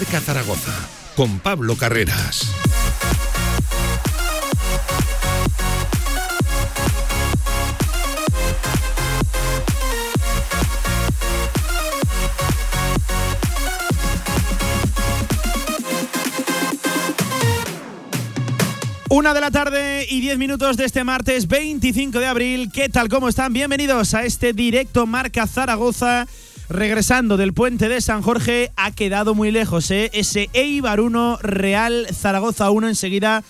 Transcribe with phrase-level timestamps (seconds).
[0.00, 0.72] Marca Zaragoza
[1.14, 2.50] con Pablo Carreras.
[19.10, 22.70] Una de la tarde y diez minutos de este martes 25 de abril.
[22.72, 23.10] ¿Qué tal?
[23.10, 23.52] ¿Cómo están?
[23.52, 26.26] Bienvenidos a este directo Marca Zaragoza.
[26.70, 30.08] Regresando del puente de San Jorge, ha quedado muy lejos, ¿eh?
[30.12, 32.86] Ese Eibar 1, Real Zaragoza 1.
[32.86, 33.42] Enseguida,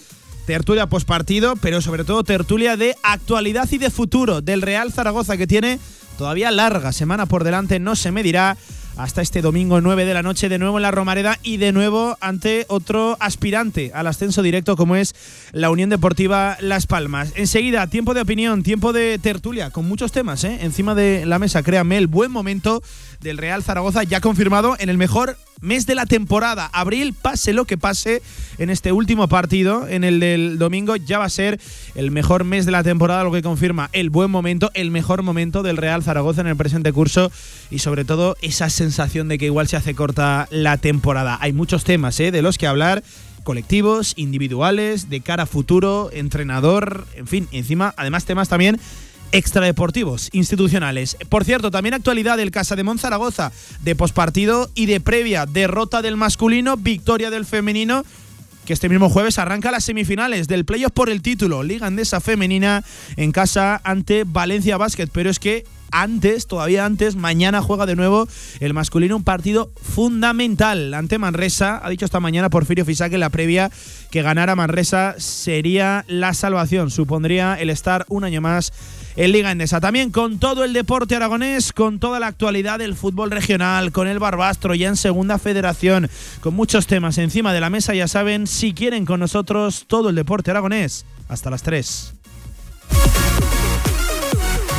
[0.47, 5.47] tertulia postpartido, pero sobre todo tertulia de actualidad y de futuro del Real Zaragoza, que
[5.47, 5.79] tiene
[6.17, 7.79] todavía larga semana por delante.
[7.79, 8.57] No se medirá
[8.97, 12.17] hasta este domingo 9 de la noche, de nuevo en la Romareda y de nuevo
[12.21, 15.15] ante otro aspirante al ascenso directo como es
[15.53, 17.33] la Unión Deportiva Las Palmas.
[17.35, 20.59] Enseguida, tiempo de opinión, tiempo de tertulia, con muchos temas ¿eh?
[20.63, 21.63] encima de la mesa.
[21.63, 22.83] Créanme, el buen momento
[23.21, 26.71] del Real Zaragoza ya confirmado en el mejor mes de la temporada.
[26.73, 28.23] Abril, pase lo que pase
[28.59, 31.61] en este último partido, en el del domingo, ya va a ser
[31.95, 35.63] el mejor mes de la temporada, lo que confirma el buen momento, el mejor momento
[35.63, 37.31] del Real Zaragoza en el presente curso
[37.71, 41.39] y sobre todo esa sensación de que igual se hace corta la temporada.
[41.41, 42.31] Hay muchos temas ¿eh?
[42.31, 43.03] de los que hablar
[43.43, 48.79] colectivos, individuales, de cara a futuro, entrenador, en fin, encima, además temas también
[49.33, 51.17] extradeportivos, institucionales.
[51.29, 56.17] Por cierto, también actualidad del Casa de Monzaragoza, de pospartido y de previa derrota del
[56.17, 58.05] masculino, victoria del femenino
[58.65, 62.85] que este mismo jueves arranca las semifinales del playoff por el título, Liga Andesa Femenina
[63.17, 68.29] en casa ante Valencia Basket, pero es que antes, todavía antes, mañana juega de nuevo
[68.61, 71.81] el masculino un partido fundamental ante Manresa.
[71.83, 73.71] Ha dicho esta mañana Porfirio Fisac en la previa
[74.11, 78.73] que ganar a Manresa sería la salvación, supondría el estar un año más
[79.17, 79.81] en Liga Endesa.
[79.81, 84.19] También con todo el deporte aragonés, con toda la actualidad del fútbol regional, con el
[84.19, 86.09] Barbastro ya en Segunda Federación,
[86.41, 90.15] con muchos temas encima de la mesa, ya saben, si quieren con nosotros todo el
[90.15, 92.15] deporte aragonés, hasta las 3.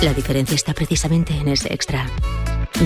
[0.00, 2.08] La diferencia está precisamente en ese extra.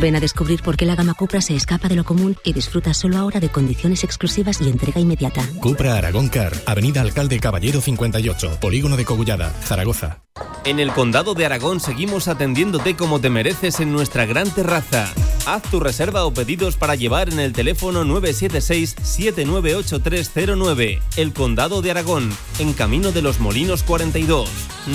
[0.01, 2.95] Ven a descubrir por qué la gama Cupra se escapa de lo común y disfruta
[2.95, 5.47] solo ahora de condiciones exclusivas y entrega inmediata.
[5.61, 10.23] Cupra Aragón Car, Avenida Alcalde Caballero 58, Polígono de Cogullada, Zaragoza.
[10.65, 15.13] En el Condado de Aragón seguimos atendiéndote como te mereces en nuestra gran terraza.
[15.45, 21.03] Haz tu reserva o pedidos para llevar en el teléfono 976-798309.
[21.19, 24.49] El Condado de Aragón, en Camino de los Molinos 42.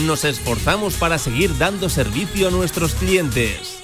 [0.07, 3.83] Nos esforzamos para seguir dando servicio a nuestros clientes.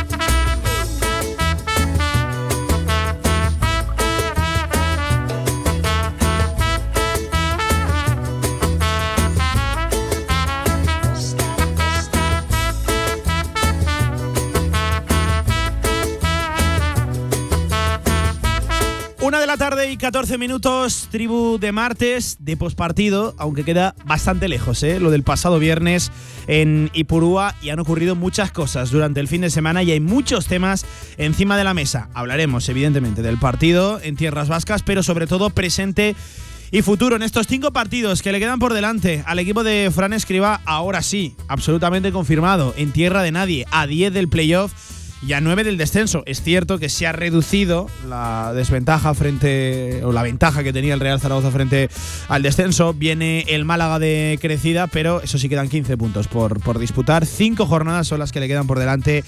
[19.61, 24.99] Tarde y 14 minutos, tribu de martes, de pospartido, aunque queda bastante lejos, ¿eh?
[24.99, 26.11] lo del pasado viernes
[26.47, 30.47] en Ipurúa y han ocurrido muchas cosas durante el fin de semana y hay muchos
[30.47, 30.83] temas
[31.17, 32.09] encima de la mesa.
[32.15, 36.15] Hablaremos, evidentemente, del partido en Tierras Vascas, pero sobre todo presente
[36.71, 40.13] y futuro en estos cinco partidos que le quedan por delante al equipo de Fran
[40.13, 44.73] Escriba, ahora sí, absolutamente confirmado, en tierra de nadie, a 10 del playoff
[45.21, 46.23] y a 9 del descenso.
[46.25, 50.99] Es cierto que se ha reducido la desventaja frente, o la ventaja que tenía el
[50.99, 51.89] Real Zaragoza frente
[52.27, 52.93] al descenso.
[52.93, 57.25] Viene el Málaga de crecida, pero eso sí quedan 15 puntos por, por disputar.
[57.25, 59.23] Cinco jornadas son las que le quedan por delante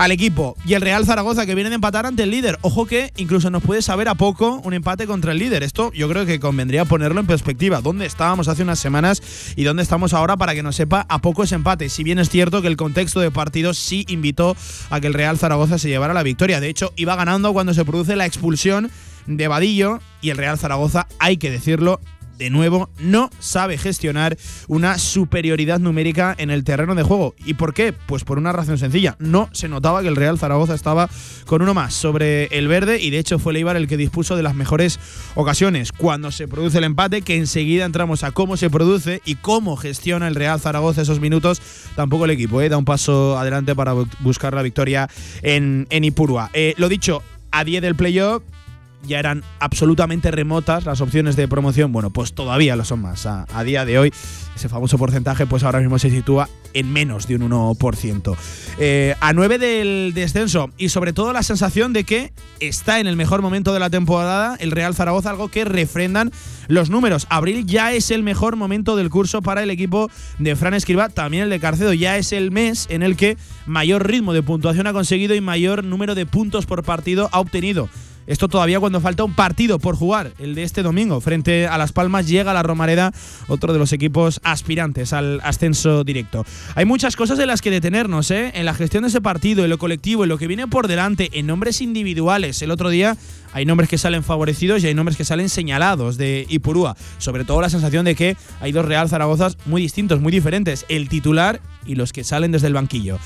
[0.00, 0.56] al equipo.
[0.64, 2.58] Y el Real Zaragoza que viene de empatar ante el líder.
[2.62, 5.62] Ojo que incluso nos puede saber a poco un empate contra el líder.
[5.62, 7.82] Esto yo creo que convendría ponerlo en perspectiva.
[7.82, 9.22] ¿Dónde estábamos hace unas semanas
[9.56, 11.90] y dónde estamos ahora para que nos sepa a poco ese empate?
[11.90, 14.56] Si bien es cierto que el contexto de partido sí invitó
[14.88, 16.60] a que el Real Zaragoza se llevara la victoria.
[16.60, 18.90] De hecho, iba ganando cuando se produce la expulsión
[19.26, 22.00] de Vadillo y el Real Zaragoza, hay que decirlo,
[22.40, 27.34] de nuevo, no sabe gestionar una superioridad numérica en el terreno de juego.
[27.44, 27.92] ¿Y por qué?
[27.92, 29.14] Pues por una razón sencilla.
[29.18, 31.10] No se notaba que el Real Zaragoza estaba
[31.44, 34.42] con uno más sobre el verde y de hecho fue Leibar el que dispuso de
[34.42, 34.98] las mejores
[35.34, 35.92] ocasiones.
[35.92, 40.26] Cuando se produce el empate, que enseguida entramos a cómo se produce y cómo gestiona
[40.26, 41.60] el Real Zaragoza esos minutos,
[41.94, 42.70] tampoco el equipo ¿eh?
[42.70, 45.10] da un paso adelante para buscar la victoria
[45.42, 46.48] en, en Ipurua.
[46.54, 48.42] Eh, lo dicho, a 10 del playoff
[49.02, 53.26] ya eran absolutamente remotas las opciones de promoción, bueno, pues todavía lo son más.
[53.26, 54.12] A, día de hoy,
[54.54, 58.36] ese famoso porcentaje, pues ahora mismo se sitúa en menos de un 1%.
[58.78, 63.16] Eh, a 9 del descenso y sobre todo la sensación de que está en el
[63.16, 66.30] mejor momento de la temporada el Real Zaragoza, algo que refrendan
[66.68, 67.26] los números.
[67.30, 71.44] Abril ya es el mejor momento del curso para el equipo de Fran Escriba, también
[71.44, 73.36] el de Carcedo, ya es el mes en el que
[73.66, 77.88] mayor ritmo de puntuación ha conseguido y mayor número de puntos por partido ha obtenido.
[78.30, 81.20] Esto todavía cuando falta un partido por jugar, el de este domingo.
[81.20, 83.12] Frente a Las Palmas llega la Romareda,
[83.48, 86.46] otro de los equipos aspirantes al ascenso directo.
[86.76, 88.52] Hay muchas cosas de las que detenernos, ¿eh?
[88.54, 91.28] En la gestión de ese partido, en lo colectivo, en lo que viene por delante,
[91.32, 92.62] en nombres individuales.
[92.62, 93.16] El otro día
[93.52, 96.96] hay nombres que salen favorecidos y hay nombres que salen señalados de Ipurúa.
[97.18, 100.86] Sobre todo la sensación de que hay dos Real Zaragozas muy distintos, muy diferentes.
[100.88, 103.18] El titular y los que salen desde el banquillo.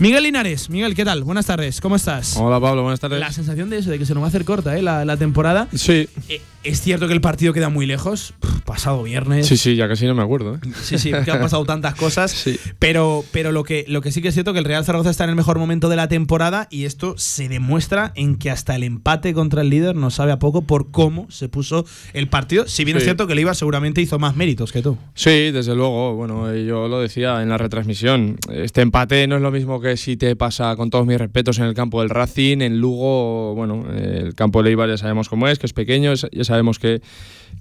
[0.00, 1.24] Miguel Linares, Miguel, ¿qué tal?
[1.24, 2.34] Buenas tardes, ¿cómo estás?
[2.38, 3.20] Hola Pablo, buenas tardes.
[3.20, 4.80] La sensación de eso, de que se nos va a hacer corta ¿eh?
[4.80, 5.68] la, temporada.
[5.74, 6.08] Sí.
[6.30, 8.32] Eh, es cierto que el partido queda muy lejos,
[8.64, 9.46] pasado viernes.
[9.46, 10.54] Sí, sí, ya casi no me acuerdo.
[10.54, 10.58] ¿eh?
[10.82, 12.30] Sí, sí, que han pasado tantas cosas.
[12.40, 12.58] Sí.
[12.78, 15.24] Pero, pero lo, que, lo que sí que es cierto que el Real Zaragoza está
[15.24, 18.82] en el mejor momento de la temporada y esto se demuestra en que hasta el
[18.82, 22.66] empate contra el líder no sabe a poco por cómo se puso el partido.
[22.66, 24.96] Si bien es cierto que el IVA seguramente hizo más méritos que tú.
[25.14, 26.14] Sí, desde luego.
[26.14, 28.38] Bueno, yo lo decía en la retransmisión.
[28.50, 31.64] Este empate no es lo mismo que si te pasa, con todos mis respetos, en
[31.64, 33.54] el campo del Racing, en Lugo.
[33.54, 37.00] Bueno, el campo de Leibar ya sabemos cómo es, que es pequeño, ya sabemos que,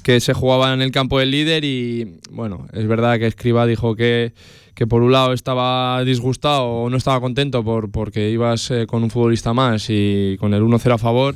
[0.03, 3.95] que se jugaba en el campo del líder y bueno, es verdad que Escriba dijo
[3.95, 4.33] que,
[4.73, 9.03] que por un lado estaba disgustado o no estaba contento por, porque ibas eh, con
[9.03, 11.35] un futbolista más y con el 1-0 a favor.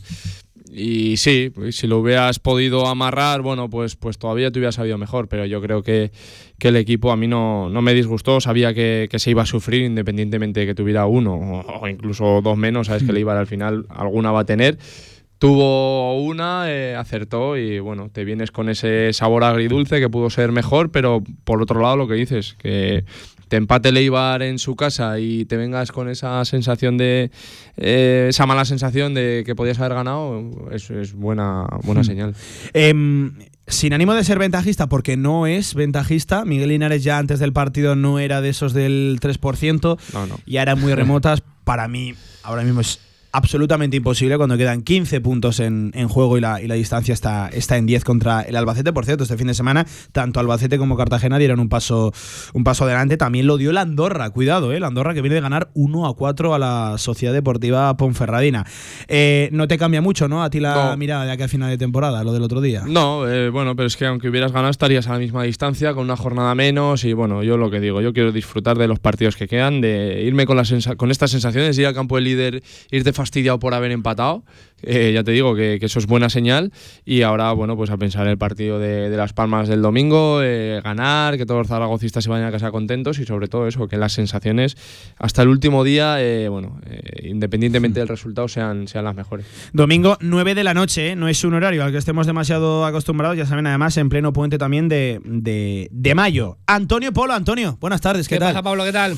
[0.75, 4.97] Y sí, pues, si lo hubieras podido amarrar, bueno, pues, pues todavía te hubiera sabido
[4.97, 6.11] mejor, pero yo creo que,
[6.57, 9.45] que el equipo a mí no, no me disgustó, sabía que, que, se iba a
[9.45, 13.47] sufrir independientemente de que tuviera uno o, incluso dos menos, sabes que le iba al
[13.47, 14.77] final alguna va a tener
[15.43, 20.53] Tuvo una, eh, acertó y bueno, te vienes con ese sabor agridulce que pudo ser
[20.53, 23.03] mejor, pero por otro lado lo que dices, que
[23.49, 27.29] te empate Leibar en su casa y te vengas con esa sensación de
[27.75, 32.05] eh, esa mala sensación de que podías haber ganado, eso es buena, buena hmm.
[32.05, 32.35] señal.
[32.71, 33.33] Em,
[33.67, 37.97] sin ánimo de ser ventajista, porque no es ventajista, Miguel Linares ya antes del partido
[37.97, 40.39] no era de esos del 3%, no, no.
[40.45, 41.43] ya eran muy remotas.
[41.65, 42.13] Para mí,
[42.43, 43.01] ahora mismo es
[43.33, 47.77] absolutamente imposible cuando quedan 15 puntos en, juego y la, y la, distancia está, está
[47.77, 48.93] en 10 contra el Albacete.
[48.93, 52.13] Por cierto, este fin de semana, tanto Albacete como Cartagena dieron un paso,
[52.53, 53.17] un paso adelante.
[53.17, 54.79] También lo dio la Andorra, cuidado, ¿eh?
[54.79, 58.65] la Andorra que viene de ganar 1 a 4 a la Sociedad Deportiva Ponferradina.
[59.07, 60.43] Eh, no te cambia mucho, ¿no?
[60.43, 62.83] A ti la mirada de aquí al final de temporada, lo del otro día.
[62.85, 66.03] No, eh, bueno, pero es que aunque hubieras ganado estarías a la misma distancia, con
[66.03, 69.35] una jornada menos y bueno, yo lo que digo, yo quiero disfrutar de los partidos
[69.35, 70.63] que quedan, de irme con, la
[70.97, 74.43] con estas sensaciones, ir al campo del líder, irte fastidiado por haber empatado.
[74.83, 76.71] Eh, ya te digo que, eso es buena señal.
[77.05, 81.37] Y ahora, bueno, pues a pensar el partido de, Las Palmas del domingo, eh, ganar,
[81.37, 84.13] que todos los zaragocistas se vayan a casa contentos y sobre todo eso, que las
[84.13, 84.75] sensaciones
[85.17, 86.79] hasta el último día, eh, bueno,
[87.21, 89.45] independientemente del resultado, sean, sean las mejores.
[89.73, 93.45] Domingo 9 de la noche, no es un horario al que estemos demasiado acostumbrados, ya
[93.45, 96.57] saben, además en pleno puente también de, de, mayo.
[96.67, 98.53] Antonio Polo, Antonio, buenas tardes, ¿qué, ¿Qué tal?
[98.53, 98.83] pasa, Pablo?
[98.83, 99.17] ¿Qué tal?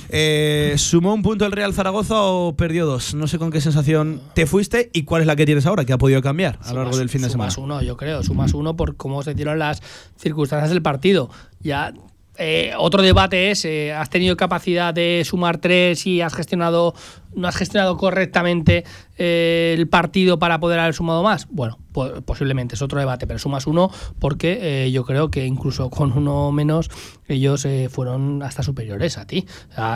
[0.77, 3.13] ¿Sumó un punto el Real Zaragoza o perdió dos?
[3.15, 5.93] No sé con qué sensación te fuiste y cuál es la que tienes ahora, que
[5.93, 7.51] ha podido cambiar a lo largo del fin de semana.
[7.51, 9.81] Sumas uno, yo creo, sumas uno por cómo se dieron las
[10.17, 11.29] circunstancias del partido.
[11.62, 11.93] Ya
[12.37, 16.93] eh, otro debate es, eh, ¿has tenido capacidad de sumar tres y has gestionado,
[17.33, 18.83] no has gestionado correctamente
[19.17, 21.47] eh, el partido para poder haber sumado más?
[21.49, 21.77] Bueno,
[22.25, 23.89] posiblemente es otro debate, pero sumas uno
[24.19, 26.89] porque yo creo que incluso con uno menos
[27.27, 29.47] ellos fueron hasta superiores a ti.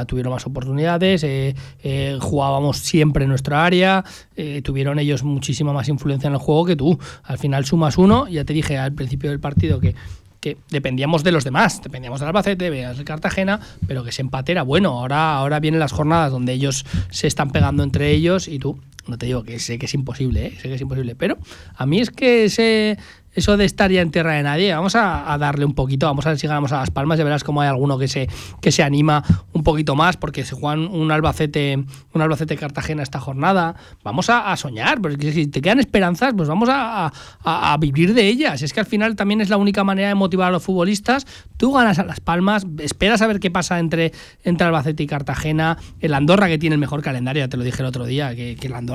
[0.08, 1.26] tuvieron más oportunidades,
[2.22, 4.06] jugábamos siempre en nuestra área,
[4.64, 6.98] tuvieron ellos muchísima más influencia en el juego que tú.
[7.24, 9.94] Al final sumas uno, ya te dije al principio del partido que
[10.40, 14.64] que dependíamos de los demás, dependíamos del Albacete, de Cartagena, pero que ese empate era
[14.64, 15.00] bueno.
[15.00, 19.18] Ahora, ahora vienen las jornadas donde ellos se están pegando entre ellos y tú, no
[19.18, 20.58] te digo que sé que es imposible, ¿eh?
[20.62, 21.38] sé que es imposible, pero
[21.76, 22.98] a mí es que ese,
[23.34, 26.30] eso de estar ya en tierra de nadie, vamos a, darle un poquito, vamos a
[26.30, 28.28] ver si ganamos a Las Palmas, ya verás cómo hay alguno que se,
[28.62, 33.20] que se anima un poquito más, porque se juegan un Albacete, un Albacete Cartagena esta
[33.20, 37.12] jornada, vamos a, soñar, porque si te quedan esperanzas, pues vamos a,
[37.80, 40.52] vivir de ellas, es que al final también es la única manera de motivar a
[40.52, 41.26] los futbolistas,
[41.56, 44.12] tú ganas a Las Palmas, esperas a ver qué pasa entre,
[44.44, 47.82] entre Albacete y Cartagena, el Andorra que tiene el mejor calendario, ya te lo dije
[47.82, 48.89] el otro día, que, el Andorra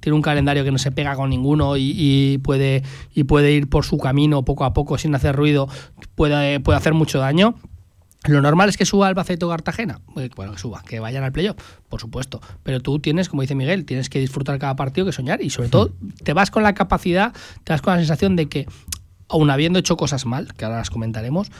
[0.00, 2.82] tiene un calendario que no se pega con ninguno y, y puede,
[3.14, 5.68] y puede ir por su camino poco a poco sin hacer ruido
[6.14, 7.54] puede, puede hacer mucho daño.
[8.28, 10.00] Lo normal es que suba Albacete o Cartagena.
[10.16, 11.56] Eh, bueno, que suba, que vayan al playoff,
[11.88, 12.40] por supuesto.
[12.62, 15.42] Pero tú tienes, como dice Miguel, tienes que disfrutar cada partido, que soñar.
[15.42, 15.92] Y sobre todo,
[16.22, 17.32] te vas con la capacidad,
[17.64, 18.66] te vas con la sensación de que,
[19.28, 21.50] aun habiendo hecho cosas mal, que ahora las comentaremos,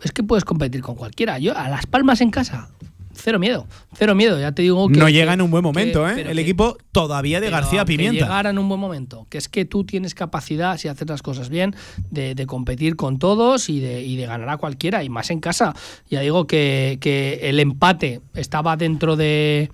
[0.00, 1.40] es que puedes competir con cualquiera.
[1.40, 2.68] Yo, a Las Palmas en casa,
[3.14, 4.38] cero miedo, cero miedo.
[4.38, 4.98] Ya te digo que.
[4.98, 6.26] No llega en un buen momento, ¿eh?
[6.28, 8.24] El equipo todavía de García Pimienta.
[8.24, 9.26] Llegar en un buen momento.
[9.30, 11.74] Que es que tú tienes capacidad, si haces las cosas bien,
[12.10, 15.74] de, competir con todos y de, y de, ganar a cualquiera, y más en casa.
[16.10, 16.98] Ya digo que,
[17.42, 19.70] el empate estaba dentro de,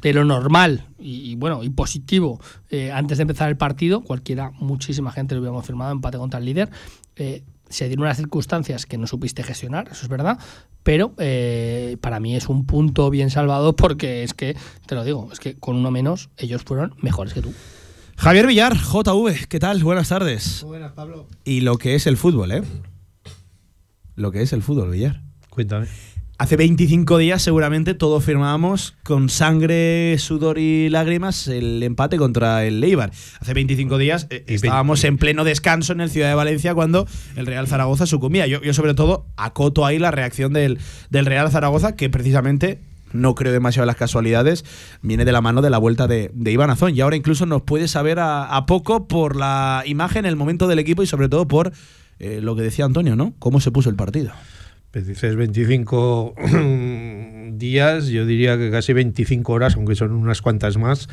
[0.00, 5.12] de lo normal y, bueno y positivo eh, antes de empezar el partido cualquiera muchísima
[5.12, 6.70] gente lo hubiéramos firmado empate contra el líder
[7.16, 10.38] eh, se dieron unas circunstancias que no supiste gestionar, eso es verdad,
[10.88, 15.28] pero eh, para mí es un punto bien salvado porque es que, te lo digo,
[15.30, 17.52] es que con uno menos ellos fueron mejores que tú.
[18.16, 19.84] Javier Villar, JV, ¿qué tal?
[19.84, 20.62] Buenas tardes.
[20.62, 21.26] Buenas, Pablo.
[21.44, 22.62] Y lo que es el fútbol, ¿eh?
[24.14, 25.20] Lo que es el fútbol, Villar.
[25.50, 25.88] Cuéntame.
[26.38, 32.78] Hace 25 días seguramente todos firmábamos con sangre, sudor y lágrimas el empate contra el
[32.78, 33.10] Leibar.
[33.40, 37.44] Hace 25 días eh, estábamos en pleno descanso en el Ciudad de Valencia cuando el
[37.44, 38.46] Real Zaragoza sucumbía.
[38.46, 40.78] Yo, yo sobre todo acoto ahí la reacción del,
[41.10, 42.78] del Real Zaragoza que precisamente
[43.12, 44.64] no creo demasiado en las casualidades,
[45.02, 46.94] viene de la mano de la vuelta de, de Iván Azón.
[46.94, 51.02] Y ahora incluso nos puede saber a, poco por la imagen, el momento del equipo
[51.02, 51.72] y sobre todo por
[52.20, 53.34] eh, lo que decía Antonio, ¿no?
[53.40, 54.30] Cómo se puso el partido.
[54.92, 56.34] Dices 25
[57.52, 61.08] días, yo diría que casi 25 horas, aunque son unas cuantas más,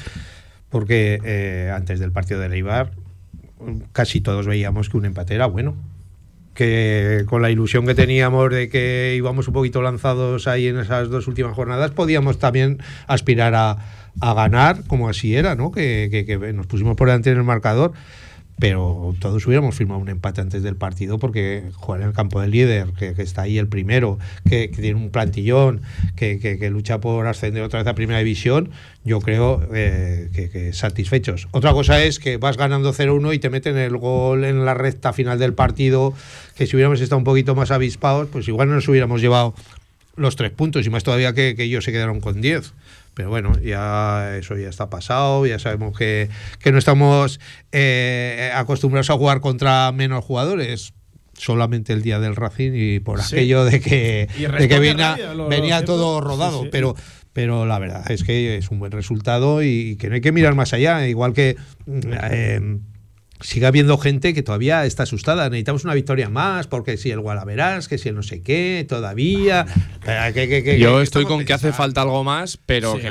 [0.70, 2.91] porque eh, antes del partido de Leibar
[3.91, 5.75] casi todos veíamos que un empate era bueno.
[6.53, 11.10] Que con la ilusión que teníamos de que íbamos un poquito lanzados ahí en esas
[11.10, 12.77] dos últimas jornadas, podíamos también
[13.08, 13.77] aspirar a,
[14.22, 15.72] ganar, como así era, ¿no?
[15.72, 17.91] Que, que nos pusimos por delante en el marcador
[18.57, 22.51] pero todos hubiéramos firmado un empate antes del partido porque jugar en el campo del
[22.51, 25.81] líder, que, está ahí el primero, que, tiene un plantillón,
[26.15, 28.69] que, lucha por ascender otra vez a primera división,
[29.03, 31.47] yo creo eh, que, satisfechos.
[31.51, 35.12] Otra cosa es que vas ganando 0-1 y te meten el gol en la recta
[35.12, 36.13] final del partido,
[36.55, 39.53] que si hubiéramos estado un poquito más avispados, pues igual no nos hubiéramos llevado
[40.15, 42.74] los tres puntos y más todavía que, que ellos se quedaron con 10.
[43.15, 46.29] Pero bueno, ya eso ya está pasado, ya sabemos que,
[46.69, 47.39] no estamos
[47.72, 50.93] eh, acostumbrados a jugar contra menos jugadores
[51.38, 54.79] solamente el día del Racing y por aquello de que, que
[55.50, 56.95] venía, todo rodado, pero
[57.34, 60.55] pero la verdad es que es un buen resultado y que no hay que mirar
[60.55, 61.57] más allá, igual que
[62.31, 62.79] eh,
[63.45, 65.49] sigue habiendo gente que todavía está asustada.
[65.49, 69.65] Necesitamos una victoria más, porque si el Gualaverás, que si el no sé qué, todavía.
[70.79, 73.09] Yo estoy con que hace falta algo más, pero que,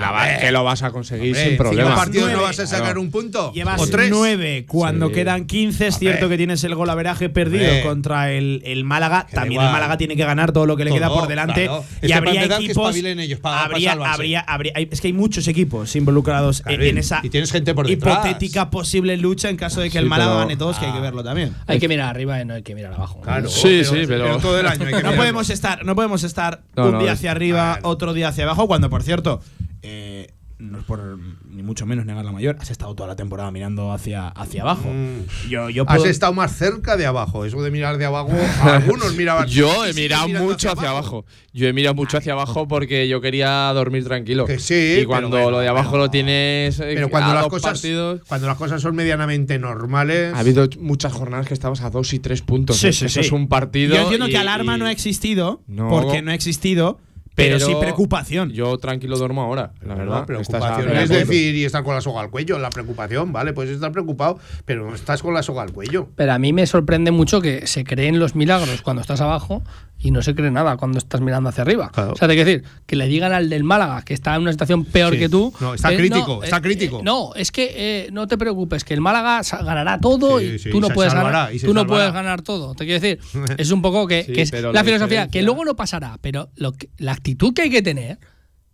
[0.50, 1.94] lo vas a conseguir sin problema.
[1.94, 3.52] partidos no vas a sacar un punto?
[3.52, 4.10] Llevas ¿O tres?
[4.10, 4.64] nueve.
[4.68, 9.26] Cuando quedan 15, es cierto que tienes el golaveraje perdido contra el, el Málaga.
[9.32, 11.70] También el Málaga tiene que ganar todo lo que le queda por delante.
[12.02, 12.96] Y habría equipos.
[12.96, 17.74] ellos habría, habría, habría, es que hay muchos equipos involucrados en, esa y tienes gente
[17.74, 21.00] por hipotética posible lucha en caso de que el Málaga gane todos, que hay que
[21.00, 21.54] verlo también.
[21.66, 23.20] Hay que mirar arriba y no hay que mirar abajo.
[23.20, 26.62] Claro, sí, sí, pero, todo el año hay que no podemos estar, no podemos estar
[26.76, 29.40] un día hacia arriba, otro día hacia abajo, cuando por cierto,
[29.82, 31.18] eh, no es por
[31.54, 34.88] ni mucho menos negar la mayor, has estado toda la temporada mirando hacia, hacia abajo.
[34.88, 35.48] Mm.
[35.48, 37.44] Yo, yo Has estado más cerca de abajo.
[37.44, 38.30] Eso de mirar de abajo,
[38.62, 39.46] algunos miraban.
[39.48, 41.24] Yo he mirado mucho hacia abajo.
[41.52, 44.44] Yo he mirado mucho hacia abajo porque yo quería dormir tranquilo.
[44.46, 46.80] Que sí, y cuando bueno, lo de abajo pero- lo tienes.
[46.80, 50.34] eh, Pero cuando a las dos cosas partidos- cuando las cosas son medianamente normales.
[50.34, 52.76] Ha habido muchas jornadas que estabas a dos y tres puntos.
[52.78, 52.92] Sí, ¿eh?
[52.92, 53.26] sí, Eso sí.
[53.26, 53.94] es un partido.
[53.94, 55.88] Yo entiendo y- que alarma y- no ha existido, No.
[55.88, 56.98] porque no ha existido,
[57.34, 58.50] pero, sí preocupación.
[58.50, 60.26] Yo tranquilo duermo ahora, la verdad.
[60.28, 62.58] No, Estás preocupación a- es decir, y estar con la soga al cuello.
[62.58, 66.08] La preocupación, vale, puedes estar preocupado, pero no estás con la soga al cuello.
[66.16, 69.62] Pero a mí me sorprende mucho que se creen los milagros cuando estás abajo
[70.04, 71.90] y no se cree nada cuando estás mirando hacia arriba.
[71.92, 72.12] Claro.
[72.12, 74.52] O sea, te quiero decir, que le digan al del Málaga que está en una
[74.52, 75.18] situación peor Sí.
[75.18, 75.52] que tú.
[75.60, 76.98] No, está eh, crítico, no, está eh, crítico.
[77.00, 80.58] eh, no, es que eh, no te preocupes, que el Málaga ganará todo Sí, y
[80.58, 81.54] sí, tú no se puedes salvará, ganar.
[81.54, 82.74] y se Tú no puedes ganar todo.
[82.74, 83.18] Te quiero decir,
[83.58, 86.18] es un poco que, Sí, que es pero la la filosofía, que luego no pasará,
[86.20, 88.18] pero lo que- la actitud que hay que tener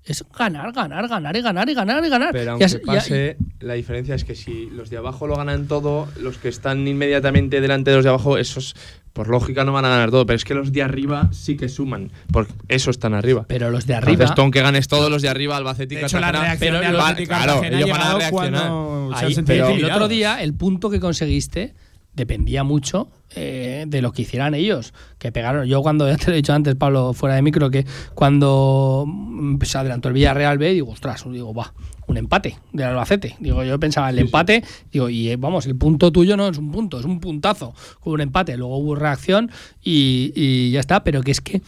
[0.03, 2.31] es ganar, ganar, ganar y ganar y ganar y ganar.
[2.33, 6.09] Pero aunque ya- pase, la diferencia es que si los de abajo lo ganan todo,
[6.19, 8.75] los que están inmediatamente delante de los de abajo, esos
[9.13, 10.27] por lógica no van a ganar todo.
[10.27, 13.45] Pero es que los de arriba sí que suman, porque eso están arriba.
[13.49, 14.35] pero los de Entonces, arriba.
[14.35, 16.87] tú aunque ganes todos los de arriba, Albacete y De hecho, la reacción pero de
[16.87, 18.73] Albacete claro, ellos van a reaccionar.
[19.15, 21.75] Ahí, pero el otro día, el punto que conseguiste
[22.15, 24.93] dependía mucho eh, de lo que hicieran ellos.
[25.19, 25.67] Que pegaron.
[25.67, 29.61] Yo, cuando ya te lo he dicho antes, Pablo, fuera de micro, que cuando mm,
[29.63, 31.73] se adelantó el Villarreal B, digo, ostras, digo, va,
[32.07, 33.37] un empate del Albacete.
[33.41, 36.73] Digo, yo pensaba el empate, digo, y eh, vamos, el punto tuyo no es un
[36.73, 38.57] punto, es un puntazo con un empate.
[38.57, 39.51] Luego hubo reacción
[39.83, 41.63] y, y ya está, pero que es que.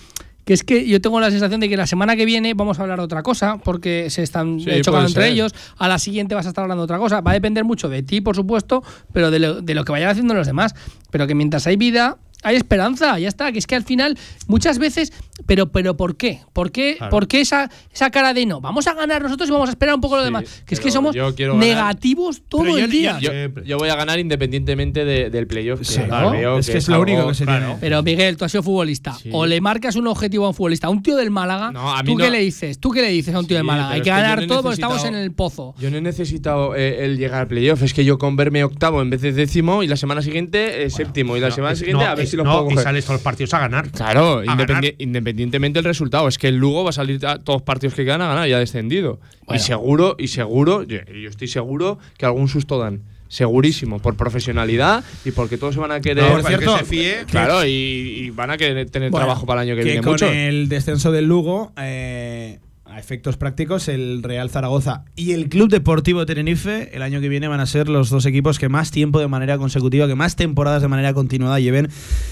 [0.45, 2.83] Que es que yo tengo la sensación de que la semana que viene vamos a
[2.83, 5.33] hablar de otra cosa, porque se están Sí, eh, chocando entre ser.
[5.33, 5.55] ellos.
[5.79, 7.21] A la siguiente vas a estar hablando de otra cosa.
[7.21, 8.83] Va a depender mucho de ti, por supuesto,
[9.13, 10.75] pero de lo, de lo que vayan haciendo los demás.
[11.11, 13.53] Pero que mientras hay vida, hay esperanza, ya está.
[13.53, 15.13] Que es que al final, muchas veces,
[15.47, 16.41] pero, pero ¿por qué?
[16.53, 17.11] ¿Por qué, Claro.
[17.11, 18.61] ¿por qué esa, esa cara de no?
[18.61, 20.63] Vamos a ganar nosotros y vamos a esperar un poco lo Sí, demás.
[20.67, 21.69] Que es que somos yo quiero ganar.
[21.69, 23.19] negativos todo Pero yo- el día.
[23.21, 23.31] Yo,
[23.65, 25.79] yo voy a ganar independientemente de- del playoff.
[25.81, 26.31] que Sí, claro.
[26.33, 27.65] veo Es que es lo único que se claro.
[27.67, 27.81] tiene.
[27.81, 29.15] Pero Miguel, tú has sido futbolista.
[29.15, 29.31] Sí.
[29.33, 30.87] O le marcas un objetivo a un futbolista.
[30.87, 32.79] A un tío del Málaga, No, a mí ¿tú no- qué le dices?
[32.79, 33.91] ¿Tú qué le dices a un tío Sí, del Málaga?
[33.91, 35.75] Hay que ganar no he todo porque estamos en necesitado- el pozo.
[35.79, 39.01] Yo no he necesitado eh, el llegar al playoff, es que yo con verme octavo
[39.03, 42.05] en vez de décimo y la semana siguiente eh, séptimo y la No, semana siguiente
[42.05, 43.91] no, a ver es- si no, puedo Y sales todos los partidos a ganar.
[43.91, 44.95] Claro, A independi- ganar.
[44.99, 46.29] independientemente del resultado.
[46.29, 48.49] Es que el Lugo va a salir a todos los partidos que gana a ganar
[48.49, 49.21] y ha descendido.
[49.47, 49.61] Bueno.
[49.61, 53.03] Y seguro, y seguro, yo, yo estoy seguro que algún susto dan.
[53.29, 56.23] Segurísimo, por profesionalidad y porque todos se van a querer.
[56.25, 57.25] No, Por que se fíe.
[57.25, 60.03] claro, y, y van a querer tener Bueno, trabajo para el año que, que viene
[60.03, 60.27] con mucho.
[60.31, 62.59] el descenso del Lugo, eh,
[62.93, 67.49] a efectos prácticos, el Real Zaragoza y el Club Deportivo Tenerife el año que viene
[67.49, 70.83] van a ser los dos equipos que más tiempo de manera consecutiva, que más temporadas
[70.83, 71.89] de manera continuada lleven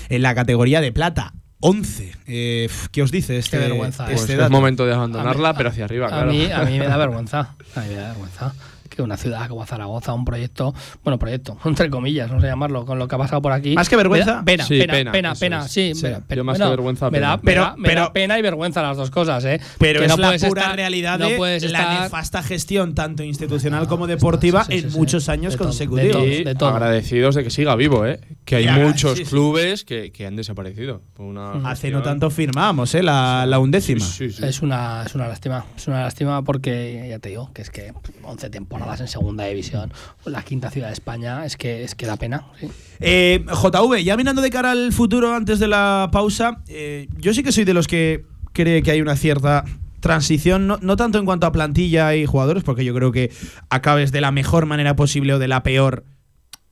[0.08, 1.32] en la categoría de plata.
[1.62, 2.12] 11.
[2.26, 4.36] Eh, ¿Qué os dice este, Qué vergüenza, este eh.
[4.36, 6.32] Pues es momento de abandonarla, A mí- pero hacia arriba, A claro.
[6.32, 7.54] mí, a mí me da vergüenza.
[7.74, 8.54] A mí me da vergüenza
[9.00, 12.98] que una ciudad como Zaragoza, un proyecto, bueno, proyecto, entre comillas, no sé llamarlo, con
[12.98, 13.74] lo que ha pasado por aquí.
[13.74, 14.42] Más que vergüenza.
[14.44, 15.92] Pena, Sí, pena, pena, pena, sí.
[15.94, 16.06] Sí.
[16.34, 17.40] Yo más que vergüenza, me da, pena.
[17.40, 19.60] me da- Pero- me da pero- pena y vergüenza las dos cosas, ¿eh?
[19.78, 23.22] Pero Que es no la pura estar- realidad no de la estar- nefasta gestión, tanto
[23.22, 24.98] institucional como deportiva, Sí, sí, en sí.
[24.98, 26.22] muchos años De consecutivos.
[26.22, 26.68] de todo.
[26.70, 28.20] agradecidos de que siga vivo, ¿eh?
[28.44, 29.30] Que hay muchos sí, sí.
[29.30, 31.02] clubes que, que han desaparecido.
[31.14, 33.02] por una Hace no tanto firmábamos, ¿eh?
[33.02, 34.00] La, la undécima.
[34.04, 34.44] Sí, sí, sí.
[34.44, 37.92] Es una, es una lástima, es una lástima porque ya te digo que es que
[38.24, 39.92] 11 temporadas en segunda división,
[40.24, 42.46] la quinta ciudad de España, es que es que da pena.
[42.58, 42.68] sí.
[42.98, 47.42] Eh, JV, ya mirando de cara al futuro antes de la pausa, eh, yo sí
[47.42, 49.64] que soy de los que cree que hay una cierta
[50.00, 53.30] transición, no, no tanto en cuanto a plantilla y jugadores, porque yo creo que
[53.68, 56.04] acabes de la mejor manera posible o de la peor,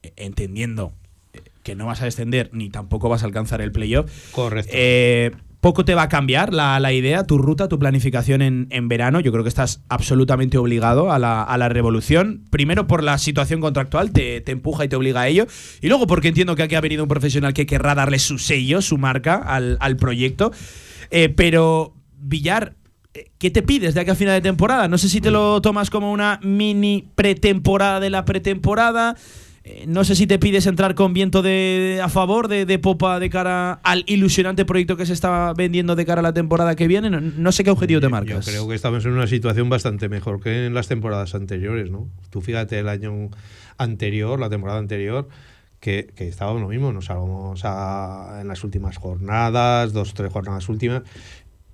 [0.02, 0.92] eh, entendiendo
[1.32, 4.10] eh, que no vas a descender ni tampoco vas a alcanzar el playoff.
[4.32, 4.72] Correcto.
[4.74, 8.88] Eh, poco te va a cambiar la, la idea, tu ruta, tu planificación en, en
[8.88, 9.20] verano.
[9.20, 12.44] Yo creo que estás absolutamente obligado a la, a la revolución.
[12.50, 15.46] Primero por la situación contractual, te, te empuja y te obliga a ello.
[15.80, 18.82] Y luego porque entiendo que aquí ha venido un profesional que querrá darle su sello,
[18.82, 20.52] su marca al, al proyecto.
[21.10, 22.76] Eh, pero, Villar,
[23.14, 24.86] eh, ¿qué te pides de aquí a final de temporada?
[24.86, 29.16] No sé si te lo tomas como una mini pretemporada de la pretemporada.
[29.70, 33.20] Eh, No sé si te pides entrar con viento de, a favor de, de popa
[33.20, 36.88] de cara al ilusionante proyecto que se está vendiendo de cara a la temporada que
[36.88, 37.10] viene.
[37.10, 38.46] No, no sé qué objetivo te Yo marcas.
[38.48, 42.08] creo que estamos en una situación bastante mejor que en las temporadas anteriores, ¿no?
[42.30, 43.30] Tú fíjate el año
[43.76, 45.28] anterior, la temporada anterior,
[45.80, 50.68] que, que estábamos lo mismo, nos salvamos a- en las últimas jornadas, dos, tres jornadas
[50.68, 51.02] últimas,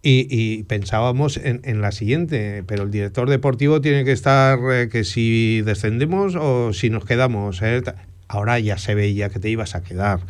[0.04, 4.88] y, y pensábamos en, en la siguiente, pero el director deportivo tiene que estar, eh,
[4.92, 7.62] que si descendemos o si nos quedamos.
[7.62, 7.82] ¿eh?
[8.28, 10.20] Ahora ya se veía que te ibas a quedar.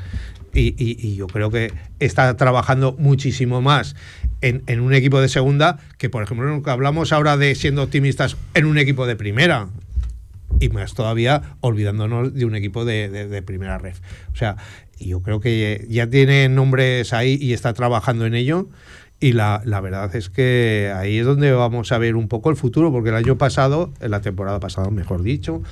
[0.54, 3.96] Y, y- y yo creo que está trabajando muchísimo más
[4.40, 7.82] en, en un equipo de segunda que, por ejemplo, lo que hablamos ahora de siendo
[7.82, 9.66] optimistas en un equipo de primera.
[10.60, 13.98] Y más todavía olvidándonos de un equipo de, de- de primera ref.
[14.32, 14.54] O sea,
[15.00, 18.68] yo creo que ya tiene nombres ahí y está trabajando en ello.
[19.24, 22.56] Y la, la verdad es que ahí es donde vamos a ver un poco el
[22.56, 25.62] futuro, porque el año pasado, en la temporada pasada, mejor dicho,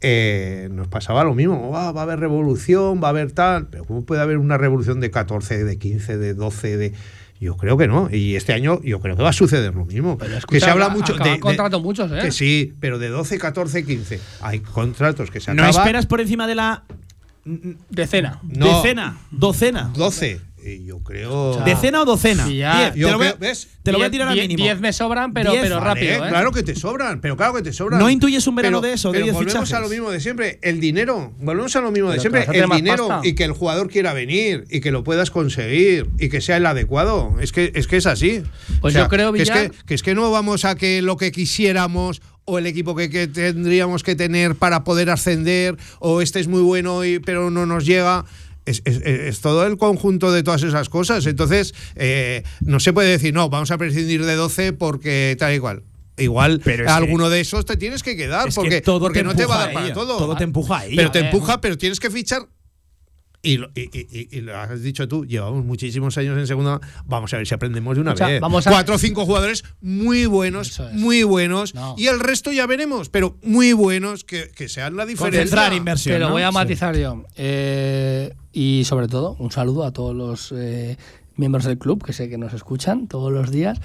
[0.00, 1.72] eh, nos pasaba lo mismo.
[1.76, 3.66] "Ah, va a haber revolución, va a haber tal.
[3.68, 6.92] Pero ¿cómo puede haber una revolución de 14, de 15, de 12, de.
[7.40, 8.08] Yo creo que no.
[8.10, 10.16] Y este año yo creo que va a suceder lo mismo.
[10.16, 12.20] Pero que se habla mucho de, de- contratos muchos, ¿eh?
[12.22, 14.18] Que sí, pero de 12, 14, 15.
[14.40, 15.78] Hay contratos que se ¿No acaban.
[15.82, 16.84] esperas por encima de la
[17.90, 18.40] Decena.
[18.42, 18.76] No.
[18.80, 19.18] decena?
[19.30, 19.90] ¿Docena?
[19.94, 20.40] 12.
[20.66, 21.62] Y yo creo.
[21.64, 22.46] ¿Decena o docena?
[22.46, 22.90] Sí, ya.
[22.92, 22.94] Diez.
[22.94, 23.68] Yo Te lo voy a- creo- ¿ves?
[23.82, 24.64] te lo voy a Diez- tirar al diez- mínimo.
[24.64, 26.28] Diez me sobran, pero, Diez, pero Vale, rápido, ¿eh?
[26.30, 28.00] Claro que te sobran, pero claro que te sobran.
[28.00, 29.74] ¿No intuyes un verano Pero- de eso, de Pero 10 volvemos fichajes?
[29.74, 31.34] a lo mismo de siempre, el dinero.
[31.38, 33.28] Volvemos a lo mismo de siempre, el dinero pasta.
[33.28, 36.64] y que el jugador quiera venir y que lo puedas conseguir y que sea el
[36.64, 37.36] adecuado.
[37.40, 38.42] Es que es, que es así.
[38.80, 41.18] Pues yo creo, que es Villar- que, que es que no vamos a que lo
[41.18, 46.40] que quisiéramos o el equipo que, que tendríamos que tener para poder ascender o este
[46.40, 48.24] es muy bueno y, pero no nos llega.
[48.66, 51.26] Es, es- es todo el conjunto de todas esas cosas.
[51.26, 55.58] Entonces, eh, no se puede decir, no, vamos a prescindir de 12 porque tal y
[55.58, 55.82] cual.
[56.16, 59.18] Igual Pero que- alguno de esos te tienes que quedar Es que porque, todo porque
[59.18, 60.16] te no te va a dar para todo.
[60.16, 60.96] Todo te empuja a ello.
[60.96, 61.26] Pero te ver.
[61.34, 62.46] empuja, pero tienes que fichar.
[63.44, 66.80] Y lo, y, y- y- lo has dicho tú, llevamos muchísimos años en segunda.
[67.04, 68.40] Vamos a ver si aprendemos de una O sea, vez.
[68.40, 70.92] vamos a- Cuatro o cinco jugadores muy buenos, es.
[70.94, 71.74] muy buenos.
[71.74, 71.94] No.
[71.98, 75.40] Y el resto ya veremos, pero muy buenos que, que sean la diferencia.
[75.42, 76.14] Concentrar inversión.
[76.14, 76.32] Te lo ¿no?
[76.32, 76.54] voy a Sí.
[76.54, 77.24] matizar yo.
[77.36, 80.96] Eh, y sobre todo, un saludo a todos los eh,
[81.36, 83.78] miembros del club que sé que nos escuchan todos los días.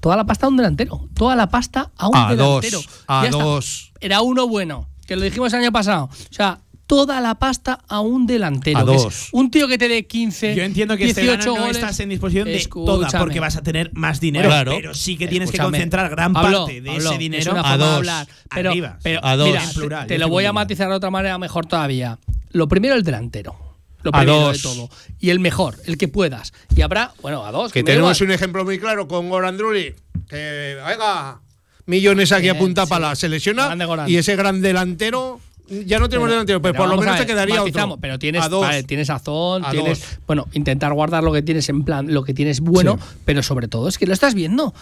[0.00, 1.08] Toda la pasta a un delantero.
[1.14, 2.80] Toda la pasta a un A dos, delantero.
[3.08, 3.42] a Ya está.
[3.42, 3.92] dos.
[4.00, 6.04] Era uno bueno, que lo dijimos el año pasado.
[6.04, 8.78] O sea, toda la pasta a un delantero.
[8.80, 9.28] A que es dos.
[9.32, 11.76] un tío que te dé 15, Yo entiendo que este 18 verano no goles.
[11.76, 14.72] estás en disposición de toda porque vas a tener más dinero, Claro.
[14.74, 17.76] pero sí que tienes que concentrar gran Pablo, parte de Pablo, ese es dinero A
[17.76, 17.88] dos.
[17.98, 18.26] hablar.
[18.52, 18.98] Pero, Arriba.
[19.02, 19.46] pero A dos.
[19.48, 22.18] mira, En plural, te, lo voy a matizar de otra manera mejor todavía.
[22.50, 23.54] Lo primero el delantero.
[24.02, 24.56] Lo A primero dos.
[24.56, 24.88] de todo.
[25.20, 26.52] Y el mejor, el que puedas.
[26.74, 27.70] Y habrá, bueno, a dos.
[27.72, 28.30] Que tenemos igual.
[28.30, 29.92] un ejemplo muy claro con Goran Drulli.
[30.28, 31.40] Que, venga,
[31.84, 32.88] millones aquí Bien, a punta sí.
[32.90, 33.14] pala.
[33.14, 33.66] Se lesiona.
[33.66, 34.08] Grande Goran.
[34.08, 35.40] Y ese gran delantero.
[35.68, 37.98] Ya no tenemos Pero- delantero, pues pero por lo menos te quedaría otro.
[38.00, 38.62] Pero tienes, a dos.
[38.62, 40.00] vale, tienes azón, A tienes.
[40.00, 40.18] dos.
[40.26, 43.88] Bueno, intentar guardar lo que tienes en plan, lo que tienes bueno, pero sobre todo
[43.88, 44.74] es que lo estás viendo.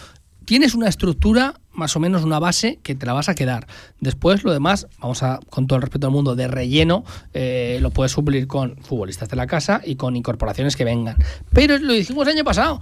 [0.45, 3.67] Tienes una estructura, más o menos una base, que te la vas a quedar.
[3.99, 7.91] Después, lo demás, vamos a, con todo el respeto al mundo, de relleno, eh, lo
[7.91, 11.17] puedes suplir con futbolistas de la casa y con incorporaciones que vengan.
[11.51, 12.79] Pero lo dijimos el año pasado.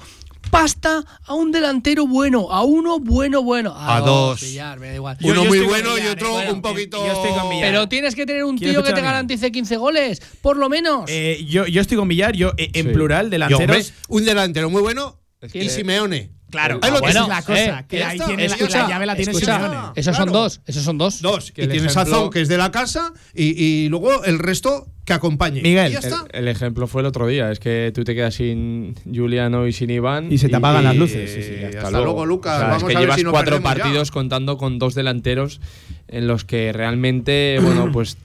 [0.52, 3.74] Pasta a un delantero bueno, a uno bueno, bueno.
[3.76, 4.42] A dos.
[4.42, 5.18] Villar, me da igual.
[5.20, 7.06] Yo- Uno yo muy bueno y otro eh, bueno, un poquito.
[7.06, 7.70] yo estoy con Villar.
[7.72, 11.06] Pero tienes que tener un ¿Quieres tío que te garantice 15 goles, por lo menos.
[11.08, 12.94] Eh, yo, yo estoy con Villar, yo eh, en Sí.
[12.94, 13.62] plural, delanteros.
[13.62, 16.32] hombre, un delantero muy bueno Es y Simeone.
[16.56, 19.06] Claro, lo esa es la cosa, Eh, que ya ahí tiene la, escucha, la llave
[19.06, 19.78] la tiene escucha, Simeone.
[19.96, 20.40] esos son Claro.
[20.42, 21.22] dos, esos son dos.
[21.22, 21.52] Dos.
[21.52, 24.40] Que y el tienes ejemplo- Azón, que es de la casa, y, y luego el
[24.40, 25.62] resto que acompañe.
[25.62, 26.26] Miguel, Y ya El, está.
[26.32, 29.90] el ejemplo fue el otro día, es que tú te quedas sin Juliano y sin
[29.92, 30.32] Iván.
[30.32, 31.32] Y se te apagan las y- luces.
[31.32, 32.06] sí, sí, hasta, hasta luego.
[32.06, 32.56] luego, Lucas.
[32.56, 33.84] O sea, Vamos es que a ver llevas si no cuatro perdemos ya.
[33.84, 35.62] partidos contando con dos delanteros
[36.08, 38.18] en los que realmente, bueno, pues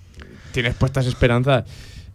[0.52, 1.64] tienes puestas esperanzas.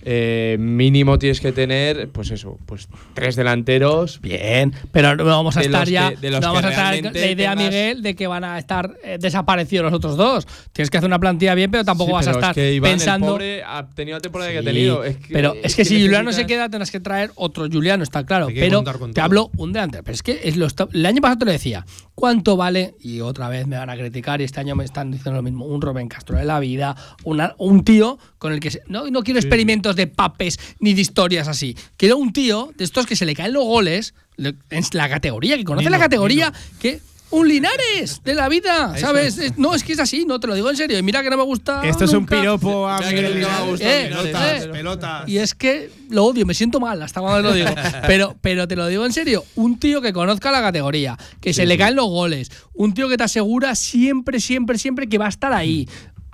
[0.07, 4.21] Eh, mínimo tienes que tener, pues eso, pues tres delanteros.
[4.21, 6.13] Bien, pero no vamos a estar ya.
[6.13, 9.17] que- no vamos a estar la idea, tengas- Miguel, de que van a estar eh,
[9.19, 10.47] desaparecidos los otros dos.
[10.73, 12.91] Tienes que hacer una plantilla bien, pero tampoco Sí, vas a estar es que Iván,
[12.91, 13.27] el pensando.
[13.27, 15.03] pobre, ha tenido la temporada que ha tenido.
[15.03, 18.03] Es que- pero es que, si Juliano se necesitas- queda, tendrás que traer otro Juliano,
[18.03, 18.47] está claro.
[18.53, 19.23] Pero te todo.
[19.23, 20.03] hablo un delantero.
[20.03, 21.85] Pero es que es lo el año pasado te lo decía.
[22.13, 22.95] ¿Cuánto vale?
[23.01, 25.65] Y otra vez me van a criticar y este año me están diciendo lo mismo.
[25.65, 28.71] Un Rubén Castro de la vida, una- un tío con el que.
[28.71, 31.75] se- no, no quiero experimentos de papes ni de historias así.
[31.97, 35.57] Quiero un tío de estos que se le caen los goles le- en la categoría,
[35.57, 36.99] que conoce la categoría, que.
[37.31, 39.39] Un Linares de la vida, ¿sabes?
[39.39, 40.97] Es- No, es que es así, no te lo digo en serio.
[40.97, 41.81] Y mira que no me gusta.
[41.83, 42.39] Esto es un nunca.
[42.39, 43.67] piropo a Miguel nunca Linares.
[43.67, 44.67] gustado Eh, pelotas, eh.
[44.69, 45.27] pelotas.
[45.29, 47.67] Y es que lo odio, me siento mal hasta cuando lo digo.
[48.07, 51.65] Pero, pero te lo digo en serio, un tío que conozca la categoría, que se
[51.65, 55.29] le caen los goles, un tío que te asegura siempre, siempre, siempre que va a
[55.29, 55.89] estar ahí.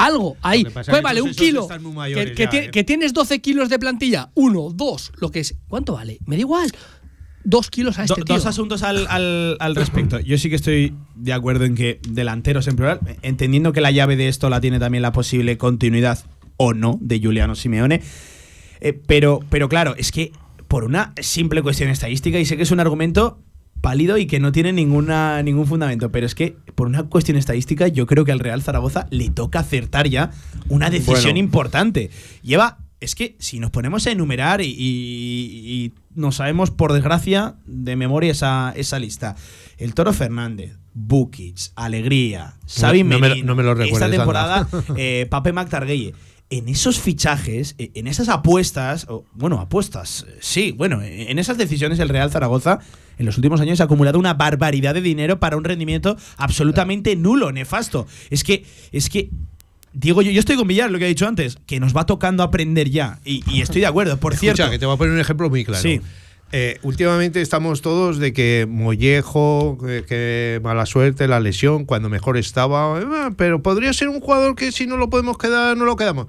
[0.05, 0.63] Algo ahí.
[0.65, 1.67] Pues vale, un kilo.
[1.67, 2.71] Que, que ya, ¿eh?
[2.71, 4.29] que tienes 12 kilos de plantilla.
[4.35, 5.55] Uno, dos, lo que es.
[5.67, 6.17] ¿Cuánto vale?
[6.25, 6.71] Me da igual.
[7.43, 8.35] Dos kilos a Do- este tío.
[8.35, 10.19] dos asuntos al, al- al respecto.
[10.19, 14.15] Yo sí que estoy de acuerdo en que delanteros en plural, entendiendo que la llave
[14.15, 16.19] de esto la tiene también la posible continuidad
[16.57, 18.01] o no de Juliano Simeone.
[18.79, 20.31] Eh, pero, pero claro, es que
[20.67, 23.39] por una simple cuestión estadística, y sé que es un argumento
[23.81, 27.87] pálido y que no tiene ninguna, ningún fundamento, pero es que por una cuestión estadística
[27.87, 30.31] yo creo que al Real Zaragoza le toca acertar ya
[30.69, 31.39] una decisión Bueno.
[31.39, 32.09] importante.
[32.43, 34.75] Lleva es que si nos ponemos a enumerar y, y-
[35.85, 39.35] y no sabemos, por desgracia, de memoria esa, esa lista.
[39.79, 44.67] El Toro Fernández, Bukic, Alegría, Xavi no me lo- Merino, no me lo esta temporada
[44.97, 46.13] eh, Pape McTarguelle.
[46.51, 51.57] En esos fichajes, eh, en esas apuestas, o, bueno, apuestas, eh, sí, bueno, en esas
[51.57, 52.79] decisiones el Real Zaragoza
[53.17, 57.51] en los últimos años ha acumulado una barbaridad de dinero para un rendimiento absolutamente nulo,
[57.51, 58.05] nefasto.
[58.29, 59.29] Es que, es que
[59.93, 62.43] Digo, yo, yo estoy con Villar, lo que he dicho antes, que nos va tocando
[62.43, 63.19] aprender ya.
[63.25, 64.17] Y, y estoy de acuerdo.
[64.17, 65.81] Por Escucha, cierto, que te voy a poner un ejemplo muy claro.
[65.81, 65.99] Sí.
[66.53, 72.37] Eh, últimamente estamos todos de que Mollejo, eh, que mala suerte, la lesión, cuando mejor
[72.37, 75.95] estaba, eh, pero podría ser un jugador que si no lo podemos quedar, no lo
[75.95, 76.27] quedamos.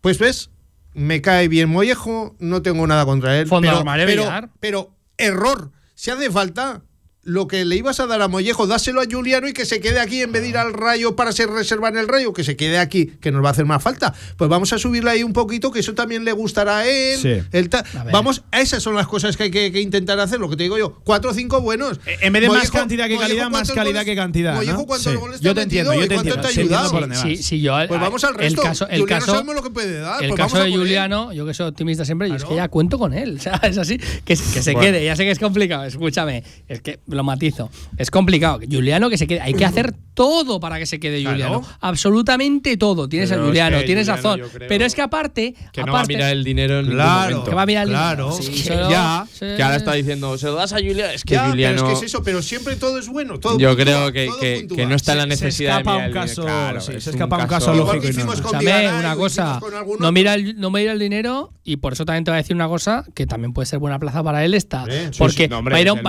[0.00, 0.50] Pues ves,
[0.94, 3.46] me cae bien Mollejo, no tengo nada contra él.
[3.46, 4.30] Fondo pero,
[4.60, 6.82] pero, error, si hace falta.
[7.24, 9.98] Lo que le ibas a dar a Mollejo, dáselo a Juliano y que se quede
[10.00, 12.56] aquí en vez de ir al rayo para ser reserva en el rayo, que se
[12.56, 14.12] quede aquí, que nos va a hacer más falta.
[14.36, 17.18] Pues vamos a subirle ahí un poquito, que eso también le gustará a él.
[17.18, 17.42] Sí.
[17.52, 18.04] El A.
[18.12, 20.76] Vamos, esas son las cosas que hay que, que intentar hacer, lo que te digo
[20.78, 21.00] yo.
[21.04, 21.98] Cuatro o cinco buenos.
[22.06, 24.54] Eh, en vez de más cantidad que Mollejo, calidad, más ¿cuántos calidad goles- que cantidad.
[24.54, 24.86] Mollejo, ¿no?
[24.86, 25.18] ¿cuántos Sí.
[25.18, 26.40] goles te Yo te entiendo, yo te entiendo.
[26.42, 26.90] te ayudado?
[26.90, 27.16] por.
[27.16, 27.74] Sí, sí, yo.
[27.88, 28.62] Pues vamos al resto.
[28.62, 30.22] El caso, el Juliano caso, sabemos lo que puede dar.
[30.22, 30.70] el pues caso de.
[30.70, 33.38] Juliano, yo que soy optimista siempre, y es que ya cuento con él.
[33.38, 33.96] O sea, es así.
[33.98, 34.80] Que, que se Bueno.
[34.80, 35.04] quede.
[35.04, 35.84] Ya sé que es complicado.
[35.84, 36.44] Escúchame.
[36.68, 37.70] Es que lo matizo.
[37.96, 38.60] Es complicado.
[38.70, 39.40] Juliano que se quede.
[39.40, 41.34] Hay que hacer todo para que se quede Claro.
[41.34, 41.62] Juliano.
[41.80, 43.08] Absolutamente todo.
[43.08, 44.60] Tienes Pero a es Juliano, que tienes a Juliano, Zon.
[44.68, 45.54] Pero es que aparte.
[45.72, 47.00] Que no va a aparte- mirar el dinero en Claro.
[47.02, 47.50] ningún momento.
[47.50, 48.32] que va a mirar el Claro.
[48.32, 49.38] Sí, Es que solo- ya, sí.
[49.56, 51.12] que ahora está diciendo, se lo das a Juliano.
[51.12, 51.76] Es que Ya, Juliano.
[51.82, 53.40] pero es que es eso, pero siempre todo es bueno.
[53.40, 56.00] Todo yo creo que, todo que, que no está en la Se- se necesidad escapa
[56.02, 56.58] de un caso- dinero.
[56.58, 59.60] Claro, sí, es se escapa un caso lógico Escúchame, una cosa,
[59.98, 62.54] no mira, el, no mira el dinero y por eso también te voy a decir
[62.54, 64.84] una cosa que también puede ser buena plaza para él esta.
[64.84, 66.02] Sí, porque sí, va a ir a un,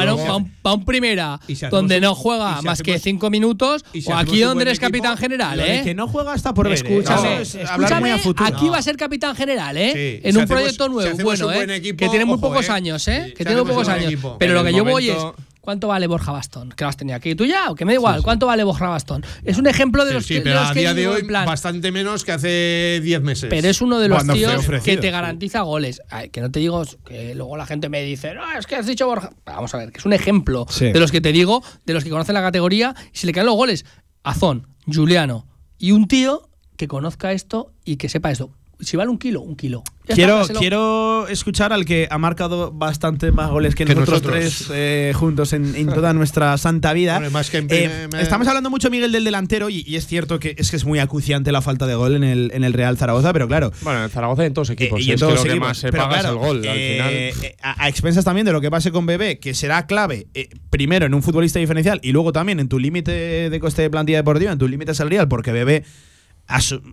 [0.99, 5.81] primera donde no juega más que cinco minutos o aquí donde eres capitán general, ¿eh?
[5.83, 6.67] que no juega hasta por.
[6.67, 6.73] ¿eh?
[6.73, 8.45] Escúchame, escúchame, futuro.
[8.45, 10.21] aquí va a ser capitán general, ¿eh?
[10.23, 11.81] En un proyecto nuevo, bueno, ¿eh?
[11.81, 12.71] que tiene muy pocos ¿eh?
[12.71, 13.33] años, ¿eh?
[13.37, 14.13] Que tiene muy pocos años.
[14.39, 15.17] Pero lo que yo voy es,
[15.65, 16.69] ¿cuánto vale Borja Bastón?
[16.69, 18.87] Que lo has tenido aquí tú ya, o que me da igual, ¿cuánto vale Borja
[18.87, 19.25] Bastón?
[19.43, 21.91] Es un ejemplo de los Sí, que, de pero a día de hoy plan, bastante
[21.91, 23.47] menos que hace 10 meses.
[23.49, 25.09] pero es uno de los Cuando tíos que te sí.
[25.09, 26.01] garantiza goles.
[26.09, 28.85] Ay, que no te digo que luego la gente me dice, no, es que has
[28.87, 29.31] dicho Borja.
[29.45, 30.91] Vamos a ver, que es un ejemplo Sí.
[30.91, 33.47] de los que te digo, de los que conocen la categoría, y si le caen
[33.47, 33.85] los goles,
[34.23, 35.47] Azón, Juliano
[35.77, 38.51] y un tío que conozca esto y que sepa esto.
[38.79, 39.83] Si vale un kilo, un kilo.
[40.07, 44.39] Está, Quiero, quiero escuchar al que ha marcado bastante más goles que, Que nosotros, nosotros.
[44.67, 47.15] tres eh, juntos en, en toda nuestra santa vida.
[47.15, 50.37] Hombre, más que en- Eh, Estamos hablando mucho, Miguel, del delantero y, y es cierto
[50.39, 52.97] que es que es muy acuciante la falta de gol en el, en el Real
[52.97, 53.71] Zaragoza, pero claro.
[53.81, 54.99] Bueno, en Zaragoza y en todos equipos.
[54.99, 55.67] eh, y en es todos que los lo que equipos.
[55.69, 56.57] más se paga claro, es el gol.
[56.57, 57.43] al eh, final.
[57.51, 60.49] eh, a, a expensas también de lo que pase con Bebé, que será clave, eh,
[60.69, 64.19] primero en un futbolista diferencial y luego también en tu límite de coste de plantilla
[64.19, 65.83] deportiva, en tu límite salarial, porque Bebé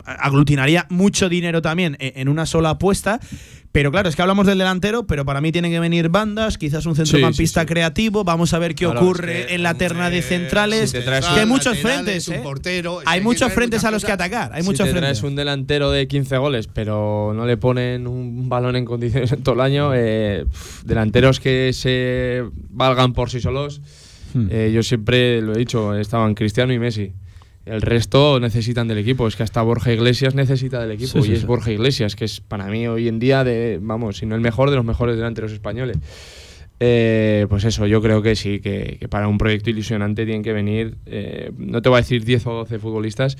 [0.05, 3.19] aglutinaría mucho dinero también e- en una sola apuesta.
[3.71, 6.85] Pero claro, es que hablamos del delantero, pero para mí tienen que venir bandas, quizás
[6.85, 7.73] un centrocampista sí, sí.
[7.73, 8.23] creativo.
[8.23, 10.91] Vamos a ver qué Claro, ocurre es que, en la terna de centrales.
[10.91, 12.39] si te traes que hay muchos frentes, un ¿eh?
[12.43, 14.51] portero, Hay muchos frentes a los que atacar.
[14.53, 15.17] Hay si muchos te frentes.
[15.19, 19.41] traes un delantero de 15 goles, pero no le ponen un balón en condiciones en
[19.41, 20.45] todo el año, eh,
[20.85, 23.81] delanteros que se valgan por sí solos,
[24.35, 24.47] Hmm.
[24.49, 27.11] eh, yo siempre lo he dicho, estaban Cristiano y Messi.
[27.65, 29.27] El resto necesitan del equipo.
[29.27, 31.11] Es que hasta Borja Iglesias necesita del equipo.
[31.11, 31.45] Sí, sí, y es sí.
[31.45, 34.69] Borja Iglesias, que es para mí hoy en día, de, vamos, si no el mejor
[34.69, 35.97] de los mejores delanteros españoles.
[36.79, 40.51] Eh, pues eso, yo creo que sí, que, que para un proyecto ilusionante tienen que
[40.51, 43.37] venir, eh, no te voy a decir 10 o 12 futbolistas,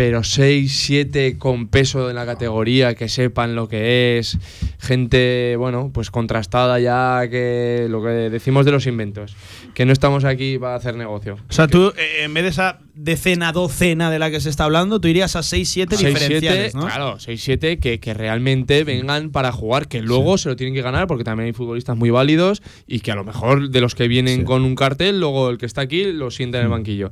[0.00, 4.38] pero 6, 7 con peso de la categoría, que sepan lo que es,
[4.78, 9.36] gente, bueno, pues contrastada ya, que lo que decimos de los inventos,
[9.74, 11.36] que no estamos aquí para hacer negocio.
[11.50, 14.64] O sea, tú, eh, en vez de esa decena, docena de la que se está
[14.64, 16.86] hablando, tú irías a 6, 7 6, diferenciales, 7, ¿no?
[16.86, 21.08] claro, 6-7 que, que realmente vengan para jugar, que luego se lo tienen que ganar
[21.08, 24.40] porque también hay futbolistas muy válidos y que a lo mejor de los que vienen
[24.40, 24.44] Sí.
[24.44, 27.10] con un cartel, luego el que está aquí lo sienta en el banquillo.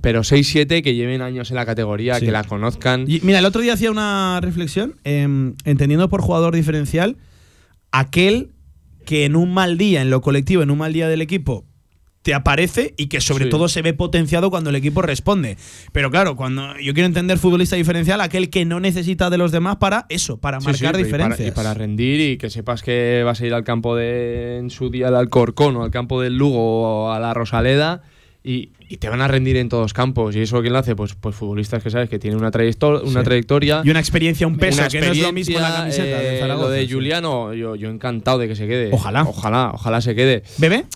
[0.00, 2.26] Pero 6-7 que lleven años en la categoría, Sí.
[2.26, 3.04] que la conozcan.
[3.08, 7.16] Y mira, el otro día hacía una reflexión, em, entendiendo por jugador diferencial,
[7.92, 8.50] aquel
[9.04, 11.64] que en un mal día, en lo colectivo, en un mal día del equipo,
[12.22, 13.50] te aparece y que sobre Sí.
[13.50, 15.56] todo se ve potenciado cuando el equipo responde.
[15.90, 19.76] Pero claro, cuando yo quiero entender futbolista diferencial, aquel que no necesita de los demás
[19.76, 21.48] para eso, para Sí, marcar sí, y para- diferencias.
[21.48, 24.90] Y para, rendir y que sepas que vas a ir al campo de en su
[24.90, 28.02] día al Alcorcón o al campo del Lugo o a la Rosaleda
[28.42, 30.34] y, y te van a rendir en todos campos.
[30.34, 30.96] ¿Y eso quién lo hace?
[30.96, 33.24] Pues, pues futbolistas que sabes que tienen una, trayecto- una Sí.
[33.24, 33.82] trayectoria.
[33.84, 36.66] y una experiencia, un peso, que no es lo mismo la camiseta de eh, Zaragoza.
[36.68, 36.88] Lo de.
[36.88, 38.90] Juliano, yo, yo encantado de que se quede.
[38.92, 39.22] Ojalá.
[39.24, 40.42] Ojalá, ojalá se quede.
[40.58, 40.86] ¿Bebé?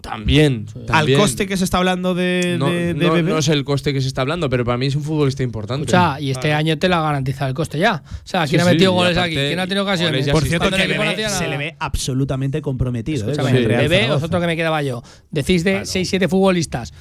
[0.00, 1.18] También, Al también.
[1.20, 3.30] coste que se está hablando de, no, de, de no- Bebé.
[3.30, 5.82] no es el coste que se está hablando, pero para mí es un futbolista importante.
[5.86, 8.02] Escucha, y este año te lo ha garantizado el coste ya.
[8.06, 9.34] O sea, ¿quién Sí, ha metido goles aquí?
[9.34, 10.28] ¿Quién ha tenido ocasiones?
[10.28, 13.28] Por cierto, que Bebé se le ve absolutamente comprometido.
[13.28, 13.32] ¿eh?
[13.32, 14.14] Escúchame, Bebé, Zaragoza.
[14.16, 15.02] os otro que me quedaba yo.
[15.30, 16.94] Decís de 6-7 futbolistas.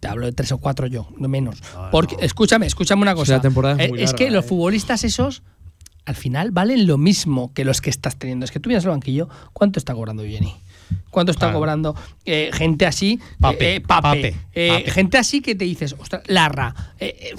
[0.00, 1.58] Te hablo de tres o cuatro yo, no menos.
[1.90, 3.32] Porque, escúchame, escúchame una cosa.
[3.34, 4.48] la temporada es Eh, muy es larga, que los eh.
[4.48, 5.42] futbolistas esos,
[6.04, 8.44] al final, valen lo mismo que los que estás teniendo.
[8.44, 10.54] Es que tú vienes al banquillo, ¿cuánto está cobrando Jenny?
[11.10, 11.58] ¿Cuánto está Claro.
[11.58, 13.18] cobrando eh, gente así?
[13.40, 14.90] Pape, eh, eh, Pape, Pape, eh, Pape.
[14.90, 16.74] Gente así que te dices, ostras, Larra.
[16.98, 17.34] eh,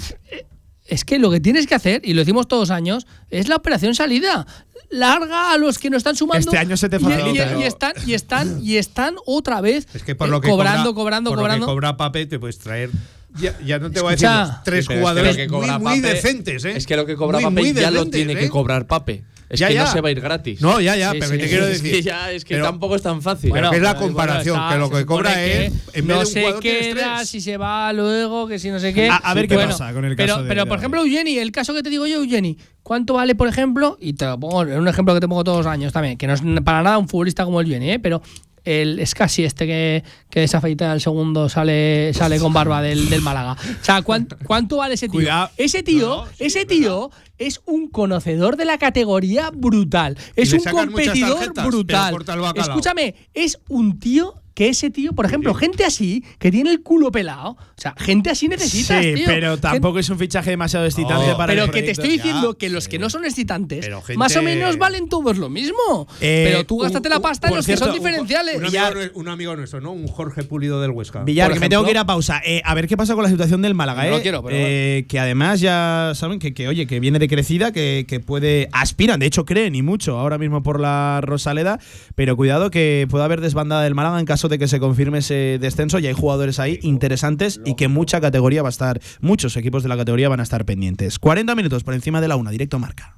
[0.86, 3.94] es que lo que tienes que hacer, y lo decimos todos años, es la operación
[3.94, 4.46] salida.
[4.90, 6.38] Larga a los que no están sumando.
[6.50, 9.86] Este año se te y- y- facilita, Y, están, y están, y están otra vez
[9.92, 11.66] Es que por lo que cobrando, cobra, cobrando, por lo cobrando.
[11.66, 12.90] que cobra Pape te puedes traer.
[13.38, 15.42] Ya, ya no te voy a decir los tres Sí, pero es que jugadores lo
[15.42, 16.72] que cobra muy, decentes, ¿eh?
[16.74, 18.36] Es que lo que cobra Muy, Pape muy ya lo tiene ¿eh?
[18.38, 19.24] que cobrar Pape.
[19.50, 19.84] Es Ya, que ya.
[19.84, 20.60] no se va a ir gratis.
[20.60, 21.96] No, ya, ya, Sí, pero sí, te sí, quiero sí, es decir.
[21.96, 23.48] que ya, es que pero- tampoco es tan fácil.
[23.50, 26.14] Bueno, es la pero comparación, está- que lo que cobra que es, en vez no
[26.16, 29.08] de un se queda, si se va luego, que si no sé qué.
[29.08, 31.38] A- a ver qué pasa con el pero, caso de- Pero, de- por ejemplo, Eugeni,
[31.38, 33.96] el caso que te digo yo, Eugeni, ¿cuánto vale, por ejemplo?
[34.00, 36.26] Y te lo pongo en un ejemplo que te pongo todos los años también, que
[36.26, 37.98] no es para nada un futbolista como el Eugeni, ¿eh?
[37.98, 38.20] pero
[38.64, 40.04] el es casi este que,
[40.38, 43.52] que desafeita el segundo sale, sale con barba del, del Málaga.
[43.54, 45.18] O sea, ¿cuán- ¿cuánto, vale ese tío?
[45.18, 45.50] Cuidado.
[45.56, 50.16] Ese tío, ese tío es un conocedor de la categoría brutal.
[50.36, 52.14] Es un competidor tarjetas, brutal.
[52.54, 57.12] Escúchame, es un tío que ese tío, por ejemplo, gente así, que tiene el culo
[57.12, 59.24] pelado, o sea, gente así necesitas, Sí, tío.
[59.24, 62.54] pero tampoco es un fichaje demasiado excitante No, para el pero que te estoy diciendo
[62.54, 66.08] Ya, que los que no son excitantes, gente- más o menos valen todos lo mismo.
[66.20, 68.56] Eh, pero tú gástate un- la pasta en los que son un- diferenciales.
[68.56, 69.92] Amigo, un amigo nuestro, ¿no?
[69.92, 71.22] Un Jorge Pulido del Huesca.
[71.24, 72.40] Villar, por que me tengo que ir a pausa.
[72.44, 74.10] Eh, a ver qué pasa con la situación del Málaga, No ¿eh?
[74.12, 77.72] lo quiero, pero Eh, Que además ya saben que, que, oye, que viene de crecida,
[77.72, 78.68] que, que puede.
[78.72, 81.78] Aspiran, de hecho creen y mucho ahora mismo por la Rosaleda,
[82.14, 85.58] pero cuidado que puede haber desbandada del Málaga en caso de que se confirme ese
[85.60, 85.98] descenso.
[85.98, 89.88] Y hay jugadores ahí interesantes y que mucha categoría va a estar, muchos equipos de
[89.88, 91.18] la categoría van a estar pendientes.
[91.18, 93.17] 40 minutos por encima de la una, directo marca.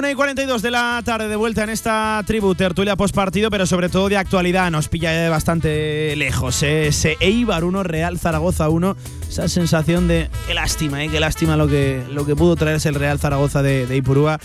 [0.00, 3.66] Una y 42 de la tarde de vuelta en esta tribu tertulia post partido, pero
[3.66, 4.70] sobre todo de actualidad.
[4.70, 6.62] Nos pilla bastante lejos.
[6.62, 6.86] ¿eh?
[6.86, 8.96] Ese Eibar 1, Real Zaragoza 1.
[9.28, 11.10] Esa sensación de qué lástima, ¿eh?
[11.10, 14.40] qué lástima lo que, lo que pudo traerse el Real Zaragoza de, de Ipurúa.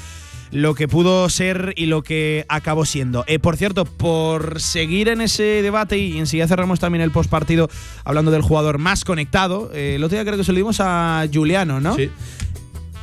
[0.52, 3.24] Lo que pudo ser y lo que acabó siendo.
[3.26, 7.70] Eh, por cierto, por seguir en ese debate y enseguida cerramos también el post partido
[8.04, 9.72] hablando del jugador más conectado.
[9.74, 11.96] eh, el otro día creo que se lo dimos a Juliano, ¿no?
[11.96, 12.12] Sí.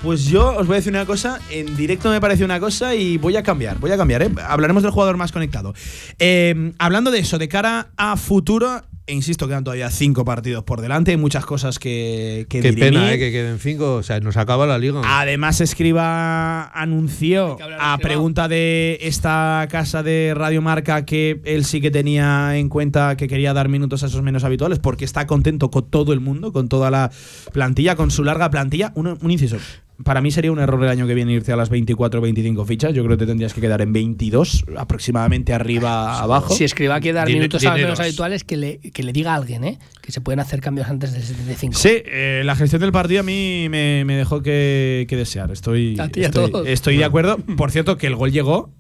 [0.03, 3.19] Pues yo os voy a decir una cosa, en directo me parece una cosa y
[3.19, 4.31] voy a cambiar, voy a cambiar, ¿eh?
[4.49, 5.75] Hablaremos del jugador más conectado.
[6.19, 10.81] Eh, hablando de eso, de cara a futuro, e insisto, quedan todavía cinco partidos por
[10.81, 12.95] delante, hay muchas cosas que, que Qué dirimir.
[12.95, 13.95] pena, eh, que queden cinco.
[13.95, 15.03] O sea, nos acaba la liga.
[15.05, 21.91] Además, Escriba anunció a pregunta de esta casa de Radio Marca que él sí que
[21.93, 25.89] tenía en cuenta que quería dar minutos a esos menos habituales porque está contento con
[25.91, 27.11] todo el mundo, con toda la
[27.53, 28.93] plantilla, con su larga plantilla.
[28.95, 29.59] Un, un inciso.
[30.05, 32.65] Para mí sería un error el año que viene irte a las 24 o 25
[32.65, 32.95] fichas.
[32.95, 36.55] Yo creo que te tendrías que quedar en 22, aproximadamente arriba, abajo.
[36.55, 39.65] Si escriba que dar minutos a los habituales, que le, que le diga a alguien,
[39.65, 39.79] ¿eh?
[40.01, 41.79] Que se pueden hacer cambios antes del 75.
[41.79, 45.51] Sí, eh, la gestión del partido a mí me, me dejó que, que desear.
[45.51, 46.67] Estoy, estoy, todos.
[46.67, 47.39] estoy de acuerdo.
[47.57, 48.71] Por cierto, que el gol llegó.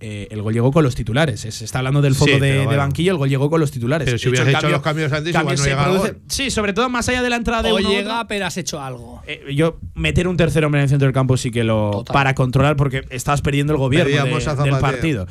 [0.00, 1.40] Eh, el gol llegó con los titulares.
[1.40, 4.06] Se está hablando del fondo Sí, de, banquillo, el gol llegó con los titulares.
[4.06, 6.18] Pero si hubieras hecho los cambios antes, igual no produce- gol.
[6.28, 8.28] Sí, sobre todo más allá de la entrada de o uno llega, otro.
[8.28, 9.22] pero has hecho algo.
[9.26, 12.14] Eh, yo meter un tercer hombre en el centro del campo sí que lo Total.
[12.14, 15.26] para controlar porque estabas perdiendo el gobierno de- del partido.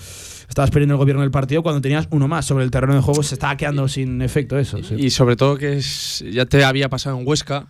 [0.47, 3.23] Estabas perdiendo el gobierno del partido cuando tenías uno más sobre el terreno de juego
[3.23, 4.77] se estaba quedando sin efecto eso.
[4.83, 4.95] sí.
[4.97, 7.65] Y sobre todo que es- ya te había pasado en Huesca,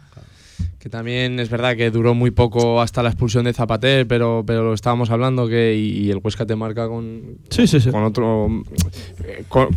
[0.86, 4.64] que también es verdad que duró muy poco hasta la expulsión de Zapater, pero, pero
[4.64, 7.90] lo estábamos hablando que y, y el Huesca te marca con, Sí, sí, sí.
[7.90, 8.46] con otro.
[9.24, 9.70] eh, con-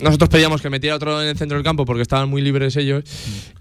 [0.00, 3.04] nosotros pedíamos que metiera otro en el centro del campo porque estaban muy libres ellos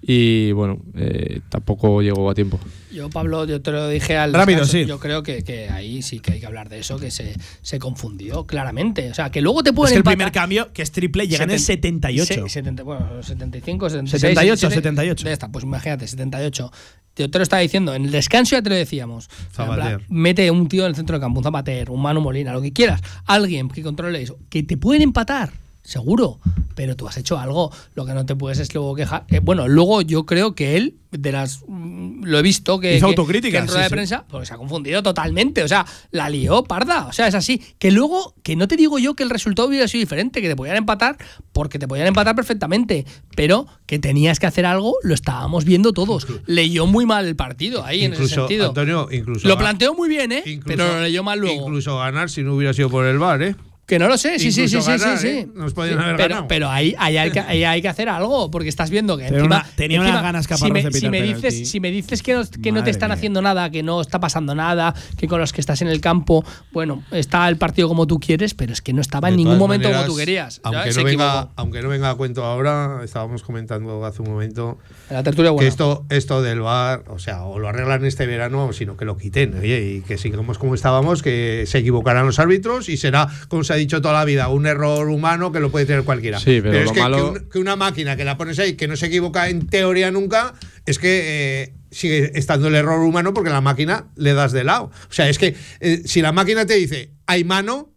[0.02, 2.60] y bueno, eh, tampoco llegó a tiempo.
[2.92, 4.34] Yo, Pablo, yo te lo dije al.
[4.34, 4.86] Rápido, descanso, sí.
[4.86, 7.80] Yo creo que, que ahí sí que hay que hablar de eso, que se, se
[7.80, 9.10] confundió claramente.
[9.12, 11.44] O sea, que luego te Es pueden que el primer cambio, que es triple, llega
[11.44, 12.26] en el 78.
[12.26, 14.22] Se- 70, bueno, 75, 76.
[14.22, 15.26] 78, 77, 78.
[15.26, 16.72] Ya está, pues imagínate, 78.
[17.16, 19.30] Yo te lo estaba diciendo, en el descanso ya te lo decíamos.
[19.56, 22.62] Plan, Mete un tío en el centro del campo, un Zapater, un Manu Molina, lo
[22.62, 23.02] que quieras.
[23.26, 24.38] Alguien que controle eso.
[24.50, 25.52] Que te pueden empatar,
[25.84, 26.40] seguro.
[26.76, 27.72] Pero tú has hecho algo.
[27.96, 29.26] Lo que no te puedes es luego quejar.
[29.30, 31.60] Eh, bueno, luego yo creo que él, de las.
[31.68, 32.96] mm, Lo he visto que.
[32.96, 33.96] Hizo que- autocrítica, que en sí, rueda de sí.
[33.96, 35.64] prensa, pues se ha confundido totalmente.
[35.64, 37.08] O sea, la lió parda.
[37.08, 37.62] O sea, es así.
[37.78, 40.56] Que luego, que no te digo yo que el resultado hubiera sido diferente, que te
[40.56, 41.18] podían empatar,
[41.52, 43.06] porque te podían empatar perfectamente.
[43.36, 46.26] Pero que tenías que hacer algo, lo estábamos viendo todos.
[46.46, 48.70] Leyó muy mal el partido ahí en ese sentido.
[48.70, 49.48] Antonio, incluso.
[49.48, 50.44] lo planteó muy bien, ¿eh?
[50.46, 51.62] incluso- pero lo leyó mal luego.
[51.64, 53.56] Incluso ganar si no hubiera sido por el bar, ¿eh?
[53.86, 55.18] Que no lo sé, sí, sí, sí, sí, ¿eh?
[55.18, 55.48] sí.
[55.54, 56.48] Nos podían Sí, haber pero, ganado.
[56.48, 59.40] pero ahí, ahí hay que, ahí hay que hacer algo, porque estás viendo que Tenía
[59.40, 62.34] encima, una- tenía unas ganas si me, de si me dices, si me dices que
[62.34, 63.16] no, que no te están mía.
[63.16, 66.46] haciendo nada, que no está pasando nada, que con los que estás en el campo,
[66.72, 69.90] bueno, está el partido como tú quieres, pero es que no estaba en ningún momento
[69.90, 70.62] maneras, como tú querías.
[70.64, 74.78] Aunque no, venga, aunque no venga a cuento ahora, estábamos comentando hace un momento
[75.10, 75.68] En la tertulia, que bueno.
[75.68, 79.58] esto, esto del bar, o sea, o lo arreglan este verano, sino que lo quiten,
[79.60, 83.74] oye, y que sigamos como estábamos, que se equivocarán los árbitros y será, como se
[83.74, 86.40] ha dicho toda la vida, un error humano que lo puede tener cualquiera.
[86.40, 88.74] Sí, pero es lo que, malo- que, un- que una máquina que la pones ahí,
[88.74, 90.54] que no se equivoca en teoría nunca,
[90.86, 94.86] es que eh, sigue estando el error humano porque la máquina le das de lado.
[95.10, 97.94] O sea, es que eh, si la máquina te dice, hay mano,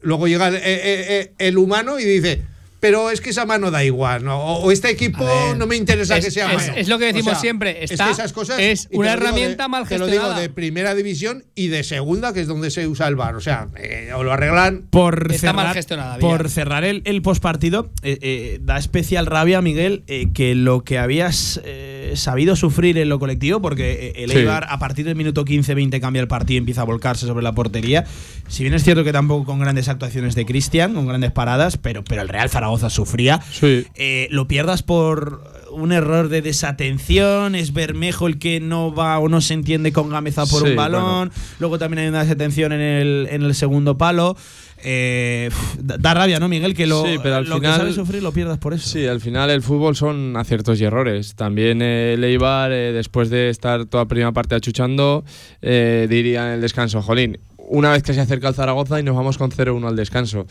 [0.00, 2.42] luego llega el, eh, el humano y dice,
[2.80, 4.38] pero es que esa mano da igual, ¿no?
[4.38, 6.72] o, o este equipo ver, no me interesa es- que sea es- mano.
[6.76, 9.64] es lo que decimos O sea, siempre, es está- que esas cosas es una herramienta
[9.64, 10.40] de- mal Te lo digo gestionada.
[10.40, 13.34] de primera división y de segunda, que es donde se usa el bar.
[13.36, 14.84] O sea, eh, o lo arreglan.
[14.90, 19.60] por Está mal cerrar, gestionada, por cerrar el, el postpartido, eh, eh, da especial rabia,
[19.60, 24.38] Miguel, eh, que lo que habías eh, sabido sufrir en lo colectivo, porque el Sí.
[24.38, 27.52] Eibar a partir del minuto 15-20 cambia el partido y empieza a volcarse sobre la
[27.52, 28.04] portería.
[28.46, 32.04] Si bien es cierto que tampoco con grandes actuaciones de Cristian, con grandes paradas, pero,
[32.04, 33.40] pero el Real Zaragoza sufría.
[33.50, 33.86] Sí.
[33.94, 39.28] Eh, lo pierdas por un error de desatención, es Bermejo el que no va o
[39.28, 42.80] no se entiende con Gameza por Sí, un balón, luego también hay una desatención en
[42.80, 44.36] el, en el segundo palo.
[44.84, 45.50] Eh,
[45.80, 46.74] da, rabia, ¿no, Miguel?
[46.74, 48.88] Que lo, Sí, pero al lo final- que sabes sufrir lo pierdas por eso.
[48.88, 51.34] Sí, al final el fútbol son aciertos y errores.
[51.34, 55.24] También eh, el Eibar, eh, después de estar toda primera parte achuchando,
[55.60, 59.36] diría en el descanso, Jolín, una vez que se acerca el Zaragoza y nos vamos
[59.36, 60.46] con 0-1 al descanso.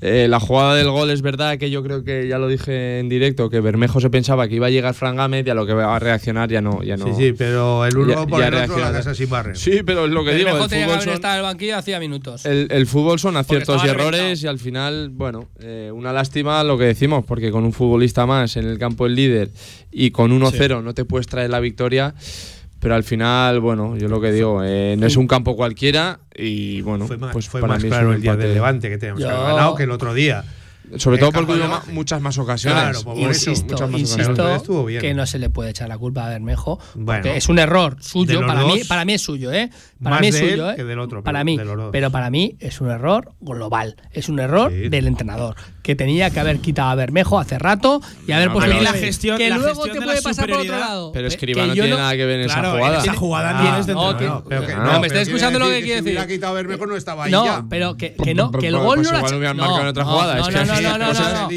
[0.00, 3.08] Eh, la jugada del gol es verdad que yo creo que ya lo dije en
[3.08, 5.72] directo, que Bermejo se pensaba que iba a llegar Fran Gámez y a lo que
[5.72, 6.82] va a reaccionar ya no.
[6.84, 9.28] Ya no Sí, sí, pero el uno ya- por ya el otro, la casa sin
[9.28, 9.56] barrer.
[9.56, 11.38] Sí, pero es lo que digo, Bermejo el tenía que fútbol haber son- estado en
[11.40, 12.46] el banquillo hacía minutos.
[12.46, 14.46] el, el fútbol son aciertos y errores reventado.
[14.46, 18.56] y al final, bueno, eh, una lástima lo que decimos, porque con un futbolista más
[18.56, 19.50] en el campo el líder
[19.90, 22.14] y con 1-0 no te puedes traer la victoria,
[22.80, 26.80] pero al final, bueno, yo lo que digo, eh, no es un campo cualquiera y
[26.82, 29.22] bueno, Fue más, pues fue para más mí claro el día del Levante que teníamos
[29.22, 30.44] que haber ganado que el otro día.
[30.96, 32.82] Sobre todo porque hubo muchas más ocasiones.
[32.82, 34.86] Claro, por eso, insisto, muchas más insisto ocasiones.
[34.86, 35.00] Bien.
[35.02, 36.78] que no se le puede echar la culpa a Bermejo.
[36.94, 38.40] Bueno, porque es un error suyo.
[38.46, 39.68] Para mí, para mí es suyo, ¿eh?
[40.02, 40.76] Para más mí es suyo, ¿eh?
[40.76, 41.90] que del otro, para pero mí.
[41.92, 43.96] Pero para mí es un error global.
[44.12, 44.88] Es un error Sí.
[44.88, 45.56] del entrenador.
[45.88, 49.38] Que tenía que haber quitado a Bermejo hace rato y haber No, puesto la gestión-
[49.38, 51.12] Que la luego gestión te de puede la pasar por otro lado.
[51.12, 52.98] Pero Que Escribá no tiene nada que ver en Claro, esa jugada.
[53.02, 55.64] esa jugada Ah, tienes de no, que- pero que- No, no, me está escuchando lo
[55.70, 56.36] que quiere si hubiera decir.
[56.36, 57.64] quitado a Bermejo no estaba ahí No, ya.
[57.70, 59.86] pero que, que no, que el Pues gol no lo ha- hubieran no, marcado en
[59.86, 61.48] otra no, jugada, No, es que no, no, no, no, no.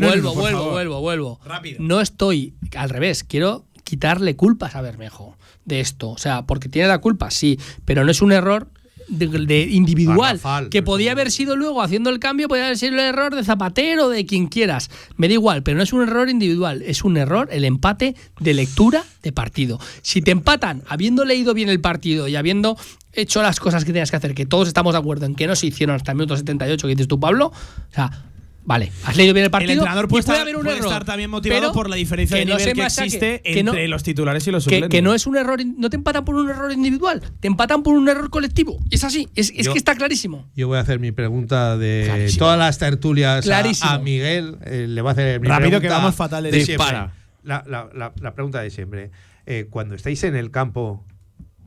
[0.00, 1.40] No, vuelvo, vuelvo, vuelvo, vuelvo.
[1.44, 1.78] Rápido.
[1.80, 6.10] No estoy al revés, quiero quitarle culpas a Bermejo de esto.
[6.10, 8.68] O sea, porque tiene la culpa, sí, pero no es un error
[9.10, 10.40] de, de individual.
[10.70, 14.08] Que podía haber sido luego haciendo el cambio, podía haber sido el error de Zapatero,
[14.08, 14.90] de quien quieras.
[15.16, 18.54] Me da igual, pero no es un error individual, es un error el empate de
[18.54, 19.78] lectura de partido.
[20.02, 22.76] Si te empatan habiendo leído bien el partido y habiendo
[23.12, 25.56] hecho las cosas que tenías que hacer, que todos estamos de acuerdo en que no
[25.56, 28.29] se hicieron hasta el minuto 78 que dices tú, Pablo, o sea,
[28.64, 29.72] vale, has leído bien el partido.
[29.72, 32.36] el entrenador puede, estar, haber un puede error, estar también motivado pero por la diferencia
[32.36, 34.90] de no nivel que existe que no- entre los titulares y los que, suplentes.
[34.90, 37.94] que no es un error, no te empatan por un error individual, te empatan por
[37.94, 38.78] un error colectivo.
[38.90, 40.48] Es así, es, es Yo- que está clarísimo.
[40.56, 42.38] Yo voy a hacer mi pregunta de Clarísimo.
[42.38, 44.56] todas las tertulias a- Miguel.
[44.64, 46.72] eh, le voy a hacer mi Rápido, pregunta que vamos fatal de siempre.
[46.74, 47.12] Dispara.
[47.42, 49.10] La, la- la- la pregunta de siempre.
[49.46, 51.04] Eh, cuando estáis en el campo,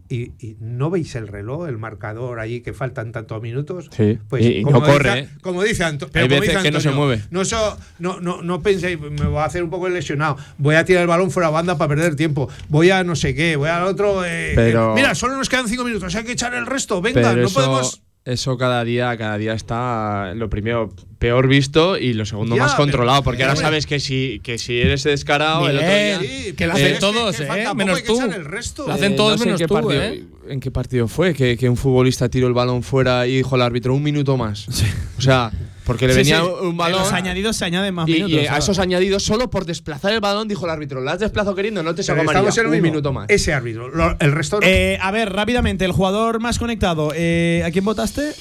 [0.09, 3.89] y, y no veis el reloj, el marcador ahí que faltan tantos minutos.
[3.95, 4.19] Sí.
[4.29, 5.29] Pues Y- y como no dice- corre, ¿eh?
[5.41, 7.23] Como dice, Anto- Hay pero como veces dice que no se Antonio, mueve.
[7.31, 10.37] No, so- no, no, no penséis, me voy a hacer un poco lesionado.
[10.57, 12.49] Voy a tirar el balón fuera de banda para perder tiempo.
[12.69, 14.23] Voy a no sé qué, voy al otro.
[14.25, 17.01] eh, Pero- eh, mira, solo nos quedan cinco minutos, hay que echar el resto.
[17.01, 18.01] Venga, Pero no eso, podemos.
[18.25, 22.71] Eso cada día, cada día está lo primero peor visto y lo segundo Ya, más
[22.73, 23.23] pero- controlado.
[23.23, 23.65] Porque ahora Miguel.
[23.65, 26.19] sabes que si, que si eres descarado, el otro día.
[26.19, 27.73] Sí, que lo hacen todos, que ¿eh?
[27.75, 28.15] Menos tú.
[28.15, 28.87] echar el resto.
[28.87, 30.23] Lo hacen Eh, todos no sé en menos qué tú, partido, ¿eh?
[30.49, 31.33] ¿En qué partido fue?
[31.33, 34.67] Que, que un futbolista tiró el balón fuera y dijo al árbitro un minuto más.
[35.17, 35.51] O sea,
[35.85, 36.47] porque le Sí, venía sí.
[36.61, 36.99] un En balón.
[37.01, 38.39] los añadidos se añaden más y, minutos.
[38.43, 41.55] y a esos añadidos, solo por desplazar el balón, dijo el árbitro: ¿La has desplazado
[41.55, 41.83] queriendo?
[41.83, 42.39] No te saco amarilla.
[42.49, 42.85] estamos en lo Un mismo.
[42.91, 43.29] minuto más.
[43.29, 43.89] Ese árbitro.
[43.89, 44.65] Lo- el resto no.
[44.67, 47.11] Eh, a ver, rápidamente, el jugador más conectado.
[47.15, 48.33] eh, ¿A quién votaste?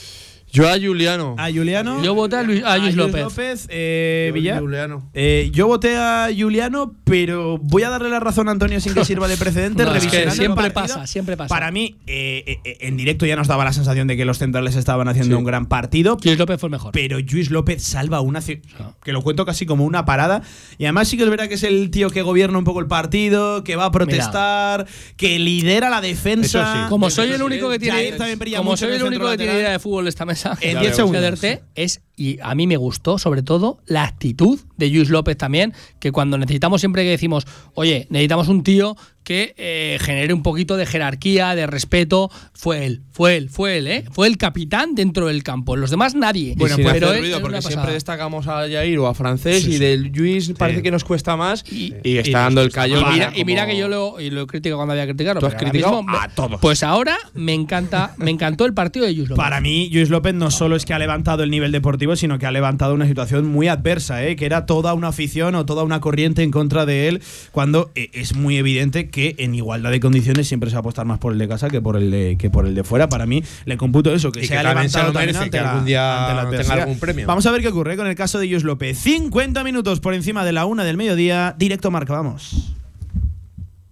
[0.52, 1.34] Yo a Juliano.
[1.38, 2.02] A Juliano.
[2.02, 3.66] Yo voté a Luis, a Luis López.
[3.70, 4.60] eh, Yo, Villar.
[4.60, 5.08] Juliano.
[5.14, 9.04] Eh, yo voté a Juliano, pero voy a darle la razón a Antonio sin que
[9.06, 9.84] sirva de precedente.
[9.84, 11.48] No, es que siempre pasa, siempre pasa.
[11.48, 15.08] Para mí, eh, en directo ya nos daba la sensación de que los centrales estaban
[15.08, 15.38] haciendo Sí.
[15.38, 16.18] un gran partido.
[16.22, 16.92] Luis López fue el mejor.
[16.92, 18.40] Pero Luis López salva una.
[18.40, 18.60] ci-
[19.02, 20.42] Que lo cuento casi como una parada.
[20.76, 22.86] Y además sí que es verdad que es el tío que gobierna un poco el
[22.88, 24.86] partido, que va a protestar,
[25.16, 26.62] que lidera la defensa.
[26.62, 26.88] Eso sí.
[26.90, 28.12] Como soy el único que tiene,
[28.56, 30.96] como soy el único que tiene idea de fútbol esta mesa, En ya 10 veo,
[30.96, 31.44] segundos.
[31.74, 36.12] es y a mí me gustó sobre todo la actitud de Luis López también, que
[36.12, 40.84] cuando necesitamos siempre que decimos, oye, necesitamos un tío que eh, genere un poquito de
[40.84, 44.04] jerarquía, de respeto, fue él, fue él, fue él, ¿eh?
[44.10, 45.76] fue el capitán dentro del campo.
[45.76, 46.54] Los demás nadie.
[46.56, 47.92] Bueno, sin pero ruido, es porque siempre pasada.
[47.92, 51.94] destacamos a Jair o a Francés y del Luis parece que nos cuesta más y,
[52.02, 53.00] Y- está y dando el callo.
[53.00, 55.12] Y mira, y como- mira que yo lo, y lo he criticado cuando había que
[55.14, 55.38] criticarlo.
[55.40, 56.60] Tú has criticado mismo a todos.
[56.60, 59.36] Pues ahora me encanta, me encantó el partido de Luis López.
[59.40, 62.46] Para mí, Luis López no solo es que ha levantado el nivel deportivo, sino que
[62.46, 64.36] ha levantado una situación muy adversa, ¿eh?
[64.36, 68.10] que era toda una afición o toda una corriente en contra de él, cuando eh,
[68.12, 71.32] es muy evidente que en igualdad de condiciones siempre se va a apostar más por
[71.32, 73.08] el de casa que por el de, que por el de fuera.
[73.08, 75.64] Para mí, le computo eso, que Y se que ha levantado también merece, ante que
[75.64, 77.26] algún día la tenga algún premio.
[77.26, 78.98] Vamos a ver qué ocurre con el caso de Luis López.
[78.98, 82.74] 50 minutos por encima de la una del mediodía, directo marca, vamos.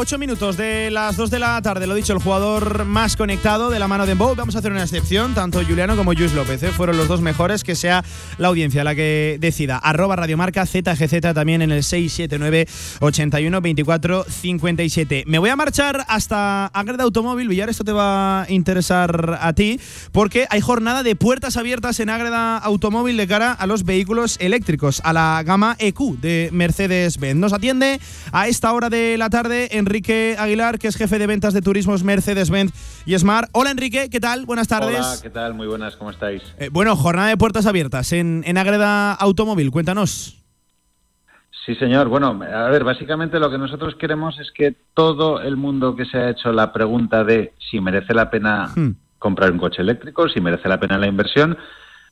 [0.00, 3.80] 8 minutos de las 2 de la tarde, lo dicho, el jugador más conectado de
[3.80, 4.36] la mano de Bow.
[4.36, 6.62] Vamos a hacer una excepción, tanto Juliano como Luis López.
[6.62, 6.68] ¿eh?
[6.68, 8.04] Fueron los dos mejores, que sea
[8.38, 9.76] la audiencia la que decida.
[9.76, 12.68] Arroba Radiomarca, ZGZ también en el 679
[13.00, 15.24] 81 24 57.
[15.26, 17.48] Me voy a marchar hasta Agreda Automóvil.
[17.48, 19.80] Villar, esto te va a interesar a ti,
[20.12, 25.00] porque hay jornada de puertas abiertas en Agreda Automóvil de cara a los vehículos eléctricos,
[25.02, 27.40] a la gama EQ de Mercedes-Benz.
[27.40, 27.98] Nos atiende
[28.30, 32.04] a esta hora de la tarde Enrique Aguilar, que es jefe de ventas de turismos
[32.04, 33.48] Mercedes-Benz y Smart.
[33.52, 34.44] Hola Enrique, ¿qué tal?
[34.44, 34.98] Buenas tardes.
[34.98, 35.54] Hola, ¿qué tal?
[35.54, 36.42] Muy buenas, ¿cómo estáis?
[36.58, 40.44] Eh, bueno, jornada de puertas abiertas en, en Agreda Automóvil, cuéntanos.
[41.64, 42.08] Sí, señor.
[42.08, 46.18] Bueno, a ver, básicamente lo que nosotros queremos es que todo el mundo que se
[46.18, 48.90] ha hecho la pregunta de si merece la pena Hmm.
[49.18, 51.56] comprar un coche eléctrico, si merece la pena la inversión,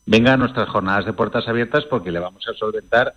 [0.07, 3.13] venga a nuestras jornadas de puertas abiertas porque le vamos a solventar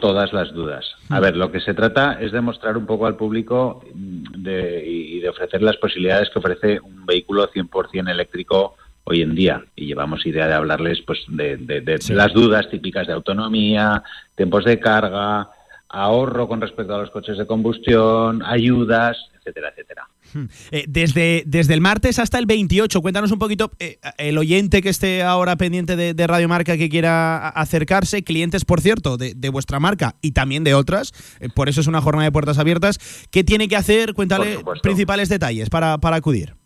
[0.00, 0.84] todas las dudas.
[1.10, 4.84] A ver, lo que se trata es de mostrar un poco al público mm, de-
[4.86, 9.62] y de ofrecer las posibilidades que ofrece un vehículo 100% eléctrico hoy en día.
[9.76, 14.02] Y llevamos idea de hablarles pues de, de- de las dudas típicas de autonomía,
[14.34, 15.48] tiempos de carga,
[15.88, 20.06] ahorro con respecto a los coches de combustión, ayudas, etcétera, etcétera.
[20.70, 24.88] Eh, desde, desde el martes hasta el 28, cuéntanos un poquito, eh, el oyente que
[24.88, 29.48] esté ahora pendiente de, de Radio Marca que quiera acercarse, clientes, por cierto, de, de
[29.48, 32.98] vuestra marca y también de otras, eh, por eso es una jornada de puertas abiertas.
[33.30, 34.14] ¿Qué tiene que hacer?
[34.14, 36.61] Cuéntale principales detalles para, para acudir.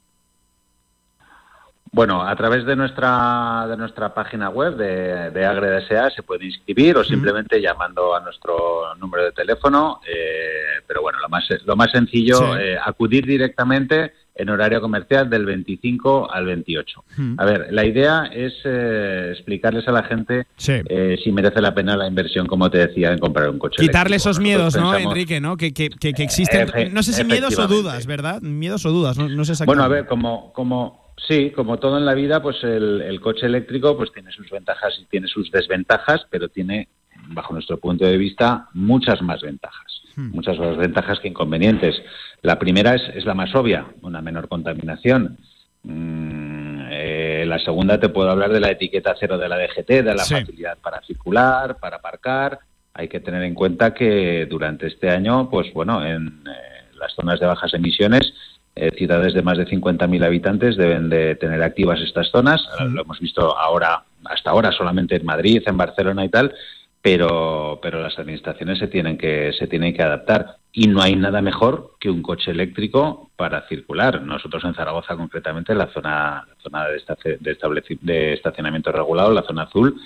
[1.97, 6.45] Bueno, a través de nuestra de nuestra página web de, de Agre SA se puede
[6.45, 10.01] inscribir o simplemente llamando a nuestro número de teléfono.
[10.07, 12.45] eh, pero bueno, lo más lo más sencillo, Sí.
[12.61, 17.03] eh, acudir directamente en horario comercial del 25 al 28.
[17.17, 17.41] Mm.
[17.41, 20.75] A ver, la idea es eh, explicarles a la gente Sí.
[20.91, 23.77] eh, si merece la pena la inversión, como te decía, en comprar un coche.
[23.81, 25.41] Quitarle esos miedos, ¿no, Enrique?
[25.41, 25.57] ¿no?
[25.57, 28.43] Que, que, que, que existen, Efe- no sé si miedos o dudas, ¿verdad?
[28.43, 29.95] Miedos o dudas, no, no sé Bueno, a exactamente.
[29.95, 34.13] ver, como, como, sí, como todo en la vida, pues el, el coche eléctrico pues
[34.13, 36.89] tiene sus ventajas y tiene sus desventajas, pero tiene,
[37.29, 40.03] bajo nuestro punto de vista, muchas más ventajas.
[40.19, 42.03] Muchas más ventajas que inconvenientes.
[42.41, 45.37] La primera es, es la más obvia, una menor contaminación.
[45.83, 50.15] Mm, eh, la segunda te puedo hablar de la etiqueta cero de la DGT, de
[50.15, 50.35] la Sí.
[50.35, 52.59] facilidad para circular, para aparcar.
[52.95, 57.39] Hay que tener en cuenta que durante este año, pues bueno, en eh, las zonas
[57.39, 58.33] de bajas emisiones,
[58.77, 62.61] eh, ciudades de más de 50.000 habitantes deben de tener activas estas zonas.
[62.91, 66.55] Lo hemos visto ahora, hasta ahora solamente en Madrid, en Barcelona y tal,
[67.01, 71.41] pero, pero las administraciones se tienen que se tienen que adaptar y no hay nada
[71.41, 74.21] mejor que un coche eléctrico para circular.
[74.21, 79.43] Nosotros en Zaragoza concretamente en la zona la zona de, de, de estacionamiento regulado, la
[79.43, 79.99] zona azul,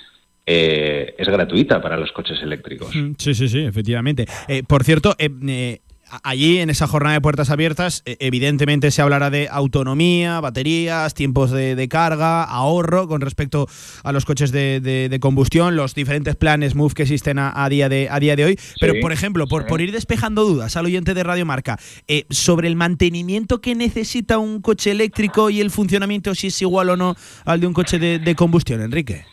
[0.46, 2.88] eh, es gratuita para los coches eléctricos.
[3.18, 4.26] Sí, sí, sí, efectivamente.
[4.48, 5.80] Eh, por cierto, eh, eh,
[6.22, 11.50] allí en esa jornada de puertas abiertas, eh, evidentemente se hablará de autonomía, baterías, tiempos
[11.50, 13.68] de, de carga, ahorro con respecto
[14.02, 17.68] a los coches de, de- de combustión, los diferentes planes MOVE que existen a, a
[17.68, 18.58] día, de, a día de hoy.
[18.80, 22.68] Pero, por ejemplo, por, por ir despejando dudas al oyente de Radio Marca, eh, sobre
[22.68, 27.14] el mantenimiento que necesita un coche eléctrico y el funcionamiento, si es igual o no
[27.44, 29.24] al de un coche de, de combustión, Enrique.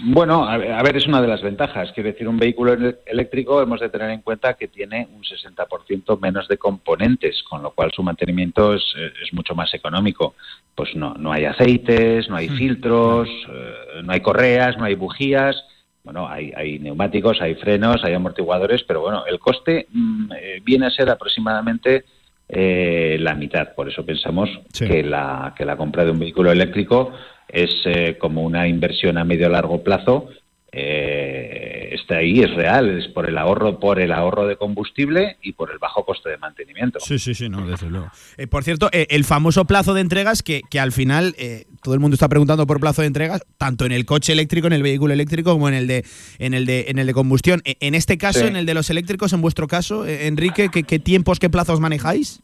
[0.00, 1.92] Bueno, a ver, es una de las ventajas.
[1.92, 2.72] Quiero decir, un vehículo
[3.04, 7.72] eléctrico hemos de tener en cuenta que tiene un 60% menos de componentes, con lo
[7.72, 8.82] cual su mantenimiento es,
[9.22, 10.34] es mucho más económico.
[10.74, 15.62] Pues no, no hay aceites, no hay filtros, eh, no hay correas, no hay bujías.
[16.04, 20.86] Bueno, hay, hay neumáticos, hay frenos, hay amortiguadores, pero bueno, el coste mm, eh, viene
[20.86, 22.04] a ser aproximadamente
[22.48, 23.74] eh, la mitad.
[23.74, 27.12] Por eso pensamos que, la, que la compra de un vehículo eléctrico
[27.52, 30.28] es eh, como una inversión a medio largo plazo.
[30.74, 35.52] Eh, está ahí, es real, es por el ahorro, por el ahorro de combustible y
[35.52, 36.98] por el bajo coste de mantenimiento.
[37.00, 38.10] Sí, sí, sí, no, desde luego.
[38.38, 41.34] Eh, por cierto, eh, el famoso plazo de entregas, que, que al final
[41.82, 44.72] todo el mundo está preguntando por plazo de entregas, tanto en el coche eléctrico, en
[44.72, 46.04] el vehículo eléctrico, como en el de,
[46.38, 47.60] en el de, en el de combustión.
[47.64, 48.46] Eh, en este caso, Sí.
[48.46, 52.40] en el de los eléctricos, en vuestro caso, Enrique, ¿qué, qué tiempos, qué plazos manejáis?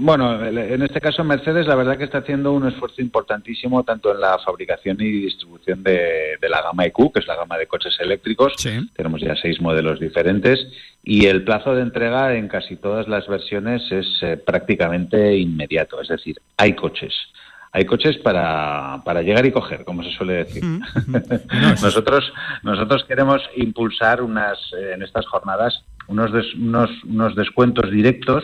[0.00, 4.20] Bueno, en este caso Mercedes la verdad que está haciendo un esfuerzo importantísimo tanto en
[4.20, 7.96] la fabricación y distribución de, de la gama EQ, que es la gama de coches
[8.00, 8.54] eléctricos.
[8.94, 10.66] Tenemos ya seis modelos diferentes
[11.02, 16.00] y el plazo de entrega en casi todas las versiones es eh, prácticamente inmediato.
[16.00, 17.14] Es decir, hay coches.
[17.72, 20.62] Hay coches para, para llegar y coger, como se suele decir.
[21.82, 22.32] nosotros,
[22.62, 28.42] nosotros queremos impulsar unas, eh, en estas jornadas unos, des- unos, unos descuentos directos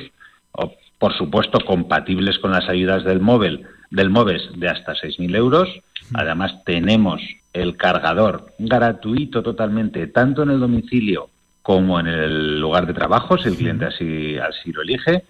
[1.05, 5.69] por supuesto, compatibles con las ayudas del móvil, del MOVES de hasta 6.000 euros.
[6.15, 7.21] Además, tenemos
[7.53, 11.29] el cargador gratuito totalmente, tanto en el domicilio
[11.61, 15.25] como en el lugar de trabajo, si el cliente así, así lo elige.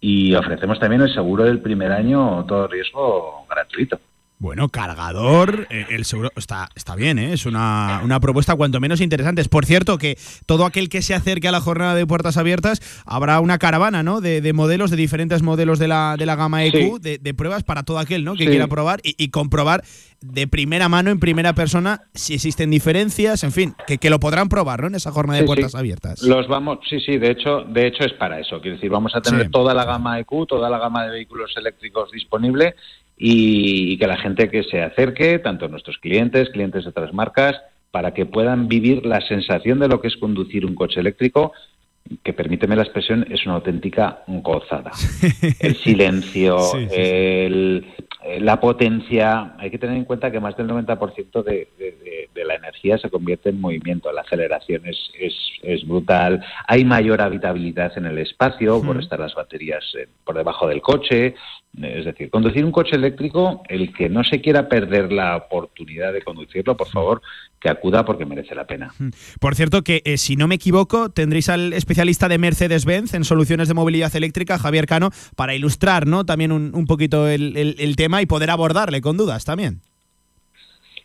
[0.00, 4.00] Y ofrecemos también el seguro del primer año, todo riesgo gratuito.
[4.40, 7.34] Bueno, cargador, eh, el seguro está, está bien, ¿eh?
[7.34, 9.44] es una, una propuesta cuanto menos interesante.
[9.44, 10.16] Por cierto, que
[10.46, 14.22] todo aquel que se acerque a la jornada de puertas abiertas habrá una caravana ¿no?
[14.22, 16.92] de, de modelos, de diferentes modelos de la, de la gama EQ, Sí.
[17.02, 18.32] de, de pruebas para todo aquel ¿no?
[18.34, 18.48] que Sí.
[18.48, 19.84] quiera probar y, y comprobar
[20.22, 24.48] de primera mano, en primera persona, si existen diferencias, en fin, que, que lo podrán
[24.48, 24.86] probar ¿no?
[24.86, 26.22] en esa jornada de puertas abiertas.
[26.22, 28.58] Los vamos, sí, sí, de hecho, de hecho es para eso.
[28.62, 32.10] Quiero decir, vamos a tener toda la gama EQ, toda la gama de vehículos eléctricos
[32.10, 32.74] disponible
[33.22, 37.60] y, que la gente que se acerque, tanto nuestros clientes, clientes de otras marcas,
[37.90, 41.52] para que puedan vivir la sensación de lo que es conducir un coche eléctrico,
[42.22, 44.90] que permíteme la expresión, es una auténtica gozada.
[45.60, 46.94] El silencio, Sí, sí, sí.
[46.96, 47.86] el-
[48.22, 49.54] eh, la potencia.
[49.58, 53.10] Hay que tener en cuenta que más del 90% de, de- de- la energía se
[53.10, 54.10] convierte en movimiento.
[54.12, 56.42] La aceleración es, es, es brutal.
[56.66, 61.34] Hay mayor habitabilidad en el espacio por estar las baterías eh, por debajo del coche.
[61.80, 66.22] Es decir, conducir un coche eléctrico, el que no se quiera perder la oportunidad de
[66.22, 67.22] conducirlo, por favor,
[67.60, 68.92] que acuda porque merece la pena.
[69.38, 73.68] Por cierto, que eh, si no me equivoco, tendréis al especialista de Mercedes-Benz en soluciones
[73.68, 76.24] de movilidad eléctrica, Javier Cano, para ilustrar ¿no?
[76.24, 79.80] también un, un poquito el, el- el tema y poder abordarle con dudas también.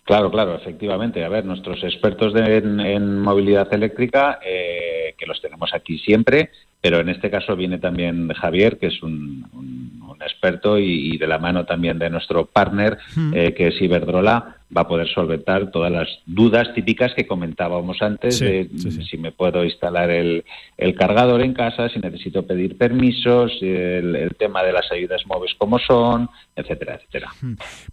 [0.05, 1.25] Claro, claro, efectivamente.
[1.25, 6.51] A ver, nuestros expertos de- en, en movilidad eléctrica, eh, que los tenemos aquí siempre,
[6.79, 11.27] pero en este caso viene también Javier, que es un, un- un experto y, de
[11.27, 12.97] la mano también de nuestro partner,
[13.33, 18.37] eh, que es Iberdrola, va a poder solventar todas las dudas típicas que comentábamos antes
[18.39, 19.03] Sí, de sí, sí.
[19.05, 20.43] si me puedo instalar el,
[20.77, 25.55] el cargador en casa, si necesito pedir permisos, el, el tema de las ayudas móviles
[25.57, 27.29] como son, etcétera, etcétera.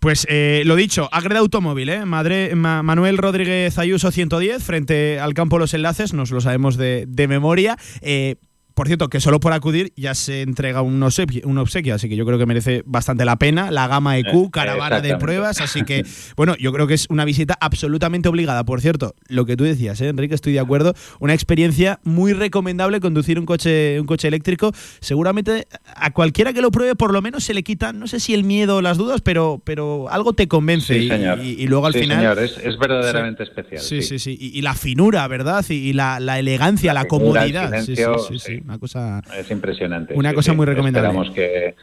[0.01, 2.05] Pues eh, lo dicho, Agreda Automóvil, ¿eh?
[2.07, 7.05] Madre, Ma- Manuel Rodríguez Ayuso 110, frente al campo Los Enlaces, nos lo sabemos de,
[7.07, 7.77] de memoria.
[8.01, 8.37] Eh,
[8.75, 12.17] por cierto, que solo por acudir ya se entrega un obsequio, un obsequio, así que
[12.17, 13.71] yo creo que merece bastante la pena.
[13.71, 16.05] La gama EQ, Eh, caravana de pruebas, así que,
[16.37, 18.65] bueno, yo creo que es una visita absolutamente obligada.
[18.65, 20.95] Por cierto, lo que tú decías, ¿eh, Enrique, estoy de acuerdo.
[21.21, 24.73] Una experiencia muy recomendable conducir un coche, un coche eléctrico.
[25.01, 25.67] Seguramente
[25.97, 28.45] a cualquiera que lo pruebe, por lo menos se le quita, no sé si el
[28.45, 30.95] miedo o las dudas, pero, pero algo te convence.
[30.99, 31.39] Sí, y- señor.
[31.41, 32.19] y, y luego al Sí, final.
[32.19, 33.81] señor, es, es verdaderamente especial.
[33.83, 34.37] Sí, sí, sí.
[34.41, 35.65] Y, y la finura, ¿verdad?
[35.69, 37.83] Y, la, la elegancia, la, comodidad.
[37.85, 38.62] Sí, sí, sí.
[38.65, 39.23] Una cosa.
[39.37, 40.15] Es impresionante.
[40.15, 40.57] Una sí, cosa sí.
[40.57, 41.09] muy recomendable.
[41.09, 41.75] Esperamos que,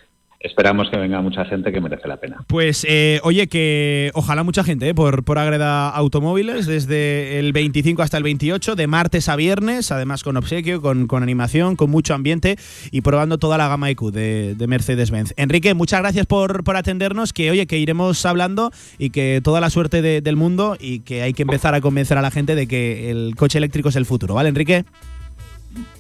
[0.42, 2.46] esperamos que venga mucha gente que merece la pena.
[2.48, 8.02] Pues, eh, oye, que ojalá mucha gente eh, por, por Agreda Automóviles, desde el 25
[8.02, 12.14] hasta el 28, de martes a viernes, además con obsequio, con, con animación, con mucho
[12.14, 12.56] ambiente
[12.92, 15.34] y probando toda la gama EQ de, de Mercedes-Benz.
[15.36, 19.70] Enrique, muchas gracias por, por atendernos, que oye, que iremos hablando y que toda la
[19.70, 22.66] suerte de- del mundo y que hay que empezar a convencer a la gente de
[22.66, 24.86] que el coche eléctrico es el futuro, ¿vale, Enrique?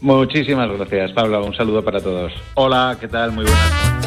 [0.02, 1.46] Muchísimas gracias, Pablo.
[1.46, 2.32] Un saludo para todos.
[2.56, 3.32] Hola, ¿qué tal?
[3.32, 4.00] Muy buenas.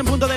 [0.00, 0.28] En punto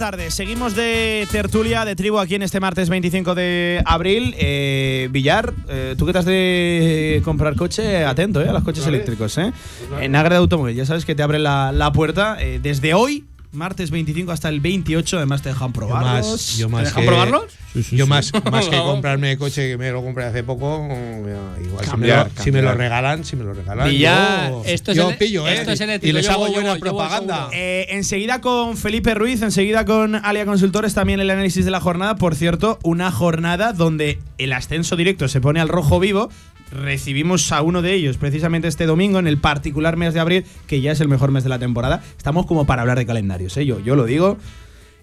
[0.00, 0.30] tarde.
[0.30, 4.34] Seguimos de tertulia, de tribu aquí en este martes 25 de abril.
[4.38, 8.86] Eh, Villar, eh, tú que te has de comprar coche, atento eh, a los coches
[8.86, 9.36] eléctricos.
[9.36, 9.52] Eh.
[10.00, 13.26] En Agreda Automóvil, ya sabes que te abren la, la puerta eh, desde hoy.
[13.52, 16.26] Martes 25 hasta el 28, además te dejan Yo probarlos.
[16.30, 17.42] más, yo ¿Te dejan que, probarlos?
[17.90, 21.90] yo más, más que comprarme coche que me lo compré hace poco, igual si me,
[21.90, 22.76] Cambiar, lo, si me lo cambiar.
[22.78, 23.88] regalan, si me lo regalan.
[23.88, 25.54] Villar, yo, esto es yo ele- pillo, ¿eh?
[25.54, 27.48] esto es y eléctrico, les yo hago voy, yo buena voy, propaganda.
[27.52, 32.14] Eh, enseguida con Felipe Ruiz, enseguida con Alia Consultores, también el análisis de la jornada.
[32.16, 36.30] Por cierto, una jornada donde el ascenso directo se pone al rojo vivo.
[36.72, 40.80] Recibimos a uno de ellos precisamente este domingo, en el particular mes de abril, que
[40.80, 42.02] ya es el mejor mes de la temporada.
[42.16, 43.66] Estamos como para hablar de calendarios, ¿eh?
[43.66, 44.36] yo, yo lo digo.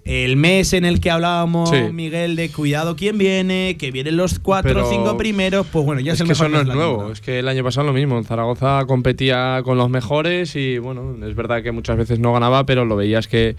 [0.05, 1.75] El mes en el que hablábamos, Sí.
[1.91, 6.13] Miguel, de cuidado quién viene, que vienen los cuatro o cinco primeros, pues bueno, ya
[6.13, 7.13] es, es el que mejor eso no es nuevo, temporada.
[7.13, 8.23] es que el año pasado lo mismo.
[8.23, 12.85] Zaragoza competía con los mejores y bueno, es verdad que muchas veces no ganaba, pero
[12.85, 13.57] lo veías que,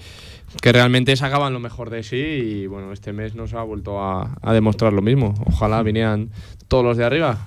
[0.62, 4.38] que realmente sacaban lo mejor de sí y bueno, este mes nos ha vuelto a,
[4.40, 5.34] a demostrar lo mismo.
[5.44, 6.30] Ojalá vinieran
[6.68, 7.46] todos los de arriba,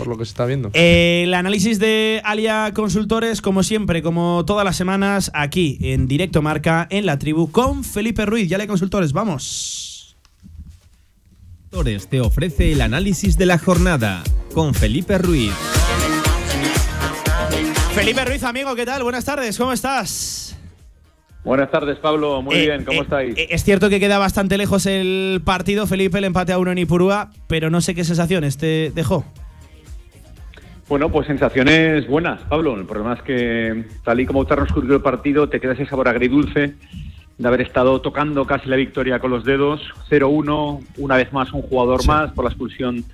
[0.00, 0.70] por lo que se está viendo.
[0.74, 6.42] Eh, El análisis de Alia Consultores, como siempre, como todas las semanas, aquí en Directo
[6.42, 8.48] Marca, en la tribu, con Felipe Ruiz.
[8.48, 10.16] Ya Alia Consultores, vamos.
[11.70, 15.52] Torres te ofrece el análisis de la jornada con Felipe Ruiz.
[17.94, 19.02] Felipe Ruiz, amigo, ¿qué tal?
[19.02, 20.56] Buenas tardes, ¿cómo estás?
[21.44, 22.42] Buenas tardes, Pablo.
[22.42, 23.38] Muy Eh, bien, ¿cómo eh, estáis?
[23.38, 26.78] eh, Es cierto que queda bastante lejos el partido, Felipe, el empate a uno en
[26.78, 29.24] Ipurúa, pero no sé qué sensaciones te dejó.
[30.90, 32.74] Bueno, pues sensaciones buenas, Pablo.
[32.74, 36.74] El problema es que, tal y como transcurrió el partido, te queda ese sabor agridulce
[37.38, 39.80] de haber estado tocando casi la victoria con los dedos.
[40.10, 43.04] 0-1, una vez más un jugador más por la expulsión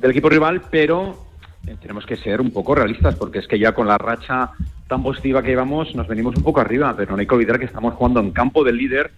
[0.00, 1.16] del equipo rival, pero
[1.64, 4.50] eh, tenemos que ser un poco realistas porque es que ya con la racha
[4.88, 7.66] tan positiva que llevamos nos venimos un poco arriba, pero no hay que olvidar que
[7.66, 9.12] estamos jugando en campo del líder,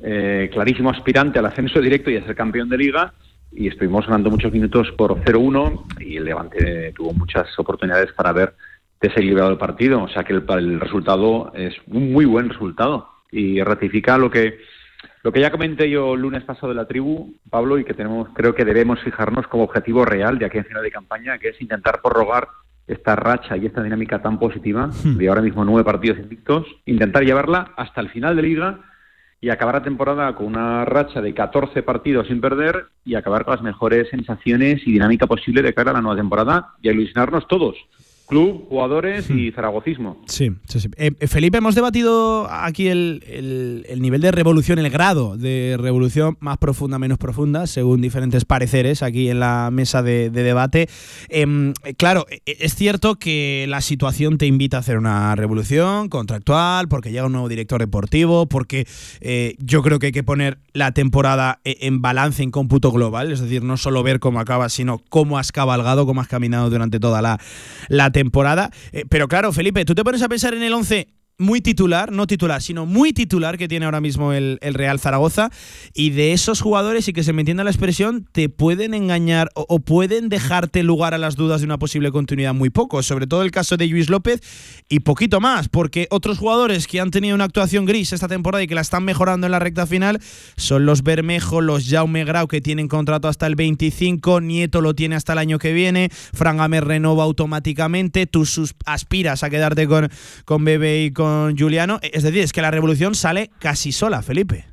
[0.00, 3.12] eh, clarísimo aspirante al ascenso directo y a ser campeón de liga
[3.52, 8.54] y estuvimos ganando muchos minutos por 0-1 y el Levante tuvo muchas oportunidades para haber
[9.00, 13.08] desequilibrado el partido, o sea que el, el resultado es un muy buen resultado.
[13.30, 14.58] Y ratifica lo que
[15.22, 18.28] lo que ya comenté yo el lunes pasado de la tribu, Pablo, y que tenemos,
[18.34, 21.60] creo que debemos fijarnos como objetivo real de aquí en final de campaña, que es
[21.60, 22.48] intentar prorrogar
[22.86, 27.72] esta racha y esta dinámica tan positiva de ahora mismo nueve partidos invictos, intentar llevarla
[27.76, 28.80] hasta el final de liga
[29.40, 33.54] y acabar la temporada con una racha de 14 partidos sin perder y acabar con
[33.54, 37.46] las mejores sensaciones y dinámica posible de cara a la nueva temporada y a ilusionarnos
[37.46, 37.76] todos,
[38.28, 40.18] club, jugadores y zaragocismo.
[40.26, 40.88] Sí, sí, sí.
[40.98, 45.76] Eh, eh, Felipe, hemos debatido aquí el, el- el nivel de revolución, el grado de
[45.80, 50.88] revolución más profunda, menos profunda, según diferentes pareceres aquí en la mesa de, de debate.
[51.30, 56.10] Em, eh, claro, eh, es cierto que la situación te invita a hacer una revolución
[56.10, 58.86] contractual, porque llega un nuevo director deportivo, porque
[59.22, 63.32] eh, yo creo que hay que poner la temporada eh, en balance, en cómputo global,
[63.32, 67.00] es decir, no solo ver cómo acaba, sino cómo has cabalgado, cómo has caminado durante
[67.00, 67.40] toda la,
[67.88, 68.17] la temporada.
[68.92, 72.26] Eh, pero claro, Felipe, tú te pones a pensar en el 11 muy titular, no
[72.26, 75.50] titular, sino muy titular que tiene ahora mismo el, el Real Zaragoza.
[75.94, 79.78] Y de esos jugadores, y que se me entienda la expresión, te pueden engañar o,
[79.78, 83.02] pueden dejarte lugar a las dudas de una posible continuidad muy poco.
[83.04, 84.40] Sobre todo el caso de Luis López
[84.88, 88.66] y poquito más, porque otros jugadores que han tenido una actuación gris esta temporada y
[88.66, 90.20] que la están mejorando en la recta final
[90.56, 95.14] son los Bermejo, los Jaume Grau, que tienen contrato hasta el 25, Nieto lo tiene
[95.14, 98.44] hasta el año que viene, Fran Gamer renova automáticamente, tú
[98.86, 100.10] aspiras a quedarte con,
[100.44, 101.98] con Bebe y con Juliano.
[102.02, 104.64] Es decir, es que la revolución sale casi sola, Felipe.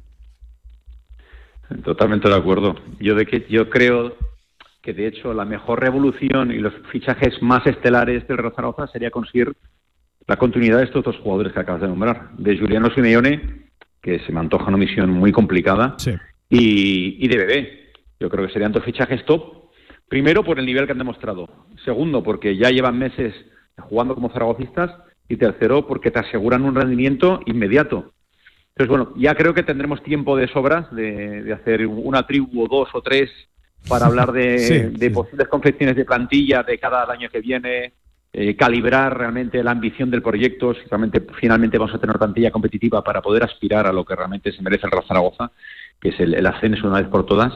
[1.83, 2.75] Totalmente de acuerdo.
[2.99, 4.15] Yo de que yo creo
[4.81, 9.51] que de hecho la mejor revolución y los fichajes más estelares del Zaragoza sería conseguir
[10.27, 13.69] la continuidad de estos dos jugadores que acabas de nombrar, de Juliano Simeone,
[14.01, 15.97] que se me antoja una misión muy complicada,
[16.49, 17.91] y, y de Bebé.
[18.19, 19.71] Yo creo que serían dos fichajes top.
[20.07, 21.47] Primero, por el nivel que han demostrado.
[21.83, 23.33] Segundo, porque ya llevan meses
[23.77, 24.91] jugando como zaragocistas.
[25.27, 28.11] Y tercero, porque te aseguran un rendimiento inmediato.
[28.69, 32.67] Entonces, bueno, ya creo que tendremos tiempo de sobras de, de hacer una tribu o
[32.67, 33.31] dos o tres
[33.87, 37.93] para hablar de, Sí, de posibles confecciones de plantilla de cada año que viene,
[38.33, 43.01] eh, calibrar realmente la ambición del proyecto, si realmente finalmente vamos a tener plantilla competitiva
[43.01, 45.51] para poder aspirar a lo que realmente se merece el Zaragoza,
[46.01, 47.53] que es el, el ascenso una vez por todas.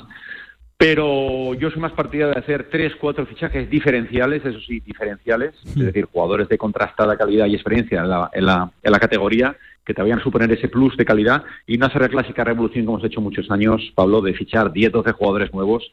[0.79, 5.75] Pero yo soy más partidario de hacer tres, cuatro fichajes diferenciales, eso sí, diferenciales, es
[5.75, 9.93] decir, jugadores de contrastada calidad y experiencia en la, en la, en la categoría que
[9.93, 12.97] te vayan a suponer ese plus de calidad y no hacer la clásica revolución como
[12.97, 15.91] hemos hecho muchos años, Pablo, de fichar 10, 12 jugadores nuevos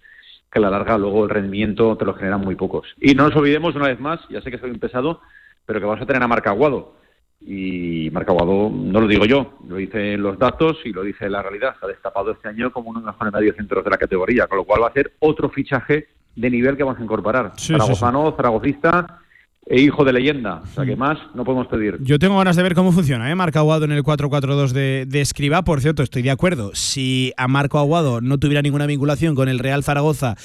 [0.53, 2.87] que a la larga luego el rendimiento te lo generan muy pocos.
[3.01, 5.21] Y no nos olvidemos una vez más, ya sé que soy un pesado,
[5.65, 6.95] pero que vamos a tener a Marca Aguado.
[7.41, 11.43] Y Marca Aguado no lo digo yo, lo dicen los datos y lo dice la
[11.43, 11.77] realidad.
[11.79, 14.59] Se ha destapado este año como uno de los mejores mediocentros de la categoría, con
[14.59, 17.53] lo cual va a ser otro fichaje de nivel que vamos a incorporar.
[17.57, 19.21] Sí, sí, Zaragozano, zaragocista
[19.69, 20.63] e hijo de leyenda.
[20.63, 21.97] O sea que más no podemos pedir.
[22.01, 23.35] Yo tengo ganas de ver cómo funciona, ¿eh?
[23.35, 25.63] Marco Aguado en el 4-4-2 de, de Escriba.
[25.63, 26.71] Por cierto, estoy de acuerdo.
[26.75, 30.37] Si a Marco Aguado no tuviera ninguna vinculación con el Real Zaragoza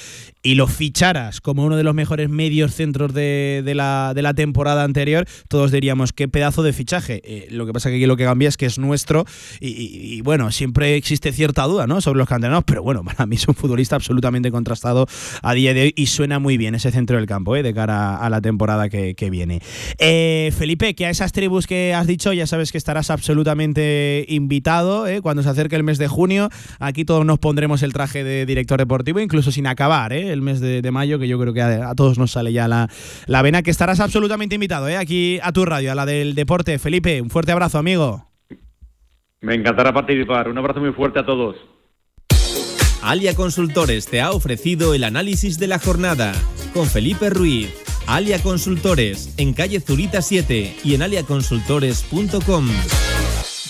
[0.42, 4.34] y lo ficharas como uno de los mejores medios centros de, de la, de la
[4.34, 7.20] temporada anterior, todos diríamos qué pedazo de fichaje.
[7.24, 9.24] Eh, lo que pasa que aquí lo que cambia es que es nuestro
[9.60, 12.00] y, y- y, bueno, siempre existe cierta duda ¿no?
[12.00, 15.06] sobre los canteranos, pero bueno, para mí es un futbolista absolutamente contrastado
[15.42, 17.62] a día de hoy y suena muy bien ese centro del campo ¿eh?
[17.62, 19.60] de cara a la temporada que, que viene.
[19.98, 25.06] Eh, Felipe, que a esas tribus que has dicho ya sabes que estarás absolutamente invitado
[25.06, 25.20] ¿eh?
[25.20, 26.48] cuando se acerque el mes de junio.
[26.78, 30.32] Aquí todos nos pondremos el traje de director deportivo, incluso sin acabar ¿eh?
[30.32, 32.68] el mes de, de mayo, que yo creo que a, a todos nos sale ya
[32.68, 32.88] la,
[33.26, 34.96] la vena, que estarás absolutamente invitado ¿eh?
[34.96, 36.78] aquí a tu radio, a la del deporte.
[36.78, 38.28] Felipe, un fuerte abrazo, amigo.
[39.40, 40.48] Me encantará participar.
[40.48, 41.56] Un abrazo muy fuerte a todos.
[43.02, 46.32] Alia Consultores te ha ofrecido el análisis de la jornada
[46.72, 47.74] con Felipe Ruiz.
[48.06, 52.68] Alia Consultores en calle Zurita 7 y en aliaconsultores.com.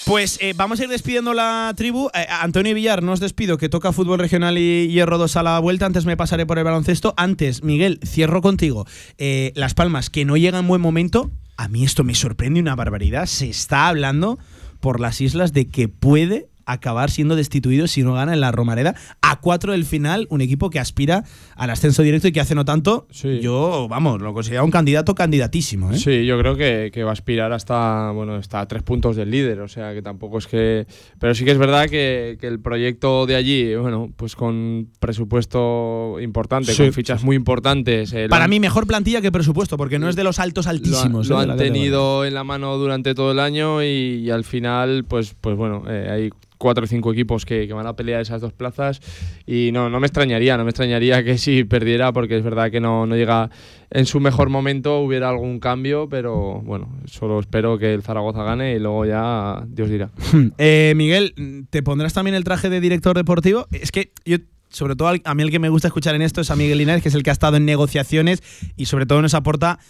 [0.04, 2.08] Pues eh, vamos a ir despidiendo la tribu.
[2.12, 5.58] Eh, Antonio Villar, no os despido, que toca fútbol regional y hierro 2 a la
[5.60, 5.86] vuelta.
[5.86, 7.14] Antes me pasaré por el baloncesto.
[7.16, 8.86] Antes, Miguel, cierro contigo.
[9.18, 11.30] Eh, Las Palmas, que no llega en buen momento.
[11.56, 13.26] A mí esto me sorprende una barbaridad.
[13.26, 14.38] Se está hablando
[14.80, 18.94] por las islas de que puede acabar siendo destituido si no gana en la Romareda
[19.20, 21.24] a cuatro del final un equipo que aspira
[21.56, 23.06] al ascenso directo y que hace no tanto
[23.40, 25.98] yo vamos lo considero un candidato candidatísimo ¿eh?
[25.98, 29.30] Sí, yo creo que, que va a aspirar hasta, bueno, hasta a tres puntos del
[29.30, 30.86] líder, o sea que tampoco es que...
[31.18, 36.18] Pero sí que es verdad que, que el proyecto de allí, bueno, pues con presupuesto
[36.20, 38.12] importante, Sí, con fichas muy importantes...
[38.12, 40.70] eh, para han- mí mejor plantilla que presupuesto porque no es de los altos lo,
[40.70, 41.50] han- altísimos lo ¿eh?
[41.50, 43.86] han tenido en la mano durante todo el año y,
[44.24, 46.30] y al final, pues, pues bueno, eh, hay
[46.62, 49.00] cuatro o cinco equipos que, que van a pelear esas dos plazas
[49.46, 52.78] y no, no me extrañaría, no me extrañaría que si perdiera porque es verdad que
[52.78, 53.50] no, no llega
[53.90, 58.76] en su mejor momento, hubiera algún cambio, pero bueno, solo espero que el Zaragoza gane
[58.76, 60.10] y luego ya Dios dirá.
[60.58, 63.66] Eh, Miguel, ¿te pondrás también el traje de director deportivo?
[63.72, 64.36] Es que yo,
[64.68, 67.02] sobre todo a mí el que me gusta escuchar en esto es a Miguel Linares,
[67.02, 68.42] que es el que ha estado en negociaciones
[68.76, 69.80] y sobre todo nos aporta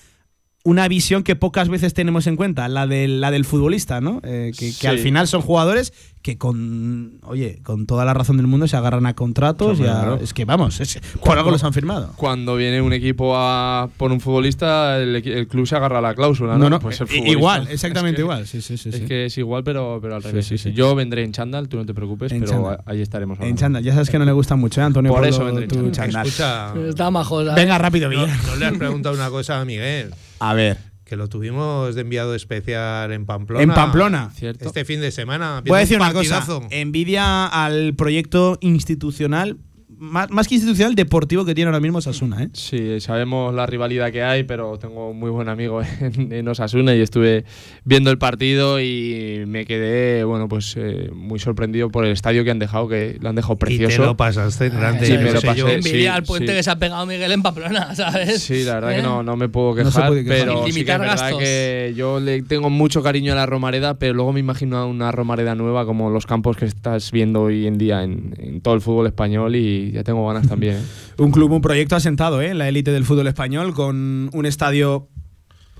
[0.65, 4.21] una visión que pocas veces tenemos en cuenta, la del, la del futbolista, ¿no?
[4.23, 5.93] Eh, que, al final son jugadores
[6.23, 9.87] que con, oye, con toda la razón del mundo se agarran a contratos y a-
[9.87, 10.19] Claro.
[10.23, 12.13] es que vamos, es- por algo los han firmado.
[12.17, 16.15] Cuando viene un equipo a por un futbolista, el, el club se agarra a la
[16.15, 16.59] cláusula, ¿no?
[16.61, 19.05] No, no, Pues el igual, exactamente Es que- igual, sí, sí, sí, Es sí.
[19.07, 20.47] que es igual, pero, pero al revés.
[20.47, 20.71] sí, sí, sí.
[20.71, 20.77] sí.
[20.77, 22.79] Yo vendré en chándal, tú no te preocupes, En pero chándal.
[22.87, 23.41] a- ahí estaremos.
[23.41, 25.11] En chándal, ya sabes que no le gusta mucho, ¿eh, Antonio?
[25.11, 26.31] Por Pablo, eso vendré en tu chándal.
[26.31, 26.87] chándal.
[26.89, 27.55] Escucha, Está.
[27.57, 30.11] Venga, rápido, no, no le has preguntado una cosa a Miguel.
[30.43, 30.77] A ver.
[31.05, 33.63] Que lo tuvimos de enviado especial en Pamplona.
[33.63, 34.31] En Pamplona.
[34.35, 34.65] Cierto.
[34.65, 35.63] Este fin de semana.
[35.65, 36.45] Voy a decir una un cosa.
[36.71, 39.59] Envidia al proyecto institucional
[40.03, 42.43] más, más que institucional, deportivo que tiene ahora mismo Osasuna.
[42.43, 42.49] ¿eh?
[42.55, 47.01] Sí, sabemos la rivalidad que hay, pero tengo muy buen amigo en, en Osasuna y
[47.01, 47.45] estuve
[47.85, 52.51] viendo el partido y me quedé, bueno, pues eh, muy sorprendido por el estadio que
[52.51, 53.95] han dejado, que lo han dejado precioso.
[53.95, 55.07] Y te lo pasaste grande.
[55.07, 55.69] Sí, me lo no pasé, yo.
[55.69, 56.57] sí, Envidia al puente sí.
[56.57, 58.43] que se ha pegado Miguel en Pamplona, ¿sabes?
[58.43, 58.97] Sí, la verdad ¿Eh?
[58.97, 60.39] que no, no me puedo No se quejar, puede quejar.
[60.47, 61.39] pero sí que es verdad gastos.
[61.39, 65.13] que yo le tengo mucho cariño a la Romareda, pero luego me imagino a una
[65.13, 68.81] Romareda nueva como los campos que estás viendo hoy en día en, en todo el
[68.81, 70.77] fútbol español y ya tengo ganas también.
[70.77, 70.83] ¿eh?
[71.19, 72.49] Un club, un proyecto asentado ¿eh?
[72.51, 75.09] en la élite del fútbol español, con un estadio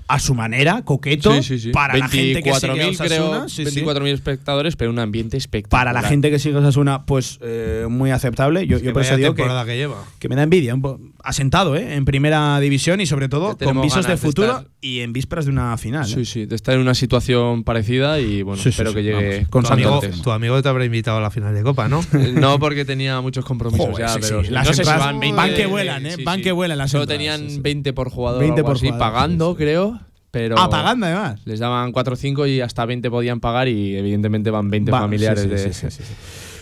[0.07, 1.69] a su manera, coqueto, Sí, sí, sí.
[1.71, 3.81] para la gente que sigue a 24.000 creo, sí, sí.
[3.81, 5.85] 24.000 espectadores, pero un ambiente espectacular.
[5.85, 8.67] Para la gente que sigue a Osasuna, pues eh, muy aceptable.
[8.67, 10.03] Yo, Que yo por eso vaya digo que, temporada que lleva.
[10.19, 10.75] que me da envidia.
[11.23, 11.95] asentado ¿eh?
[11.95, 15.51] en primera división y sobre todo con visos de futuro estar- y en vísperas de
[15.51, 16.03] una final.
[16.03, 16.13] ¿eh?
[16.13, 19.03] Sí, sí, de estar en una situación parecida y bueno, Sí, sí, espero sí, que
[19.03, 20.21] llegue vamos, con Tu amigo, antes.
[20.21, 22.01] tu amigo te habrá invitado a la final de Copa, ¿no?
[22.13, 24.89] Eh, No, porque tenía muchos compromisos Joder, ya, sí, pero sí, las no sé si
[24.89, 25.35] van 20.
[25.37, 26.15] van que vuelan, ¿eh?
[26.23, 27.61] Van que vuelan las Solo tenían sí, sí.
[27.61, 29.57] 20 por jugador 20 20 o por así, pagando, sí, sí.
[29.63, 29.92] creo.
[30.33, 31.41] Pero Ah, pagando además.
[31.45, 35.01] Les daban 4 o 5 y hasta 20 podían pagar y evidentemente van 20 Va,
[35.01, 36.13] familiares sí, sí, de, sí, sí, sí.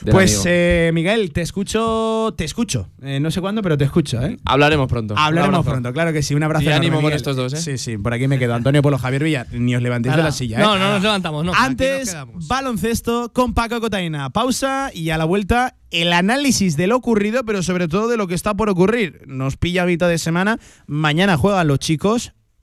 [0.04, 2.90] del Pues eh, Miguel, te escucho, te escucho.
[3.02, 4.38] Eh, no sé cuándo, pero te escucho, ¿eh?
[4.44, 5.16] Hablaremos pronto.
[5.18, 6.36] Hablaremos pronto, claro que sí.
[6.36, 6.66] Un abrazo.
[6.66, 7.62] Y enorme, ánimo con estos dos, ¿eh?
[7.62, 8.56] Sí, sí, por aquí me quedo.
[8.56, 10.62] Antonio Polo, Javier Villa, ni os levantéis de la silla, ¿eh?
[10.62, 11.54] No, no nos levantamos, no.
[11.56, 12.14] Antes,
[12.50, 14.32] baloncesto con Paco Cotaina.
[14.32, 18.28] Pausa y a la vuelta el análisis de lo ocurrido, pero sobre todo de lo
[18.28, 19.22] que está por ocurrir.
[19.28, 20.60] Nos pilla a mitad de semana.
[20.88, 22.34] Mañana juegan los chicos.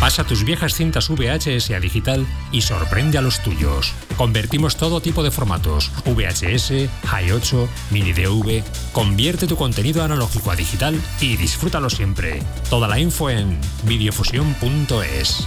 [0.00, 3.92] Pasa tus viejas cintas VHS a digital y sorprende a los tuyos.
[4.16, 8.62] Convertimos todo tipo de formatos: VHS, Hi8, Mini DV.
[8.92, 12.42] Convierte tu contenido analógico a digital y disfrútalo siempre.
[12.68, 15.46] Toda la info en videofusión.es.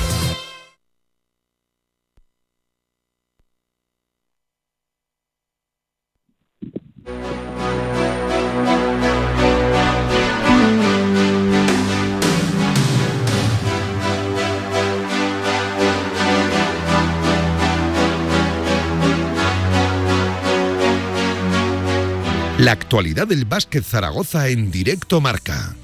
[22.71, 25.75] La actualidad del básquet Zaragoza en directo marca.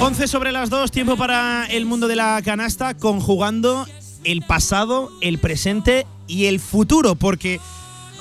[0.00, 3.86] 11 sobre las 2, tiempo para el mundo de la canasta, conjugando
[4.24, 7.60] el pasado, el presente y el futuro, porque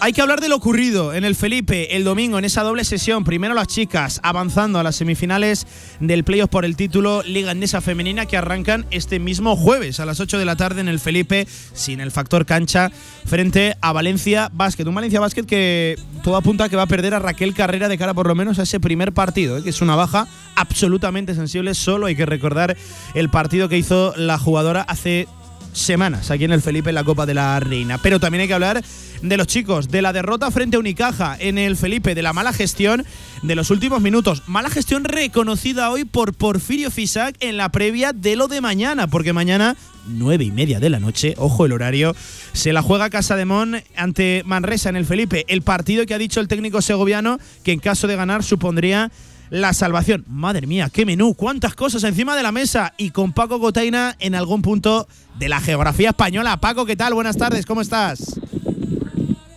[0.02, 3.24] hay que hablar de lo ocurrido en el Felipe el domingo en esa doble sesión.
[3.24, 5.68] Primero las chicas avanzando a las semifinales
[6.00, 10.20] del playoff por el título Liga Endesa Femenina que arrancan este mismo jueves a las
[10.20, 12.91] 8 de la tarde en el Felipe sin el factor cancha
[13.26, 14.86] frente a Valencia Basket.
[14.86, 17.97] Un Valencia Basket que todo apunta a que va a perder a Raquel Carrera de
[17.97, 19.64] cara por lo menos a ese primer partido, ¿eh?
[19.64, 21.74] que es una baja absolutamente sensible.
[21.74, 22.76] Solo hay que recordar
[23.14, 25.28] el partido que hizo la jugadora hace
[25.74, 27.97] semanas aquí en el Felipe en la Copa de la Reina.
[27.97, 28.84] Pero también hay que hablar
[29.22, 32.53] de los chicos, de la derrota frente a Unicaja en el Felipe, de la mala
[32.53, 33.05] gestión
[33.41, 34.43] de los últimos minutos.
[34.47, 39.34] Mala gestión reconocida hoy por Porfirio Fisac en la previa de lo de mañana, porque
[39.34, 39.76] mañana,
[40.07, 42.15] nueve y media de la noche, ojo el horario,
[42.53, 45.45] se la juega Casa de Mon ante Manresa en el Felipe.
[45.47, 49.11] El partido que ha dicho el técnico segoviano que en caso de ganar supondría
[49.50, 50.26] la salvación.
[50.28, 54.36] Madre mía, qué menú, cuántas cosas encima de la mesa y con Paco Gotaina en
[54.36, 56.58] algún punto de la geografía española.
[56.58, 57.14] Paco, ¿qué tal?
[57.14, 58.39] Buenas tardes, ¿cómo estás?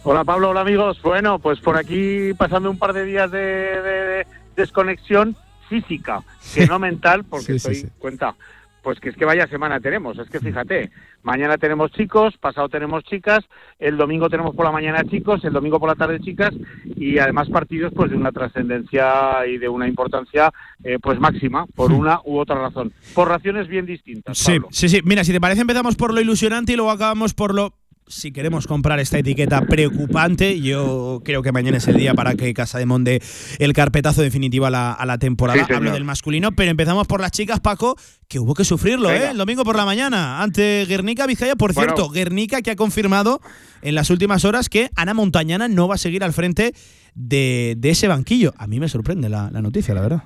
[0.05, 1.01] Hola Pablo, hola amigos.
[1.03, 4.27] Bueno, pues por aquí pasando un par de días de, de
[4.57, 5.37] desconexión
[5.69, 6.23] física,
[6.55, 7.87] que no mental, porque Sí, sí, estoy sí.
[7.99, 8.35] cuenta.
[8.83, 10.91] Pues que es que vaya semana tenemos, es que fíjate,
[11.23, 13.41] mañana tenemos chicos, pasado tenemos chicas,
[13.79, 16.51] el domingo tenemos por la mañana chicos, el domingo por la tarde chicas
[16.97, 20.53] y además partidos pues de una trascendencia y de una importancia
[20.83, 24.37] eh, pues máxima por una u otra razón, por razones bien distintas.
[24.37, 24.69] Sí, Pablo.
[24.73, 25.01] sí, sí.
[25.05, 27.75] Mira, si te parece empezamos por lo ilusionante y luego acabamos por lo
[28.07, 32.53] si queremos comprar esta etiqueta preocupante, yo creo que mañana es el día para que
[32.55, 33.23] Casa de Monde
[33.59, 35.65] el carpetazo definitivo a la, a la temporada.
[35.67, 37.97] Sí, Hablo del masculino, pero empezamos por las chicas, Paco,
[38.29, 39.27] que hubo que sufrirlo, Venga.
[39.27, 39.31] ¿eh?
[39.31, 41.57] El domingo por la mañana, ante Guernica Vizcaya.
[41.57, 41.93] Por Bueno.
[41.95, 43.41] cierto, Guernica que ha confirmado
[43.83, 46.75] en las últimas horas que Ana Montañana no va a seguir al frente
[47.15, 48.53] de, de ese banquillo.
[48.59, 50.23] A mí me sorprende la, la noticia, la verdad.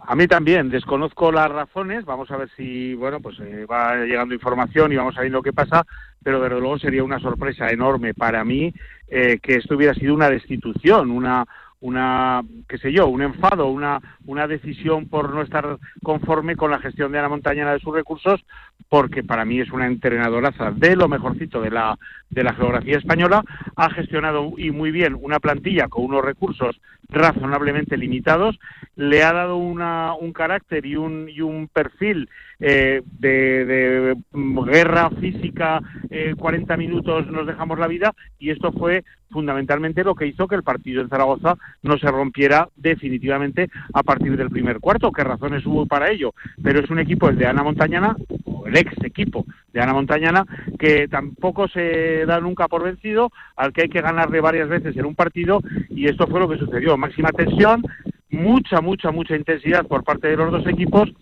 [0.00, 4.34] A mí también, desconozco las razones, vamos a ver si, bueno, pues eh, va llegando
[4.34, 5.84] información y vamos a ver lo que pasa,
[6.22, 8.72] pero desde luego sería una sorpresa enorme para mí
[9.08, 11.46] eh, que esto hubiera sido una destitución, una,
[11.82, 16.78] una, qué sé yo, un enfado, una, una decisión por no estar conforme con la
[16.78, 18.40] gestión de Ana Montañana de sus recursos,
[18.88, 21.98] porque para mí es una entrenadoraza de lo mejorcito de la,
[22.30, 23.44] de la geografía española,
[23.76, 28.58] ha gestionado y muy bien una plantilla con unos recursos razonablemente limitados,
[28.96, 32.28] le ha dado una, un carácter y un, y un perfil
[32.64, 39.02] eh, de, mm, guerra física, eh, 40 minutos nos dejamos la vida, y esto fue
[39.30, 44.36] fundamentalmente lo que hizo que el partido en Zaragoza no se rompiera definitivamente a partir
[44.36, 45.10] del primer cuarto.
[45.10, 46.34] ¿Qué razones hubo para ello?
[46.62, 50.44] Pero es un equipo, el de Ana Montañana, o el ex equipo de Ana Montañana,
[50.78, 55.06] que tampoco se da nunca por vencido, al que hay que ganarle varias veces en
[55.06, 56.96] un partido, y esto fue lo que sucedió.
[56.96, 57.82] Máxima tensión,
[58.30, 61.12] mucha, mucha, mucha intensidad por parte de los dos equipos,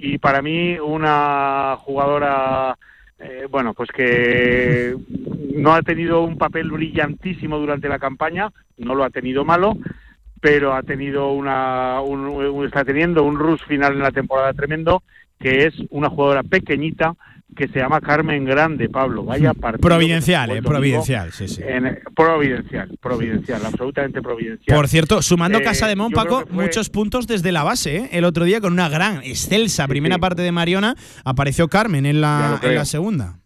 [0.00, 2.76] y para mí una jugadora
[3.18, 4.96] eh, bueno, pues que
[5.54, 9.76] no ha tenido un papel brillantísimo durante la campaña, no lo ha tenido malo,
[10.40, 15.02] pero ha tenido una, un- está teniendo un rush final en la temporada tremendo,
[15.38, 17.14] que es una jugadora pequeñita
[17.56, 19.24] que se llama Carmen Grande, Pablo.
[19.24, 19.80] Vaya partido.
[19.88, 21.62] Providencial, eh, providencial, sí, sí.
[21.66, 24.76] en- providencial, providencial, absolutamente providencial.
[24.76, 27.96] Por cierto, sumando Eh, Casa de Mon, Paco, fue- muchos puntos desde la base.
[27.96, 28.08] ¿eh?
[28.12, 30.94] El otro día con una gran, excelsa primera parte de Mariona,
[31.24, 33.36] apareció Carmen en la, en la segunda.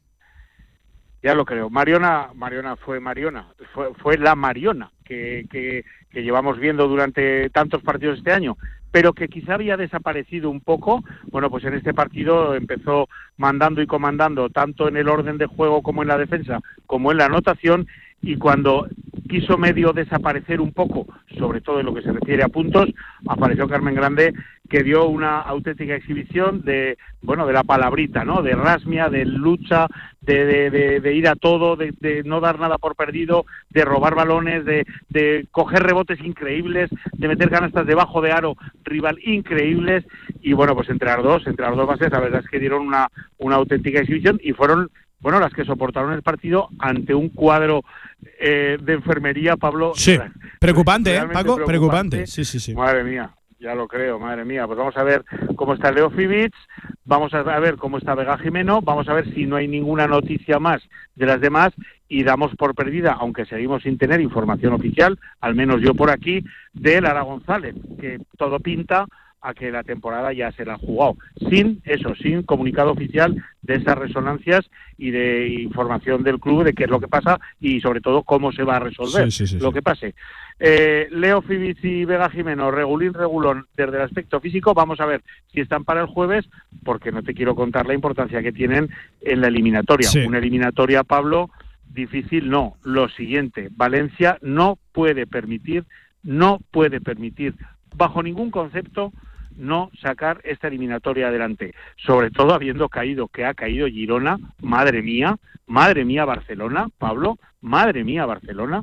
[1.23, 1.71] Ya lo creo.
[1.71, 7.83] Mariona, Mariona fue Mariona, fue, fue la Mariona que, que, que llevamos viendo durante tantos
[7.83, 8.57] partidos este año,
[8.95, 11.03] pero que quizá había desaparecido un poco.
[11.33, 15.83] Bueno, pues en este partido empezó mandando y comandando tanto en el orden de juego
[15.83, 17.89] como en la defensa, como en la anotación,
[18.25, 18.87] y cuando
[19.29, 21.07] quiso medio desaparecer un poco,
[21.39, 22.89] sobre todo en lo que se refiere a puntos,
[23.27, 24.33] apareció Carmen Grande
[24.69, 28.43] que dio una auténtica exhibición de bueno de la palabrita, ¿no?
[28.43, 29.87] De rasmia, de lucha,
[30.21, 34.15] de, de- de- de ir a todo, de, no dar nada por perdido, de robar
[34.15, 40.05] balones, de, de coger rebotes increíbles, de meter canastas debajo de aro rival increíbles
[40.43, 42.87] y bueno pues entre las dos, entre las dos bases la verdad es que dieron
[42.87, 43.09] una,
[43.39, 44.91] una auténtica exhibición y fueron
[45.25, 47.83] bueno las que soportaron el partido ante un cuadro
[48.39, 49.93] eh, de enfermería, Pablo.
[49.95, 50.19] Sí,
[50.61, 51.57] preocupante, ¿eh, Paco?
[51.65, 52.27] Preocupante.
[52.27, 52.75] Sí, sí, sí.
[52.75, 54.67] Madre mía, ya lo creo, madre mía.
[54.67, 55.25] Pues vamos a ver
[55.57, 56.55] cómo está Leo Fibitz,
[57.07, 60.59] vamos a ver cómo está Vega Jimeno, vamos a ver si no hay ninguna noticia
[60.59, 60.83] más
[61.15, 61.73] de las demás
[62.07, 66.45] y damos por perdida, aunque seguimos sin tener información oficial, al menos yo por aquí,
[66.75, 69.07] de Lara González, que todo pinta
[69.45, 71.17] a que la temporada ya se la ha jugado,
[71.51, 76.85] sin eso, sin comunicado oficial de esas resonancias y de información del club de qué
[76.85, 79.59] es lo que pasa y sobre todo cómo se va a resolver Sí, sí, sí,
[79.59, 80.15] lo que pase.
[80.59, 85.23] Eh, Leo Fibiz y Vega Jimeno, regulín, regulón, desde el aspecto físico, vamos a ver
[85.53, 86.47] si están para el jueves,
[86.83, 88.89] porque no te quiero contar la importancia que tienen
[89.21, 90.09] en la eliminatoria.
[90.27, 91.51] Una eliminatoria, Pablo,
[91.93, 92.77] difícil no.
[92.83, 95.85] Lo siguiente, Valencia no puede permitir,
[96.23, 97.55] no puede permitir,
[97.95, 99.13] bajo ningún concepto,
[99.57, 105.37] no sacar esta eliminatoria adelante, sobre todo habiendo caído, que ha caído Girona, madre mía,
[105.67, 108.83] madre mía Barcelona, Pablo, madre mía Barcelona,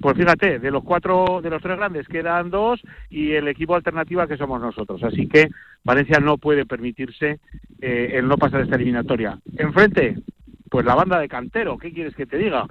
[0.00, 2.80] pues fíjate, de los cuatro, de los tres grandes quedan dos
[3.10, 5.02] y el equipo alternativa que somos nosotros.
[5.02, 5.48] Así que
[5.82, 7.40] Valencia no puede permitirse
[7.80, 9.38] eh, el no pasar esta eliminatoria.
[9.56, 10.16] Enfrente,
[10.68, 12.66] pues la banda de cantero, ¿qué quieres que te diga?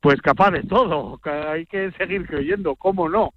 [0.00, 3.32] Pues capaz de todo, hay que seguir creyendo, ¿cómo no?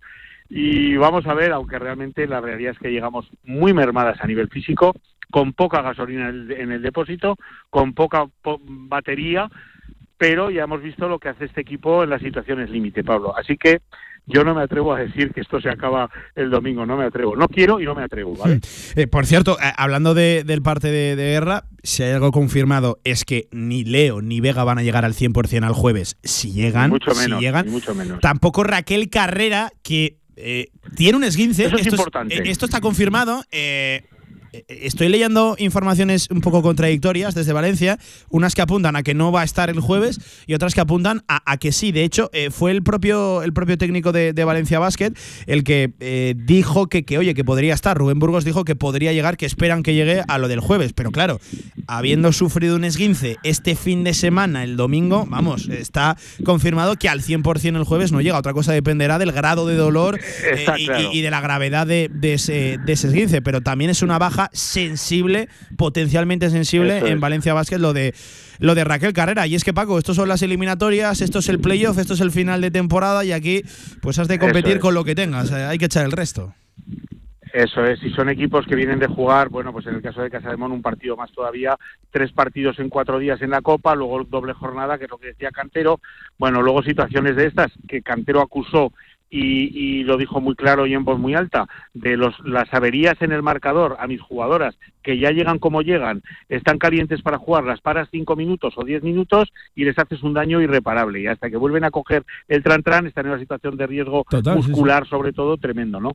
[0.50, 4.50] Y vamos a ver, aunque realmente la realidad es que llegamos muy mermadas a nivel
[4.50, 4.96] físico,
[5.32, 7.36] con poca gasolina en el, depósito,
[7.70, 9.48] con poca po- batería,
[10.18, 13.38] pero ya hemos visto lo que hace este equipo en las situaciones límite, Pablo.
[13.38, 13.82] Así que
[14.26, 17.36] yo no me atrevo a decir que esto se acaba el domingo, no me atrevo.
[17.36, 18.60] No quiero y no me atrevo, ¿vale?
[18.96, 23.00] Eh, por cierto, eh, hablando de- del parte de, de guerra, si hay algo confirmado
[23.04, 26.18] es que ni Leo ni Vega van a llegar al 100% al jueves.
[26.24, 27.70] Si llegan, si llegan.
[27.70, 28.20] mucho menos.
[28.20, 31.66] Tampoco Raquel Carrera, que eh, tiene un esguince.
[31.66, 32.36] Eso es esto, importante.
[32.36, 33.44] eh, esto está confirmado.
[33.52, 34.04] eh,
[34.68, 39.42] estoy leyendo informaciones un poco contradictorias desde Valencia, unas que apuntan a que no va
[39.42, 41.92] a estar el jueves y otras que apuntan a, que sí.
[41.92, 45.14] De hecho, eh, fue el propio, el propio técnico de, Valencia Basket
[45.46, 47.98] el que eh, dijo que, que, oye, que podría estar.
[47.98, 50.94] Rubén Burgos dijo que podría llegar, que esperan que llegue a lo del jueves.
[50.94, 51.40] Pero claro,
[51.88, 57.22] habiendo sufrido un esguince este fin de semana, el domingo, vamos, está confirmado que al
[57.22, 58.38] 100% el jueves no llega.
[58.38, 60.20] Otra cosa dependerá del grado de dolor
[60.78, 63.42] y, de la gravedad de, ese, de ese esguince.
[63.42, 68.14] Pero también es una baja sensible, potencialmente sensible en Valencia Basket lo de
[68.60, 69.48] lo de Raquel Carrera.
[69.48, 72.32] Y es que, Paco, estos son las eliminatorias, esto es el playoff, esto es el
[72.32, 73.64] final de temporada y aquí
[74.02, 75.52] pues has de competir con lo que tengas.
[75.52, 76.54] Eh, hay que echar el resto.
[77.54, 80.30] Eso es, si son equipos que vienen de jugar, bueno, pues en el caso de
[80.30, 81.76] Casademón un partido más todavía,
[82.12, 85.28] tres partidos en cuatro días en la Copa, luego doble jornada, que es lo que
[85.28, 86.00] decía Cantero,
[86.38, 88.94] bueno, luego situaciones de estas que Cantero acusó
[89.30, 93.32] y, lo dijo muy claro y en voz muy alta, de los, las averías en
[93.32, 97.82] el marcador a mis jugadoras, que ya llegan como llegan, están calientes para jugar, las
[97.82, 101.22] paras cinco minutos o diez minutos y les haces un daño irreparable.
[101.22, 104.26] Y hasta que vuelven a coger el tran-tran están en una situación de riesgo
[104.56, 106.14] muscular, sobre todo, tremendo, ¿no?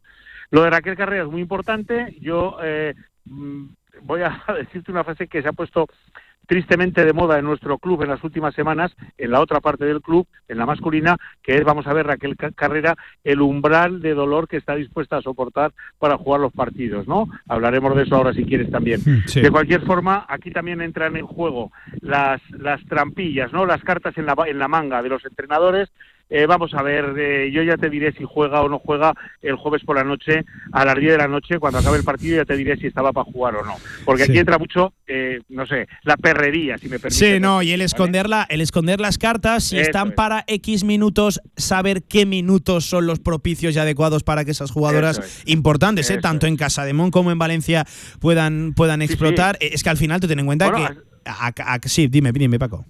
[0.51, 2.17] Lo de Raquel Carrera es muy importante.
[2.21, 3.67] Yo eh, mm,
[4.03, 5.89] voy a decirte una frase que se ha puesto
[6.47, 10.01] tristemente de moda en nuestro club en las últimas semanas, en la otra parte del
[10.01, 14.49] club, en la masculina, que es, vamos a ver, Raquel Carrera, el umbral de dolor
[14.49, 17.29] que está dispuesta a soportar para jugar los partidos, ¿no?
[17.49, 19.01] Hablaremos de eso ahora si quieres también.
[19.01, 23.67] Hmm, de cualquier forma, aquí también entran en juego las, las trampillas, ¿no?
[23.67, 25.91] Las cartas en la, en la manga de los entrenadores
[26.31, 29.57] eh, vamos a ver, eh, yo ya te diré si juega o no juega el
[29.57, 32.45] jueves por la noche, a las 10 de la noche, cuando acabe el partido, ya
[32.45, 33.75] te diré si estaba para jugar o no.
[34.05, 37.35] Porque aquí entra mucho, eh, no sé, la perrería, si me permite.
[37.35, 42.03] Sí, no, y el, esconderla, el esconder las cartas, si están para X minutos, saber
[42.03, 47.11] qué minutos son los propicios y adecuados para que esas jugadoras importantes, tanto en Casademón
[47.11, 47.85] como en Valencia,
[48.21, 49.57] puedan, puedan explotar.
[49.61, 51.89] Es que al final te ten en cuenta que.
[51.89, 52.85] sí, dime, dime, Paco.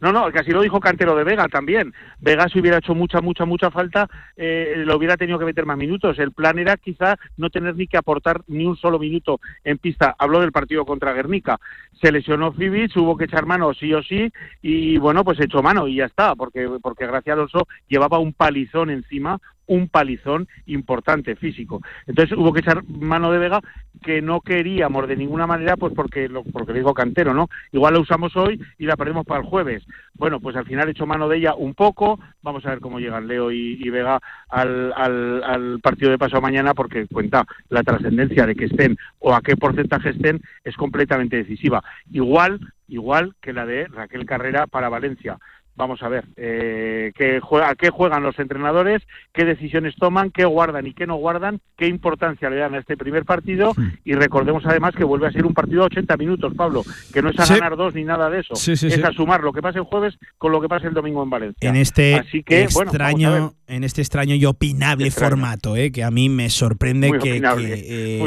[0.00, 1.92] No, no, casi lo dijo Cantero de Vega también.
[2.20, 5.76] Vega si hubiera hecho mucha, mucha, mucha falta, eh, lo hubiera tenido que meter más
[5.76, 6.18] minutos.
[6.18, 10.16] El plan era quizá no tener ni que aportar ni un solo minuto en pista.
[10.18, 11.60] Habló del partido contra Guernica.
[12.00, 14.32] Se lesionó Fibic, hubo que echar mano sí o sí,
[14.62, 18.88] y bueno, pues echó mano y ya está, porque, porque Gracia Alonso llevaba un palizón
[18.88, 19.38] encima,
[19.70, 21.80] un palizón importante físico.
[22.08, 23.60] Entonces hubo que echar mano de Vega
[24.02, 27.48] que no queríamos de ninguna manera, pues porque lo, porque digo Cantero, ¿no?
[27.70, 29.84] Igual la usamos hoy y la perdemos para el jueves.
[30.14, 32.18] Bueno, pues al final he hecho mano de ella un poco.
[32.42, 34.18] Vamos a ver cómo llegan Leo y, Vega
[34.48, 39.40] al, al, partido de pasado mañana, porque cuenta la trascendencia de que estén o a
[39.40, 41.82] qué porcentaje estén es completamente decisiva.
[42.10, 45.38] Igual, igual que la de Raquel Carrera para Valencia
[45.80, 49.02] vamos a ver eh, qué juega, qué juegan los entrenadores,
[49.32, 52.98] qué decisiones toman, qué guardan y qué no guardan, qué importancia le dan a este
[52.98, 53.72] primer partido.
[54.04, 56.82] Y recordemos además que vuelve a ser un partido de 80 minutos, Pablo,
[57.12, 59.62] que no es a ganar dos ni nada de eso, es a sumar lo que
[59.62, 61.68] pase el jueves con lo que pase el domingo en Valencia.
[61.68, 67.10] En este extraño, en este extraño y opinable formato, eh, que a mí me sorprende
[67.22, 68.20] que, eh,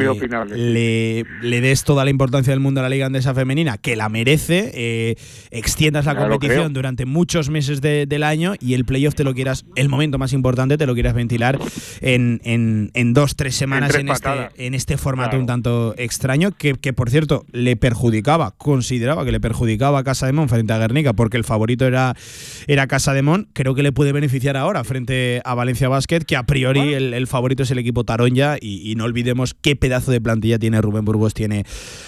[0.56, 4.10] Le, le, des toda la importancia del mundo a la Liga Andesa Femenina, que la
[4.10, 5.16] merece, eh,
[5.52, 9.90] extiendas la competición durante muchos meses del año y el playoff te lo quieras, el
[9.90, 11.60] momento más importante, te lo quieras ventilar
[12.02, 16.94] en, en, dos, tres semanas en, este, en este formato un tanto extraño, que, que,
[16.94, 21.14] por cierto le perjudicaba, consideraba que le perjudicaba a Casa de Mon frente a Guernica,
[21.14, 22.16] porque el favorito era,
[22.68, 26.36] era Casa de Mon, creo que le puede beneficiar ahora frente a Valencia Basket, que
[26.36, 30.60] a priori el, favorito es el equipo Taronja y, no olvidemos qué pedazo de plantilla
[30.60, 31.64] tiene Rubén Burgos, tiene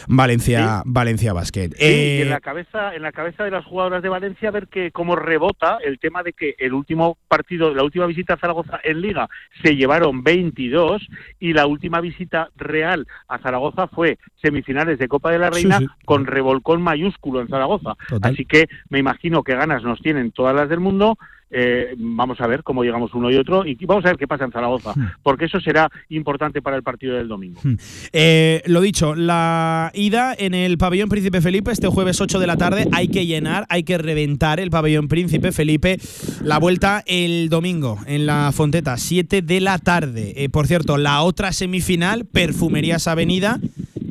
[0.07, 1.69] Valencia, Valencia Basket.
[1.80, 4.91] y en eh, la cabeza, en la cabeza de las jugadoras de Valencia ver que
[4.91, 9.02] cómo rebota el tema de que el último partido, la última visita a Zaragoza en
[9.02, 9.27] Liga
[9.64, 11.02] se llevaron 22
[11.39, 16.26] y la última visita real a Zaragoza fue semifinales de Copa de la Reina con
[16.26, 17.95] revolcón mayúsculo en Zaragoza.
[18.22, 21.18] Así que me imagino que ganas nos tienen todas las del mundo
[21.57, 24.44] eh, vamos a ver cómo llegamos uno y otro y vamos a ver qué pasa
[24.44, 25.11] en Zaragoza, hmm.
[25.23, 27.61] porque eso será importante para el partido del domingo.
[27.64, 27.76] Hmm.
[28.11, 32.57] Eh, lo dicho, la ida en el pabellón Príncipe Felipe este jueves 8 de la
[32.57, 35.98] tarde hay que llenar, hay que reventar el pabellón Príncipe Felipe.
[36.41, 40.34] La vuelta el domingo en la Fonteta, 7 de la tarde.
[40.36, 43.60] Eh, por cierto, la otra semifinal, Perfumerías Avenida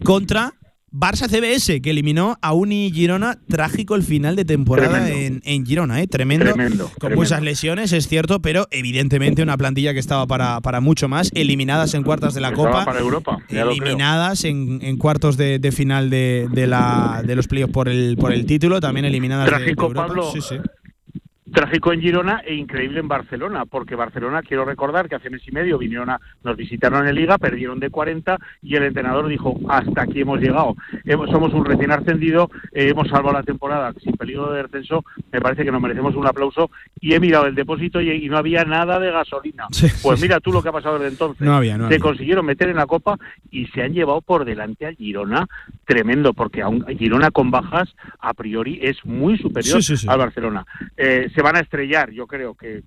[0.03, 0.55] contra
[0.97, 3.37] Barça CBS, que eliminó a Uni Girona.
[3.49, 6.07] Trágico el final de temporada en, Girona, ¿eh?
[6.07, 6.55] Tremendo.
[7.01, 11.33] con muchas lesiones, es cierto, pero evidentemente una plantilla que estaba para, para mucho más.
[11.35, 12.85] Eliminadas en cuartos de la Copa.
[12.85, 13.39] Para Europa.
[13.49, 18.81] Eliminadas en, cuartos de, final de, la, de los playoffs por el, por el título.
[18.81, 20.33] También eliminadas Trágico, Pablo.
[21.55, 25.53] Trágico en Girona e increíble en Barcelona, porque Barcelona, quiero recordar que hace mes y
[25.53, 30.03] medio vinieron a, nos visitaron en Liga, perdieron de 40 y el entrenador dijo, hasta
[30.03, 34.53] aquí hemos llegado, hemos, somos un recién ascendido, eh, hemos salvado la temporada sin peligro
[34.53, 36.71] de descenso, me parece que nos merecemos un aplauso
[37.01, 39.67] y he mirado el depósito y, no había nada de gasolina.
[40.03, 41.47] pues mira tú lo que ha pasado desde entonces.
[41.47, 43.17] No había, no se consiguieron meter en la Copa
[43.51, 45.47] y se han llevado por delante a Girona,
[45.87, 50.67] tremendo, porque aún Girona con bajas a priori es muy superior al Barcelona.
[50.97, 52.83] Eh, se van a estrellar, yo creo que,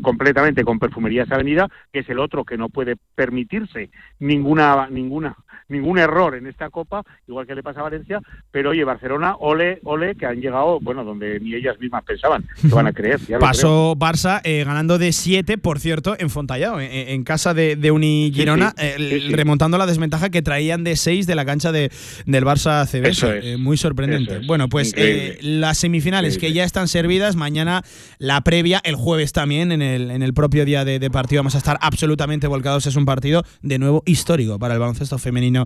[0.00, 3.90] completamente con Perfumerías Avenida, que es el otro que no puede permitirse
[4.20, 5.36] ninguna ninguna
[5.72, 8.20] ningún error en esta Copa, igual que le pasa a Valencia,
[8.50, 12.68] pero oye, Barcelona, ole, ole, que han llegado, bueno, donde ni ellas mismas pensaban que
[12.68, 13.18] van a creer.
[13.40, 18.30] Pasó Barça eh, ganando de 7, por cierto, en Fontallao, en, casa de, de Uni
[18.34, 21.90] Girona, eh, remontando la desventaja que traían de 6 de la cancha de,
[22.26, 23.58] del Barça CB.
[23.58, 24.40] muy sorprendente.
[24.46, 24.94] Bueno, pues
[25.40, 27.82] las semifinales que ya están servidas, mañana
[28.18, 31.58] la previa, el jueves también, en el, en el propio día de, partido, vamos a
[31.58, 32.86] estar absolutamente volcados.
[32.86, 35.61] Es un partido de nuevo histórico para el baloncesto femenino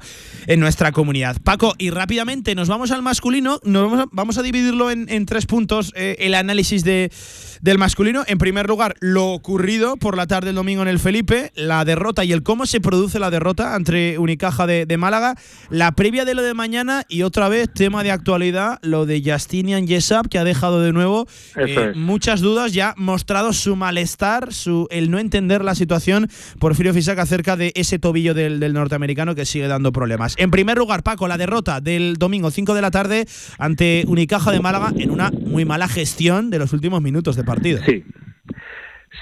[0.46, 1.36] en nuestra comunidad.
[1.42, 6.16] Paco, y rápidamente nos vamos al masculino, nos vamos a, dividirlo en, tres puntos, eh,
[6.20, 7.10] el análisis de,
[7.60, 8.24] del masculino.
[8.26, 12.24] En primer lugar, lo ocurrido por la tarde del domingo en el Felipe, la derrota
[12.24, 15.34] y el cómo se produce la derrota entre Unicaja de, Málaga,
[15.68, 19.86] la previa de lo de mañana y otra vez, tema de actualidad, lo de Justinian
[19.86, 25.10] Yesap, que ha dejado de nuevo eh, muchas dudas, ya mostrado su malestar, su, el
[25.10, 26.28] no entender la situación,
[26.58, 30.34] Porfirio Fisac, acerca de ese tobillo del, del norteamericano que sigue dando problemas.
[30.38, 33.26] En primer lugar, Paco, la derrota del domingo 5 de la tarde
[33.58, 37.80] ante Unicaja de Málaga en una muy mala gestión de los últimos minutos de partido.
[37.84, 38.04] Sí.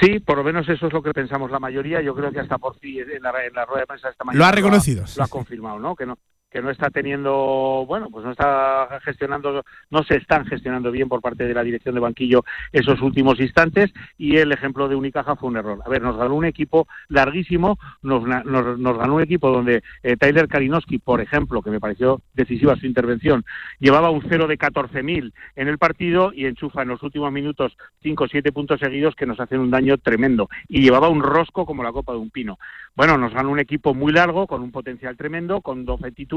[0.00, 2.02] Sí, por lo menos eso es lo que pensamos la mayoría.
[2.02, 3.30] Yo creo que hasta por fin en la,
[3.64, 5.04] rueda de prensa esta mañana lo ha reconocido.
[5.16, 5.94] Lo ha, confirmado, ¿no?
[5.94, 6.18] Que no
[6.54, 11.20] que no está teniendo, bueno, pues no está gestionando, no se están gestionando bien por
[11.20, 15.48] parte de la dirección de banquillo esos últimos instantes y el ejemplo de Unicaja fue
[15.48, 15.80] un error.
[15.84, 20.46] A ver, nos ganó un equipo larguísimo, nos, nos, ganó un equipo donde eh, Tyler
[20.46, 23.44] Kalinowski, por ejemplo, que me pareció decisiva su intervención,
[23.80, 28.22] llevaba un cero de 14.000 en el partido y enchufa en los últimos minutos 5
[28.22, 31.82] o 7 puntos seguidos que nos hacen un daño tremendo y llevaba un rosco como
[31.82, 32.60] la copa de un pino.
[32.96, 36.34] Bueno, nos ganó un equipo muy largo, con un potencial tremendo, con 12 títulos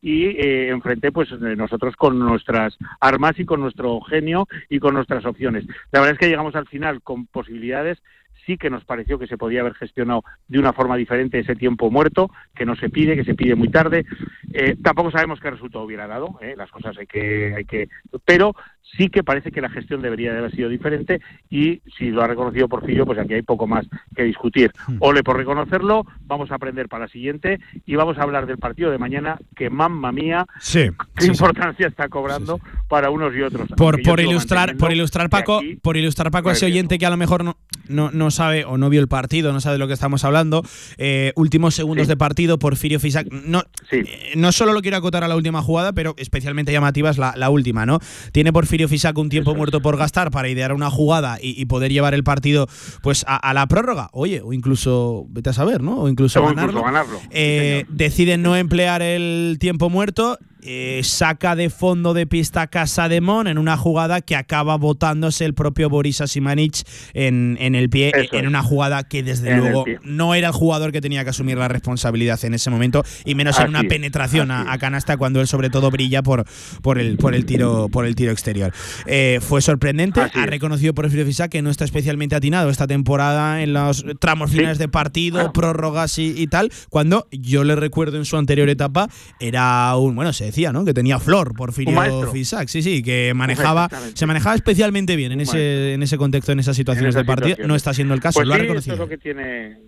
[0.00, 4.94] y eh, enfrente pues eh, nosotros con nuestras armas y con nuestro genio y con
[4.94, 5.64] nuestras opciones.
[5.90, 7.98] La verdad es que llegamos al final con posibilidades
[8.46, 11.90] sí que nos pareció que se podía haber gestionado de una forma diferente ese tiempo
[11.90, 14.04] muerto, que no se pide, que se pide muy tarde.
[14.52, 16.54] Eh, tampoco sabemos qué resultado hubiera dado, ¿eh?
[16.56, 17.88] las cosas hay que, hay que,
[18.24, 18.54] pero
[18.96, 22.26] sí que parece que la gestión debería de haber sido diferente y si lo ha
[22.26, 24.72] reconocido Porfirio, pues aquí hay poco más que discutir.
[24.86, 24.96] Hmm.
[25.00, 28.90] Ole por reconocerlo, vamos a aprender para la siguiente y vamos a hablar del partido
[28.90, 33.68] de mañana que mamma mía, qué importancia está cobrando para unos y otros.
[33.76, 37.16] Por, por ilustrar, por ilustrar Paco, por ilustrar Paco a ese oyente que a lo
[37.16, 37.56] mejor no,
[37.88, 40.62] no, no sabe o no vio el partido, no sabe de lo que estamos hablando.
[40.98, 43.30] Eh, últimos segundos de partido, Porfirio Fisac.
[43.30, 47.18] No, eh, no solo lo quiero acotar a la última jugada, pero especialmente llamativa es
[47.18, 47.98] la, última, ¿no?
[48.32, 52.12] Tiene Porfirio Fisac un tiempo muerto por gastar para idear una jugada y, poder llevar
[52.12, 52.68] el partido
[53.02, 54.08] pues a, la prórroga.
[54.12, 56.02] Oye, o incluso, vete a saber, ¿no?
[56.02, 56.82] O incluso ganarlo.
[57.30, 63.20] Eh, deciden no emplear el tiempo muerto eh, saca de fondo de pista Casa de
[63.20, 66.84] Mon en una jugada que acaba botándose el propio Boris Asimanich
[67.14, 71.00] en, en el pie, en una jugada que desde luego no era el jugador que
[71.00, 75.16] tenía que asumir la responsabilidad en ese momento y menos en una penetración a, canasta
[75.16, 76.44] cuando él sobre todo brilla por,
[76.80, 78.72] por, el, por, el, tiro, por el tiro exterior.
[79.06, 83.62] Eh, fue sorprendente, ha reconocido por el Fisa que no está especialmente atinado esta temporada
[83.62, 88.24] en los tramos finales de partido, prórrogas y, y, tal, cuando yo le recuerdo en
[88.24, 89.08] su anterior etapa
[89.40, 90.84] era un, bueno, se decía, ¿no?
[90.84, 95.94] Que tenía flor Porfirio Fisac, sí, sí, que manejaba, se manejaba especialmente bien en ese,
[95.94, 97.56] en ese contexto, en esas situaciones de partido.
[97.66, 98.94] No está siendo el caso, pues lo ha reconocido.
[98.94, 99.78] es lo que tiene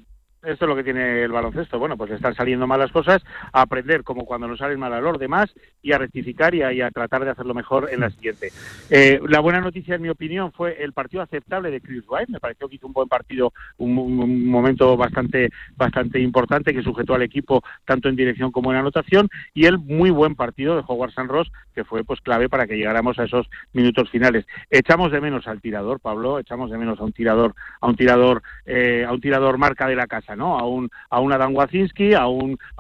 [0.47, 1.79] esto es lo que tiene el baloncesto.
[1.79, 3.23] Bueno, pues están saliendo malas cosas,
[3.53, 5.53] a aprender como cuando nos salen mal a los demás
[5.83, 8.53] y a rectificar y a, tratar de hacerlo mejor en la siguiente.
[8.91, 12.33] Eh, la buena noticia, en mi opinión, fue el partido aceptable de Chris White.
[12.33, 17.23] Me pareció que hizo un buen partido, un, momento bastante, bastante importante que sujetó al
[17.23, 21.29] equipo tanto en dirección como en anotación y el muy buen partido de Howard San
[21.29, 24.47] Ross, que fue pues clave para que llegáramos a esos minutos finales.
[24.71, 28.43] Echamos de menos al tirador, Pablo, echamos de menos a un tirador, a un tirador,
[28.67, 32.27] eh, a un tirador marca de la casa a un, a un Adam Wacinski, a
[32.27, 32.59] un,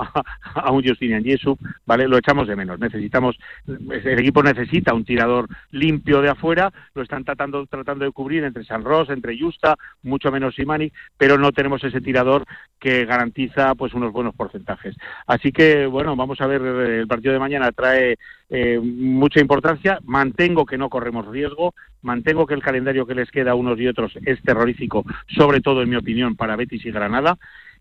[0.54, 2.08] a, un Justinian Jesup, ¿vale?
[2.08, 2.78] Lo echamos de menos.
[2.78, 8.44] Necesitamos, el equipo necesita un tirador limpio de afuera, lo están tratando, tratando de cubrir
[8.44, 12.44] entre San Ross, entre Justa, mucho menos Simani, pero no tenemos ese tirador
[12.78, 14.96] que garantiza pues unos buenos porcentajes.
[15.26, 18.16] Así que, bueno, vamos a ver, el partido de mañana trae
[18.50, 19.98] eh, mucha importancia.
[20.04, 23.86] Mantengo que no corremos riesgo, mantengo que el calendario que les queda a unos y
[23.88, 27.38] otros es terrorífico, sobre todo en mi opinión para Betis y Granada,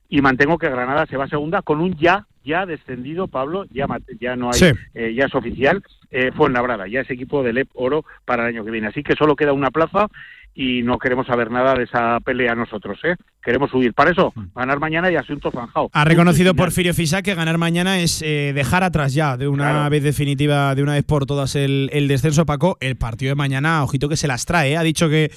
[0.10, 3.66] y mantengo que Granada se va a segunda con un ya ya descendido Pablo.
[3.72, 3.88] Ya
[4.20, 4.72] ya no hay Sí.
[4.94, 5.82] eh, ya es oficial.
[6.12, 8.88] Eh, Fuenlabrada ya es equipo del EP Oro para el año que viene.
[8.88, 10.08] Así que solo queda una plaza
[10.54, 14.80] y no queremos saber nada de esa pelea nosotros eh queremos huir para eso ganar
[14.80, 19.14] mañana y asunto zanjado Ha reconocido Porfirio Fisac que ganar mañana es eh, dejar atrás
[19.14, 19.90] ya de una Claro.
[19.90, 22.78] vez definitiva, de una vez por todas el, el descenso, Paco.
[22.80, 24.72] El partido de mañana, ojito que se las trae.
[24.74, 24.78] ¿eh?
[24.78, 25.32] Ha dicho que,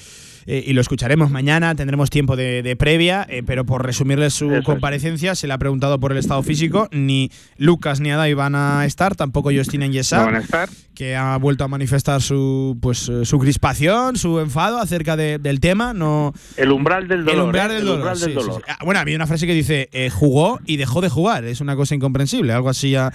[0.45, 4.57] eh, y lo escucharemos mañana, tendremos tiempo de, de previa, pero por resumirle su Eso
[4.59, 4.65] es.
[4.65, 6.87] comparecencia, se le ha preguntado por el estado físico.
[6.91, 11.15] Ni Lucas ni Adai van a estar, tampoco Justin en no van a estar que
[11.15, 15.93] ha vuelto a manifestar su pues su crispación, su enfado acerca de- del tema.
[15.93, 17.96] No, el umbral del dolor el umbral del El dolor.
[17.97, 18.63] Umbral del dolor.
[18.67, 21.45] Ah, Bueno, había una frase que dice eh, jugó y dejó de jugar.
[21.45, 22.53] Es una cosa incomprensible.
[22.53, 23.11] Algo así ha,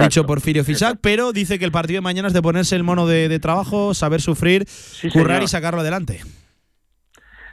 [0.00, 3.06] dicho Porfirio Fisac, pero dice que el partido de mañana es de ponerse el mono
[3.06, 4.66] de, de trabajo, saber sufrir,
[5.12, 5.42] currar señor.
[5.42, 6.20] y sacarlo adelante.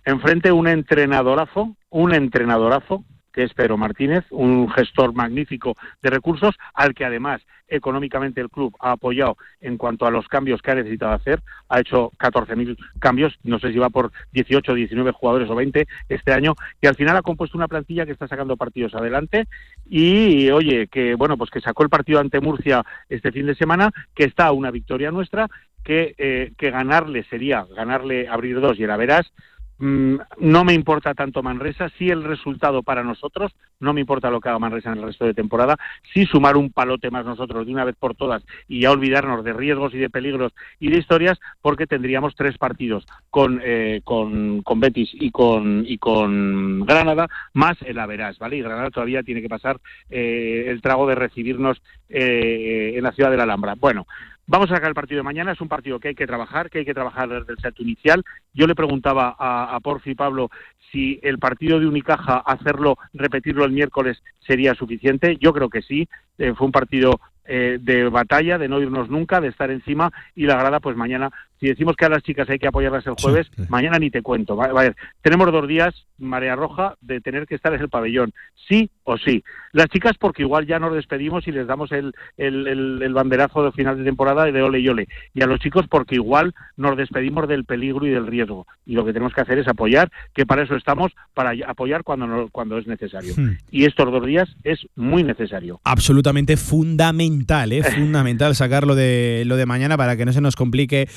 [0.05, 3.03] enfrente un entrenadorazo, un entrenadorazo,
[3.34, 8.76] que es Pedro Martínez, un gestor magnífico de recursos, al que además económicamente el club
[8.80, 11.41] ha apoyado en cuanto a los cambios que ha necesitado hacer.
[11.69, 16.34] Ha hecho 14.000 cambios, no sé si va por 18, 19 jugadores o 20 este
[16.34, 19.47] año, y al final ha compuesto una plantilla que está sacando partidos adelante.
[19.89, 23.91] Y oye, que bueno, pues que sacó el partido ante Murcia este fin de semana,
[24.14, 25.49] que está una victoria nuestra,
[25.84, 29.31] que, eh, que ganarle sería ganarle abrir dos y la verás
[29.79, 34.49] no me importa tanto Manresa, sí el resultado para nosotros, no me importa lo que
[34.49, 35.77] haga Manresa en el resto de temporada,
[36.13, 39.53] sí sumar un palote más nosotros de una vez por todas y ya olvidarnos de
[39.53, 44.79] riesgos y de peligros y de historias, porque tendríamos tres partidos con, eh, con, con
[44.79, 48.57] Betis y con, y con Granada, más el Averás, ¿vale?
[48.57, 49.79] Y Granada todavía tiene que pasar
[50.09, 53.75] eh, el trago de recibirnos eh, en la ciudad de la Alhambra.
[53.77, 54.05] Bueno,
[54.45, 56.80] Vamos a sacar el partido de mañana, es un partido que hay que trabajar, que
[56.80, 58.24] hay que trabajar desde el set inicial.
[58.53, 60.49] Yo le preguntaba a, a Porfi Pablo
[60.91, 65.38] si el partido de Unicaja, hacerlo, repetirlo el miércoles sería suficiente.
[65.40, 66.07] Yo creo que sí.
[66.38, 70.45] Eh, fue un partido eh, de batalla, de no irnos nunca, de estar encima y
[70.45, 71.30] la grada, pues mañana,
[71.64, 74.57] si decimos que a las chicas hay que apoyarlas el jueves, mañana ni te cuento.
[74.57, 78.34] Va, va tenemos dos días, marea roja, de tener que estar en el pabellón,
[78.68, 79.45] sí o sí.
[79.72, 83.64] Las chicas porque igual ya nos despedimos y les damos el, el, el- el banderazo
[83.64, 85.07] de final de temporada de ole y ole.
[85.34, 88.68] Y a los chicos porque igual nos despedimos del peligro y del riesgo.
[88.85, 92.27] Y lo que tenemos que hacer es apoyar, que para eso estamos, para apoyar cuando,
[92.27, 93.34] no- cuando es necesario.
[93.38, 93.52] Hmm.
[93.72, 95.80] Y estos dos días es muy necesario.
[95.85, 97.84] Absolutamente fundamental, ¿eh?
[97.84, 101.07] fundamental sacar lo de, lo de mañana para que no se nos complique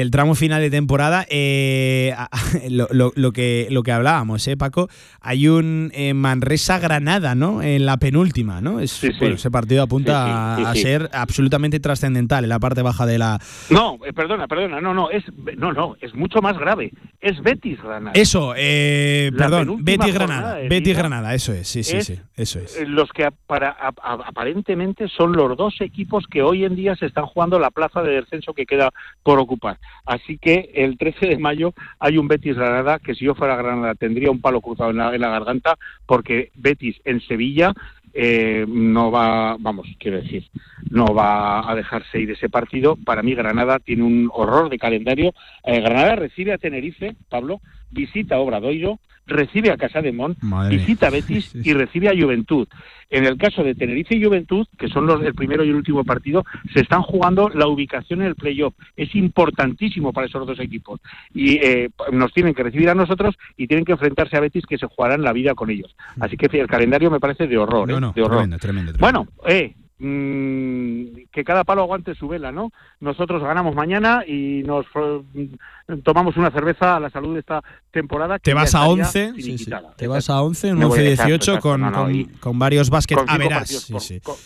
[0.00, 1.26] el tramo final de temporada.
[1.30, 2.14] Eh,
[2.70, 4.88] lo, lo- lo que, lo que hablábamos, ¿eh, Paco?
[5.20, 7.62] Hay un eh, Manresa-Granada, ¿no?
[7.62, 8.80] En la penúltima, ¿no?
[8.80, 9.16] Es, Sí, sí.
[9.20, 13.38] bueno, ese partido apunta Sí, a, ser absolutamente trascendental en la parte baja de la.
[13.70, 15.24] No, eh, perdona, perdona, no, no, es
[15.56, 16.92] no, no, es mucho más grave.
[17.20, 18.12] Es Betis Granada.
[18.14, 20.54] Eso, eh, perdón, penúltima Betis jornada Granada.
[20.62, 22.76] de Betis Liga Granada, eso es, sí, sí, es- sí, eso es.
[22.76, 23.70] Eh, Los que para,
[24.02, 28.12] aparentemente son los dos equipos que hoy en día se están jugando la plaza de
[28.20, 28.90] descenso que queda
[29.22, 29.78] por ocupar.
[30.04, 33.94] Así que el 13 de mayo hay un Betis Granada que si yo fuera Granada
[33.94, 35.76] tendría un palo cruzado en la, en la garganta
[36.06, 37.74] porque Betis en Sevilla
[38.18, 40.48] eh, no va, vamos, quiero decir,
[40.88, 42.96] no va a dejarse ir ese partido.
[42.96, 45.34] Para mí Granada tiene un horror de calendario.
[45.64, 47.60] Eh, Granada recibe a Tenerife, Pablo,
[47.90, 52.68] visita Obradoiro, recibe a Casa de Mon, Madre visita a Betis y recibe a Juventud.
[53.08, 56.04] En el caso de Tenerife y Juventud, que son los el primero y el último
[56.04, 56.44] partido,
[56.74, 58.74] se están jugando la ubicación en el playoff.
[58.96, 61.00] Es importantísimo para esos dos equipos.
[61.32, 64.78] Y eh, nos tienen que recibir a nosotros y tienen que enfrentarse a Betis, que
[64.78, 65.94] se jugarán la vida con ellos.
[66.18, 67.86] Así que el calendario me parece de horror.
[67.88, 68.00] Mm.
[68.00, 68.12] No, ¿eh?
[68.14, 68.38] de horror.
[68.38, 68.98] tremendo, tremendo, tremendo.
[68.98, 72.70] Bueno, eh, mm, que cada palo aguante su vela, ¿no?
[73.00, 78.38] Nosotros ganamos mañana y nos mm, tomamos una cerveza a la salud de esta temporada.
[78.38, 79.70] que Te vas a estaría 11, sí, sí.
[79.96, 82.58] te vas a 11, un Me voy a 11-18 exacto, con, no, no, con, con
[82.58, 83.88] varios básquet a cinco verás.
[83.90, 84.20] por- sí.
[84.20, 84.36] con-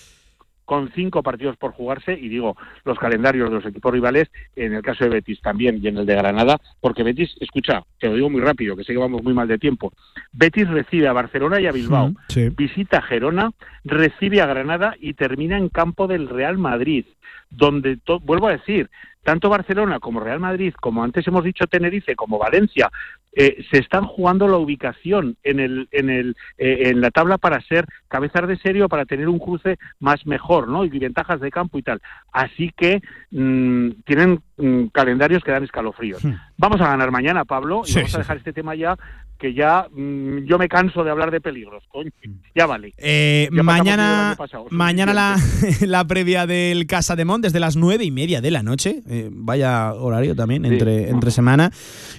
[0.70, 4.82] con cinco partidos por jugarse y digo los calendarios de los equipos rivales en el
[4.82, 8.30] caso de Betis también y en el de Granada porque Betis escucha te lo digo
[8.30, 9.92] muy rápido que sé que vamos muy mal de tiempo
[10.30, 12.50] Betis recibe a Barcelona y a Bilbao sí.
[12.50, 13.50] visita a Gerona
[13.82, 17.04] recibe a Granada y termina en campo del Real Madrid
[17.50, 18.88] donde vuelvo a decir
[19.24, 22.92] tanto Barcelona como Real Madrid como antes hemos dicho Tenerife como Valencia
[23.32, 27.60] eh, se están jugando la ubicación en el en el eh, en la tabla para
[27.60, 31.50] ser cabezas de serie o para tener un cruce más mejor no y ventajas de
[31.50, 32.00] campo y tal.
[32.32, 33.00] Así que
[33.30, 36.22] mm, tienen mm, calendarios que dan escalofríos.
[36.56, 38.96] Vamos a ganar mañana Pablo y Sí, vamos a dejar este tema ya
[39.40, 42.10] que ya mm, yo me canso de hablar de peligros, coño.
[42.54, 42.92] Ya vale.
[42.98, 45.36] Eh, Ya mañana pasado, mañana la,
[45.80, 49.00] la previa del Casa de Mont desde las nueve y media de la noche.
[49.08, 50.68] eh, vaya horario también, Sí.
[50.74, 51.70] entre, entre semana.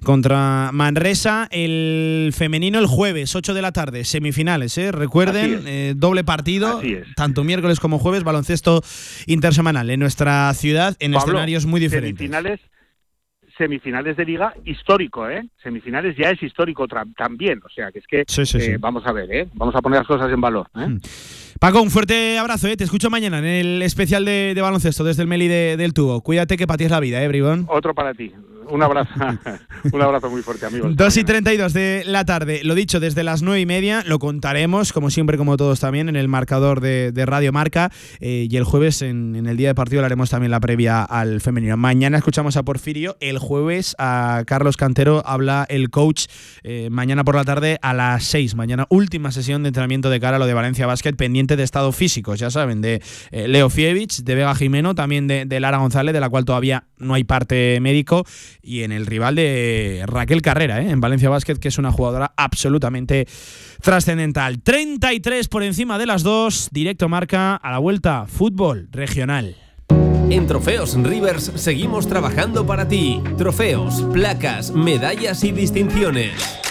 [0.04, 4.78] Contra Manresa, el femenino el jueves, 8 de la tarde, semifinales.
[4.80, 4.92] ¿eh?
[4.92, 6.82] Recuerden, eh, doble partido,
[7.16, 8.82] tanto miércoles como jueves, baloncesto
[9.28, 12.18] intersemanal en nuestra ciudad, en Pablo, escenarios muy diferentes.
[12.18, 12.60] Semifinales,
[13.62, 15.44] semifinales de liga histórico, ¿eh?
[15.62, 18.72] Semifinales ya es histórico también, o sea que es que Sí, sí, eh, sí.
[18.80, 19.48] vamos a ver, ¿eh?
[19.54, 20.68] Vamos a poner las cosas en valor.
[20.76, 20.98] ¿eh?
[21.60, 22.76] Paco, un fuerte abrazo, ¿eh?
[22.76, 26.22] te escucho mañana en el especial de, de baloncesto desde el Meli de- del Tubo.
[26.22, 27.66] Cuídate que para ti es la vida, ¿eh, Bribón?
[27.70, 28.32] Otro para ti.
[28.72, 29.12] Un abrazo,
[29.92, 30.96] un abrazo muy fuerte, amigos.
[30.96, 32.62] 2 y 32 de la tarde.
[32.64, 36.16] Lo dicho, desde las 9 y media lo contaremos, como siempre, como todos también, en
[36.16, 37.92] el marcador de, Radio Marca.
[38.20, 41.42] eh, y el jueves, en, el día de partido, le haremos también la previa al
[41.42, 41.76] femenino.
[41.76, 43.18] Mañana escuchamos a Porfirio.
[43.20, 46.28] El jueves a Carlos Cantero habla el coach
[46.64, 48.56] eh, mañana por la tarde a las 6.
[48.56, 51.92] Mañana, última sesión de entrenamiento de cara a lo de Valencia Basket, pendiente de estado
[51.92, 56.22] físico, ya saben, de eh, Leo Fievich, de Vega Jimeno, también de Lara González, de
[56.22, 58.26] la cual todavía no hay parte médico
[58.62, 60.90] y en el rival de Raquel Carrera, ¿eh?
[60.90, 63.28] en Valencia Basket, que es una jugadora absolutamente
[63.82, 64.62] trascendental.
[64.62, 69.56] 33 por encima de las dos, directo marca a la vuelta, fútbol regional.
[70.30, 73.22] En Trofeos Rivers seguimos trabajando para ti.
[73.38, 76.71] Trofeos, placas, medallas y distinciones.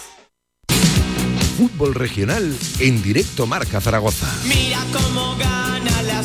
[1.61, 4.27] Fútbol regional en directo Marca Zaragoza.
[4.47, 6.23] Mira cómo gana la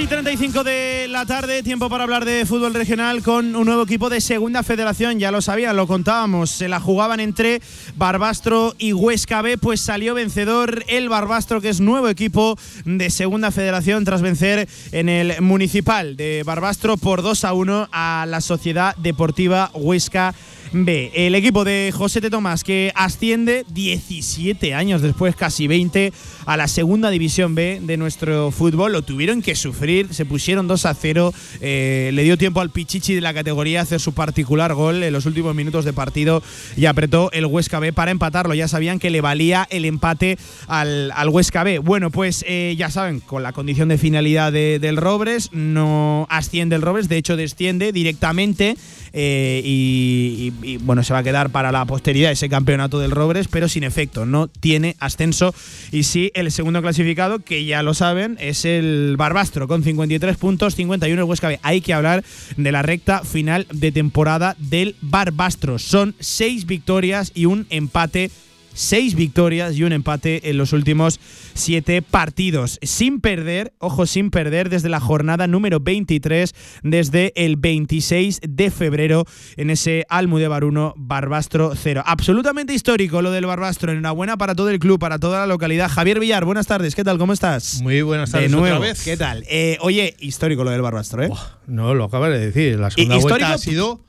[0.00, 4.08] y 35 de la tarde, tiempo para hablar de fútbol regional con un nuevo equipo
[4.08, 5.18] de segunda federación.
[5.18, 6.48] Ya lo sabían, lo contábamos.
[6.50, 7.60] Se la jugaban entre
[7.96, 12.56] Barbastro y Huesca B, pues salió vencedor el Barbastro, que es nuevo equipo
[12.86, 18.24] de segunda federación, tras vencer en el municipal de Barbastro por 2 a 1 a
[18.26, 20.59] la Sociedad Deportiva Huesca B.
[20.72, 22.30] El equipo de José T.
[22.30, 26.12] Tomás que asciende 17 años después, casi 20,
[26.46, 28.92] a la segunda división B de nuestro fútbol.
[28.92, 31.34] Lo tuvieron que sufrir, se pusieron 2 a 0.
[31.60, 35.12] eh, le dio tiempo al Pichichi de la categoría a hacer su particular gol en
[35.12, 36.40] los últimos minutos de partido
[36.76, 38.54] y apretó el Huesca B para empatarlo.
[38.54, 40.38] Ya sabían que le valía el empate
[40.68, 41.80] al, al Huesca B.
[41.80, 46.76] Bueno, pues eh, ya saben, con la condición de finalidad de- del Robres, no asciende
[46.76, 48.76] el Robres, de hecho desciende directamente.
[49.12, 53.48] Eh, y, y- bueno, se va a quedar para la posteridad ese campeonato del Robres,
[53.48, 55.54] pero sin efecto, no tiene ascenso.
[55.92, 60.74] Y sí, el segundo clasificado, que ya lo saben, es el Barbastro, con 53 puntos,
[60.74, 61.58] 51 el Huesca B.
[61.62, 62.24] Hay que hablar
[62.56, 65.78] de la recta final de temporada del Barbastro.
[65.78, 68.30] Son seis victorias y un empate
[68.72, 71.20] seis victorias y un empate en los últimos
[71.54, 72.78] siete partidos.
[72.82, 79.26] Sin perder, ojo, sin perder desde la jornada número 23, desde el 26 de febrero
[79.56, 82.02] en ese Almudévar 1, Barbastro 0.
[82.06, 83.92] Absolutamente histórico lo del Barbastro.
[83.92, 85.88] Enhorabuena para todo el club, para toda la localidad.
[85.90, 86.94] Javier Villar, buenas tardes.
[86.94, 87.18] ¿Qué tal?
[87.18, 87.80] ¿Cómo estás?
[87.82, 88.76] Muy buenas tardes De nuevo.
[88.76, 89.02] otra vez.
[89.04, 89.44] ¿Qué tal?
[89.48, 91.30] Eh, oye, histórico lo del Barbastro, ¿eh?
[91.66, 92.78] No, lo acabas de decir.
[92.78, 94.04] La segunda Y- vuelta ha sido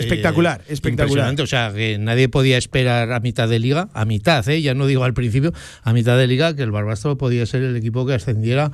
[0.00, 1.40] Espectacular, eh, espectacular.
[1.40, 4.60] O sea, que nadie podía esperar a mitad de liga, a mitad, ¿eh?
[4.62, 5.52] ya no digo al principio,
[5.82, 8.72] a mitad de liga, que el Barbastro podía ser el equipo que ascendiera.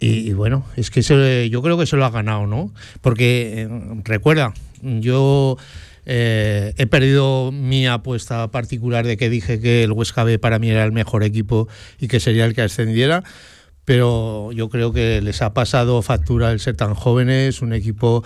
[0.00, 2.72] Y, y bueno, es que se- yo creo que se lo ha ganado, ¿no?
[3.00, 3.68] Porque, eh,
[4.04, 4.52] recuerda,
[4.82, 5.56] yo
[6.06, 10.68] eh, he perdido mi apuesta particular de que dije que el Huesca B para mí
[10.68, 11.68] era el mejor equipo
[11.98, 13.22] y que sería el que ascendiera
[13.86, 18.24] pero yo creo que les ha pasado factura el ser tan jóvenes, un equipo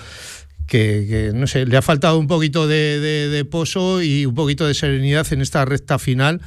[0.69, 4.35] que, que, no sé, le ha faltado un poquito de, de- de pozo y un
[4.35, 6.41] poquito de serenidad en esta recta final,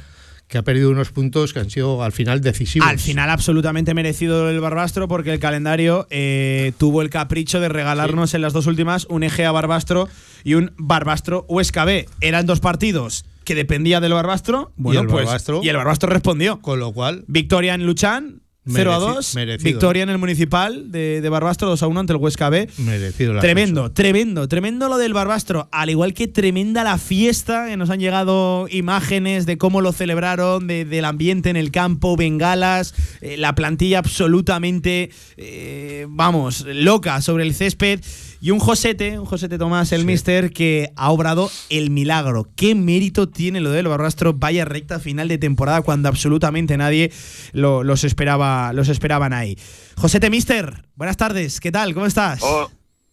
[0.48, 2.86] que ha perdido unos puntos que han sido al final decisivos.
[2.86, 8.34] Al final absolutamente merecido el Barbastro porque el calendario eh, tuvo el capricho de regalarnos
[8.34, 10.08] en las dos últimas un Egea Barbastro
[10.44, 12.06] y un Barbastro Huesca B.
[12.20, 14.72] Eran dos partidos que dependía del Barbastro.
[14.76, 16.60] Bueno, el pues, Barbastro- y el Barbastro respondió.
[16.60, 19.34] Con lo cual, Victoria en Luchán, 0 a Mereci- 2.
[19.34, 19.64] merecido.
[19.70, 22.68] Victoria en el municipal de, de Barbastro, 2 a 1 ante el Huesca B.
[22.78, 25.68] merecido la Tremendo, tremendo, tremendo lo del Barbastro.
[25.72, 30.66] Al igual que tremenda la fiesta, que nos han llegado imágenes de cómo lo celebraron,
[30.68, 37.44] de- del ambiente en el campo, bengalas, eh, la plantilla absolutamente, eh, vamos, loca sobre
[37.44, 38.00] el césped.
[38.44, 42.48] Y un Josete, un Josete Tomás, el mister, que ha obrado el milagro.
[42.56, 44.32] ¿Qué mérito tiene lo del Barbastro?
[44.34, 47.12] Vaya recta final de temporada cuando absolutamente nadie
[47.52, 49.56] lo- los, esperaba, los esperaban ahí.
[49.96, 51.94] Josete, mister, buenas tardes, ¿qué tal?
[51.94, 52.40] ¿Cómo estás?
[52.42, 52.68] Oh,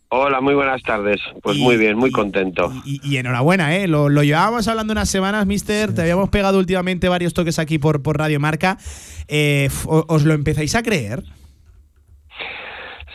[0.08, 1.22] hola, muy buenas tardes.
[1.44, 2.74] Pues muy bien, muy contento.
[2.84, 3.88] Y, y enhorabuena, ¿eh?
[3.88, 5.94] Lo, lo llevábamos hablando unas semanas, mister.
[5.94, 8.80] Te habíamos pegado últimamente varios toques aquí por, por Radio Marca.
[9.28, 11.24] Eh, ¿Os lo empezáis a creer?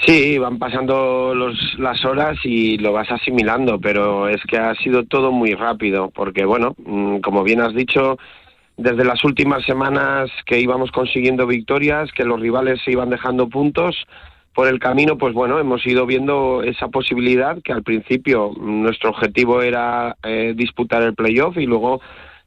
[0.06, 5.04] Sí, van pasando los, las horas y lo vas asimilando, pero es que ha sido
[5.04, 8.18] todo muy rápido, porque bueno, mm, como bien has dicho,
[8.76, 13.96] desde las últimas semanas que íbamos consiguiendo victorias, que los rivales se iban dejando puntos
[14.52, 19.62] por el camino, pues bueno, hemos ido viendo esa posibilidad que al principio nuestro objetivo
[19.62, 22.02] era eh, disputar el playoff y luego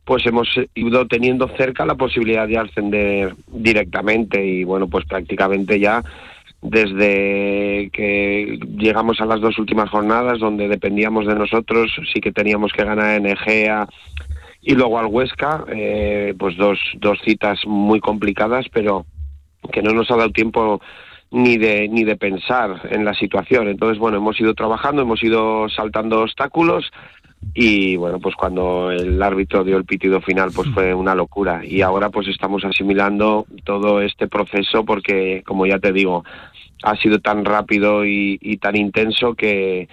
[0.05, 6.01] pues hemos ido teniendo cerca la posibilidad de ascender directamente y bueno, pues prácticamente ya
[6.61, 12.71] desde que llegamos a las dos últimas jornadas donde dependíamos de nosotros, sí que teníamos
[12.73, 13.87] que ganar en Egea
[14.61, 19.05] y luego al Huesca, eh, pues dos, dos citas muy complicadas, pero
[19.71, 20.81] que no nos ha dado tiempo
[21.29, 23.67] ni de ni de pensar en la situación.
[23.67, 26.91] Entonces, bueno, hemos ido trabajando, hemos ido saltando obstáculos
[27.53, 31.61] y bueno, pues cuando el árbitro dio el pitido final, pues fue una locura.
[31.65, 36.23] Y ahora pues estamos asimilando todo este proceso porque, como ya te digo,
[36.83, 39.87] ha sido tan rápido y, y tan intenso que,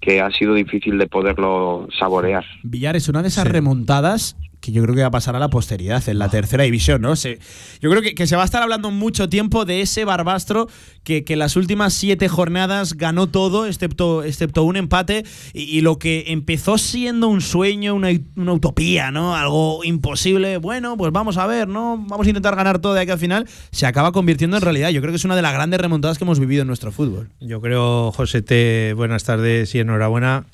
[0.00, 2.44] que ha sido difícil de poderlo saborear.
[2.62, 5.48] Villar es una de esas remontadas que yo creo que va a pasar a la
[5.48, 7.16] posteridad en la tercera división, ¿no?
[7.16, 7.38] Se-
[7.80, 10.68] yo creo que, que se va a estar hablando mucho tiempo de ese Barbastro
[11.02, 15.24] que, que las últimas siete jornadas ganó todo, excepto, excepto un empate,
[15.54, 19.34] y, y lo que empezó siendo un sueño, una, una utopía, ¿no?
[19.34, 21.96] Algo imposible, bueno, pues vamos a ver, ¿no?
[22.06, 24.90] Vamos a intentar ganar todo de aquí al final, se acaba convirtiendo en realidad.
[24.90, 27.30] Yo creo que es una de las grandes remontadas que hemos vivido en nuestro fútbol.
[27.40, 30.44] Yo creo, Josete, buenas tardes y enhorabuena.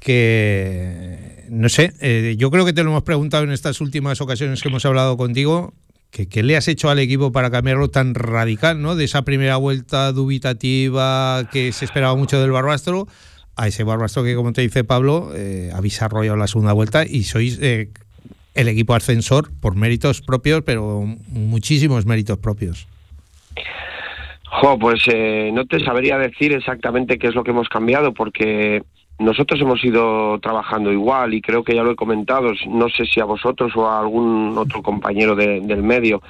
[0.00, 4.62] Que no sé, eh, yo creo que te lo hemos preguntado en estas últimas ocasiones
[4.62, 5.72] que hemos hablado contigo.
[6.10, 8.96] Que, ¿Qué le has hecho al equipo para cambiarlo tan radical, ¿no?
[8.96, 13.06] De esa primera vuelta dubitativa que se esperaba mucho del Barbastro
[13.58, 17.58] a ese Barbastro que, como te dice Pablo, eh, habéis la segunda vuelta y sois
[17.60, 17.90] eh,
[18.54, 22.86] el equipo ascensor por méritos propios, pero muchísimos méritos propios.
[24.44, 28.82] Jo, pues eh, no te sabría decir exactamente qué es lo que hemos cambiado porque
[29.18, 33.20] nosotros hemos ido trabajando igual y creo que ya lo he comentado, no sé si
[33.20, 36.22] a vosotros o a algún otro compañero de- del medio.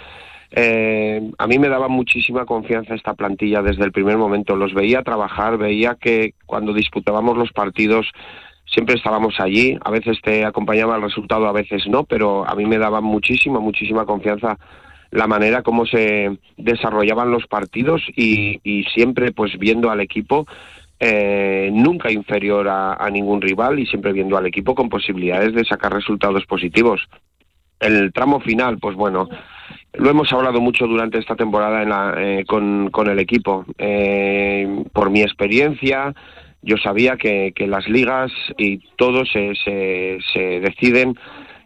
[0.50, 4.56] Eh, a mí me daba muchísima confianza esta plantilla desde el primer momento.
[4.56, 8.06] Los veía trabajar, veía que cuando disputábamos los partidos
[8.64, 9.76] siempre estábamos allí.
[9.84, 13.60] A veces te acompañaba el resultado, a veces no, pero a mí me daba muchísima,
[13.60, 14.58] muchísima confianza
[15.10, 20.46] la manera como se desarrollaban los partidos y, y siempre pues viendo al equipo
[21.00, 25.92] eh, nunca inferior a, ningún rival y siempre viendo al equipo con posibilidades de sacar
[25.92, 27.08] resultados positivos.
[27.80, 29.28] El tramo final, pues bueno,
[29.94, 33.64] lo hemos hablado mucho durante esta temporada en la- eh, con, con el equipo.
[33.78, 36.12] Eh, por mi experiencia,
[36.62, 41.14] yo sabía que, las ligas y todo se, se deciden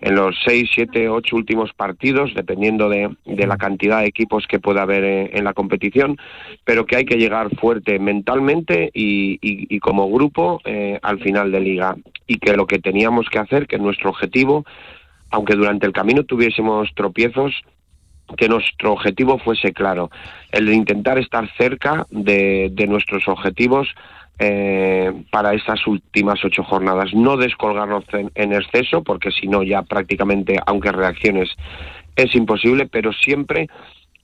[0.03, 4.59] en los seis, siete, ocho últimos partidos, dependiendo de, de la cantidad de equipos que
[4.61, 6.19] pueda haber en, en la competición,
[6.65, 11.51] pero que hay que llegar fuerte mentalmente y, y- y como grupo eh, al final
[11.53, 11.97] de liga.
[12.27, 14.65] Y que lo que teníamos que hacer, que nuestro objetivo,
[15.31, 17.63] aunque durante el camino tuviésemos tropiezos,
[18.37, 20.11] que nuestro objetivo fuese claro,
[20.53, 23.89] el de intentar estar cerca de, de nuestros objetivos
[24.39, 27.15] eh, para estas últimas ocho jornadas.
[27.15, 28.05] No descolgarnos
[28.35, 31.51] en, exceso, porque si no ya prácticamente, aunque reacciones,
[32.17, 33.69] es imposible, pero siempre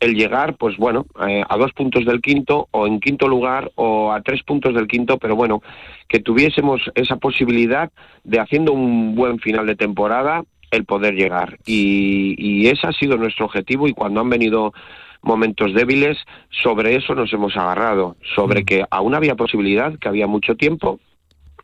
[0.01, 4.13] el llegar, pues bueno, eh, a dos puntos del quinto o en quinto lugar o
[4.13, 5.63] a tres puntos del quinto, pero bueno,
[6.09, 7.91] que tuviésemos esa posibilidad
[8.25, 11.59] de haciendo un buen final de temporada el poder llegar.
[11.67, 14.73] Y, y ese ha sido nuestro objetivo y cuando han venido
[15.29, 16.17] momentos débiles,
[16.51, 20.99] sobre eso nos hemos agarrado, sobre que aún había posibilidad, que había mucho tiempo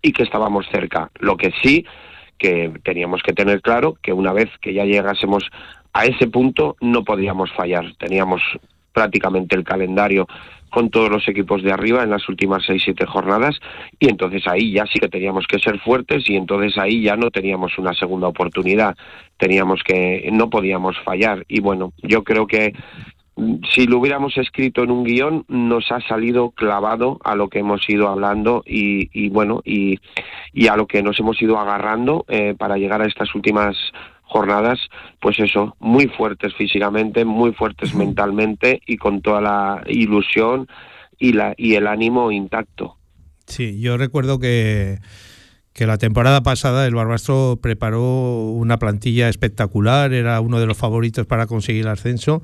[0.03, 1.11] y que estábamos cerca.
[1.19, 1.85] Lo que sí
[2.39, 5.45] que teníamos que tener claro que una vez que ya llegásemos
[5.93, 7.95] a ese punto no podíamos fallar.
[7.99, 8.43] Teníamos
[8.93, 10.27] prácticamente el calendario
[10.75, 13.61] con todos los equipos de arriba en las últimas seis siete jornadas
[14.01, 17.31] y entonces ahí ya sí que teníamos que ser fuertes y entonces ahí ya no
[17.31, 18.97] teníamos una segunda oportunidad
[19.37, 23.14] teníamos que no podíamos fallar y bueno yo creo que mm,
[23.73, 27.89] si lo hubiéramos escrito en un guion nos ha salido clavado a lo que hemos
[27.89, 29.99] ido hablando y, y bueno y,
[30.53, 33.77] y a lo que nos hemos ido agarrando eh, para llegar a estas últimas
[34.23, 34.79] jornadas,
[35.21, 40.67] pues eso, muy fuertes físicamente, muy fuertes mentalmente y con toda la ilusión
[41.19, 42.97] y, la, y el ánimo intacto.
[43.47, 44.99] Sí, yo recuerdo que,
[45.73, 51.27] que la temporada pasada el Barbastro preparó una plantilla espectacular, era uno de los favoritos
[51.27, 52.43] para conseguir el ascenso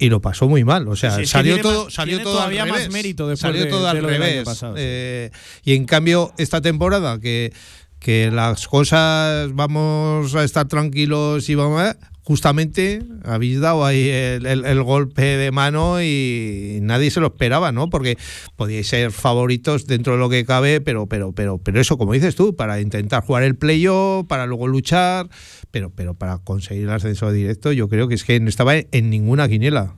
[0.00, 0.88] y lo pasó muy mal.
[0.88, 2.92] O sea, Sí, salió todo, más- salió todo al todavía más revés.
[2.92, 4.48] mérito después salió de- todo de al año revés.
[4.76, 5.30] Eh,
[5.64, 7.52] y en cambio, esta temporada que,
[8.00, 11.96] que las cosas vamos a estar tranquilos y vamos a
[12.30, 17.90] justamente habéis dado ahí el, golpe de mano y nadie se lo esperaba, ¿no?
[17.90, 18.18] Porque
[18.54, 22.36] podíais ser favoritos dentro de lo que cabe, pero, pero, pero, pero eso, como dices
[22.36, 25.26] tú, para intentar jugar el playoff, para luego luchar,
[25.72, 29.10] pero, pero para conseguir el ascenso directo, yo creo que es que no estaba en
[29.10, 29.94] ninguna quiniela.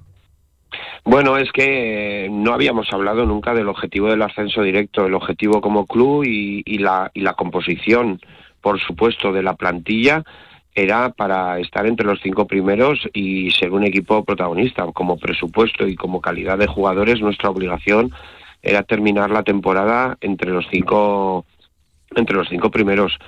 [1.04, 5.86] Bueno, es que no habíamos hablado nunca del objetivo del ascenso directo, el objetivo como
[5.86, 8.20] club y, y la, y la composición,
[8.62, 10.24] por supuesto, de la plantilla
[10.74, 14.86] era para estar entre los cinco primeros y ser un equipo protagonista.
[14.92, 18.12] Como presupuesto y como calidad de jugadores, nuestra obligación
[18.62, 21.44] era terminar la temporada entre los cinco
[22.14, 23.18] entre los cinco primeros.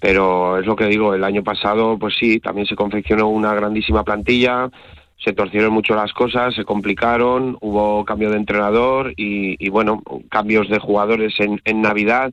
[0.00, 4.02] Pero es lo que digo, el año pasado, pues sí, también se confeccionó una grandísima
[4.02, 4.68] plantilla,
[5.16, 10.68] se torcieron mucho las cosas, se complicaron, hubo cambio de entrenador y, y, bueno, cambios
[10.68, 12.32] de jugadores en, en Navidad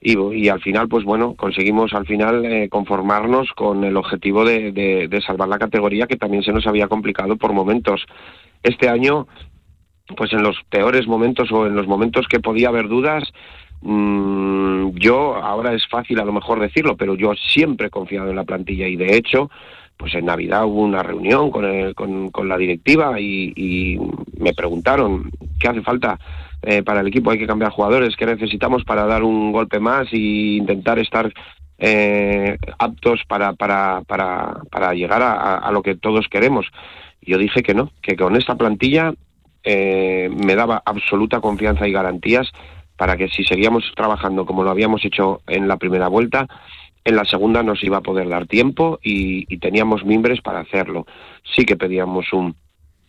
[0.00, 5.20] y, al final, pues bueno, conseguimos al final eh, conformarnos con el objetivo de, de-
[5.22, 8.06] salvar la categoría que también se nos había complicado por momentos.
[8.62, 9.26] Este año,
[10.16, 13.24] pues en los peores momentos o en los momentos que podía haber dudas,
[13.82, 18.36] mm, yo ahora es fácil a lo mejor decirlo, pero yo siempre he confiado en
[18.36, 19.50] la plantilla y de hecho,
[19.96, 23.98] pues en Navidad hubo una reunión con, el- con, la directiva y
[24.38, 26.18] me preguntaron qué hace falta
[26.62, 30.12] eh, para el equipo, hay que cambiar jugadores, qué necesitamos para dar un golpe más
[30.12, 31.32] e intentar estar
[31.78, 36.66] eh, aptos para, para, para, para llegar a, lo que todos queremos.
[37.22, 39.14] Yo dije que no, que con esta plantilla
[39.62, 42.50] eh, me daba absoluta confianza y garantías
[42.96, 46.48] para que si seguíamos trabajando como lo habíamos hecho en la primera vuelta,
[47.04, 51.06] en la segunda nos iba a poder dar tiempo y teníamos mimbres para hacerlo.
[51.54, 52.56] Sí que pedíamos un,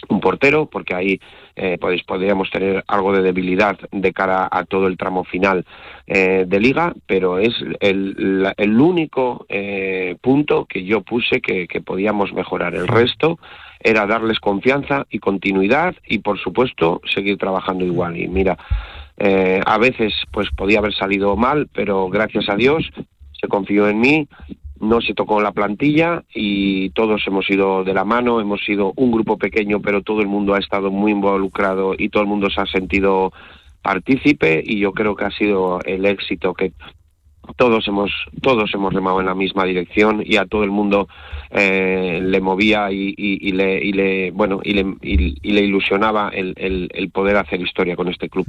[0.08, 1.20] un portero, porque ahí
[1.56, 5.66] eh, pues, podríamos tener algo de debilidad de cara a todo el tramo final
[6.08, 11.68] eh, de liga, pero es el, la- el único eh, punto que yo puse que,
[11.68, 12.76] que podíamos mejorar.
[12.76, 13.40] El resto
[13.82, 18.18] era darles confianza y continuidad y, por supuesto, seguir trabajando igual.
[18.18, 18.58] Y mira,
[19.18, 22.90] eh, a veces pues podía haber salido mal, pero gracias a Dios
[23.40, 24.28] se confió en mí,
[24.80, 29.12] no se tocó la plantilla y todos hemos ido de la mano, hemos sido un
[29.12, 32.62] grupo pequeño, pero todo el mundo ha estado muy involucrado y todo el mundo se
[32.62, 33.32] ha sentido
[33.82, 36.74] partícipe y yo creo que ha sido el éxito que
[37.56, 38.12] todos hemos
[38.42, 41.08] todos hemos remado en la misma dirección y a todo el mundo
[41.50, 47.60] eh, le movía y, y- le, y le bueno y le, ilusionaba el, poder hacer
[47.62, 48.46] historia con este club.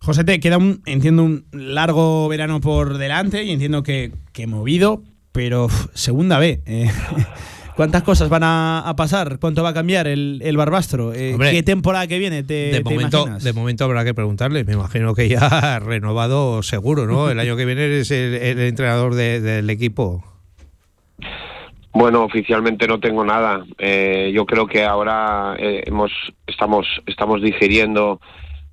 [0.00, 5.02] José, te queda un, entiendo, un largo verano por delante y entiendo que, que movido,
[5.36, 6.60] pero uf, segunda B.
[6.66, 6.90] eh,
[7.76, 9.38] ¿Cuántas cosas van a, a pasar?
[9.38, 11.12] ¿Cuánto va a cambiar el, el Barbastro?
[11.12, 13.44] Eh, Hombre, ¿Qué temporada que viene te, de te momento, imaginas?
[13.44, 14.64] de momento habrá que preguntarle.
[14.64, 17.28] Me imagino que ya renovado seguro, ¿no?
[17.30, 20.24] El año que viene eres el, el entrenador de- del equipo.
[21.92, 23.64] Bueno, oficialmente no tengo nada.
[23.78, 26.10] Eh, yo creo que ahora eh, hemos,
[26.46, 28.20] estamos, estamos digiriendo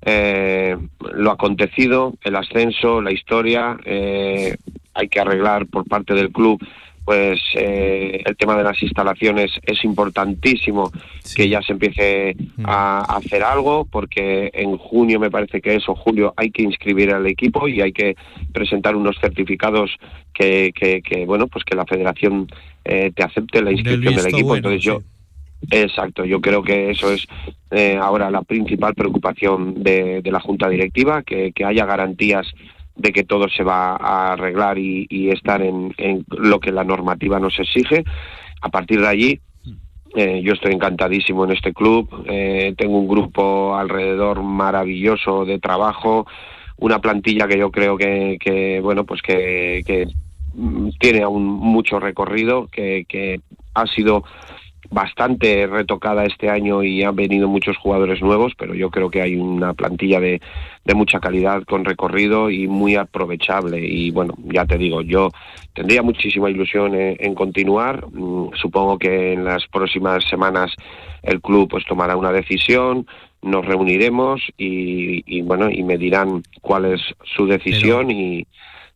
[0.02, 0.76] eh,
[1.14, 3.76] lo acontecido, el ascenso, la historia.
[3.84, 4.56] eh,
[4.94, 6.64] hay que arreglar por parte del club,
[7.04, 10.90] pues eh, el tema de las instalaciones es importantísimo
[11.36, 12.34] que ya se empiece
[12.64, 16.62] a, a hacer algo, porque en junio me parece que es o julio hay que
[16.62, 18.16] inscribir al equipo y hay que
[18.52, 19.94] presentar unos certificados
[20.32, 22.48] que, que, que, bueno, pues que la Federación
[22.84, 24.48] eh, te acepte la inscripción del equipo.
[24.48, 25.00] bueno, Entonces yo
[25.70, 27.26] Exacto, yo creo que eso es
[27.70, 32.46] eh, ahora la principal preocupación de, de la Junta Directiva, que, que haya garantías
[32.96, 37.40] de que todo se va a arreglar y, estar en, en lo que la normativa
[37.40, 38.04] nos exige.
[38.60, 39.40] A partir de allí,
[40.14, 46.26] eh, yo estoy encantadísimo en este club, eh, tengo un grupo alrededor maravilloso de trabajo,
[46.76, 50.06] una plantilla que yo creo que, bueno, pues que,
[50.54, 53.40] mm, tiene aún mucho recorrido, que
[53.74, 54.24] ha sido
[54.94, 59.34] bastante retocada este año y han venido muchos jugadores nuevos, pero yo creo que hay
[59.34, 60.40] una plantilla de,
[60.84, 63.84] de mucha calidad con recorrido y muy aprovechable.
[63.84, 65.30] Y bueno, ya te digo, yo
[65.74, 68.06] tendría muchísima ilusión en, en continuar.
[68.06, 70.72] Mm, Supongo que en las próximas semanas
[71.22, 73.06] el club pues tomará una decisión,
[73.42, 77.00] nos reuniremos y, y, bueno, y me dirán cuál es
[77.36, 78.46] su decisión y,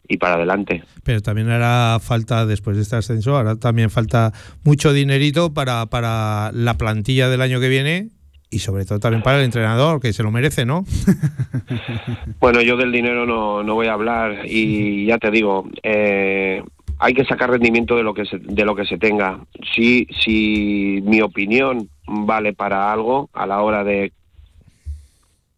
[0.09, 0.83] y para adelante.
[1.05, 4.33] Pero también hará falta, después de este ascenso, hará también falta
[4.65, 8.09] mucho dinerito para, para la plantilla del año que viene
[8.51, 10.85] y sobre todo también para el entrenador, que se lo merece, ¿no?
[12.41, 16.63] Bueno, yo del dinero no, no voy a hablar y ya te digo, eh,
[16.99, 19.41] hay que sacar rendimiento de lo que se, de lo que se tenga.
[19.75, 24.13] Si, si mi opinión vale para algo a la hora de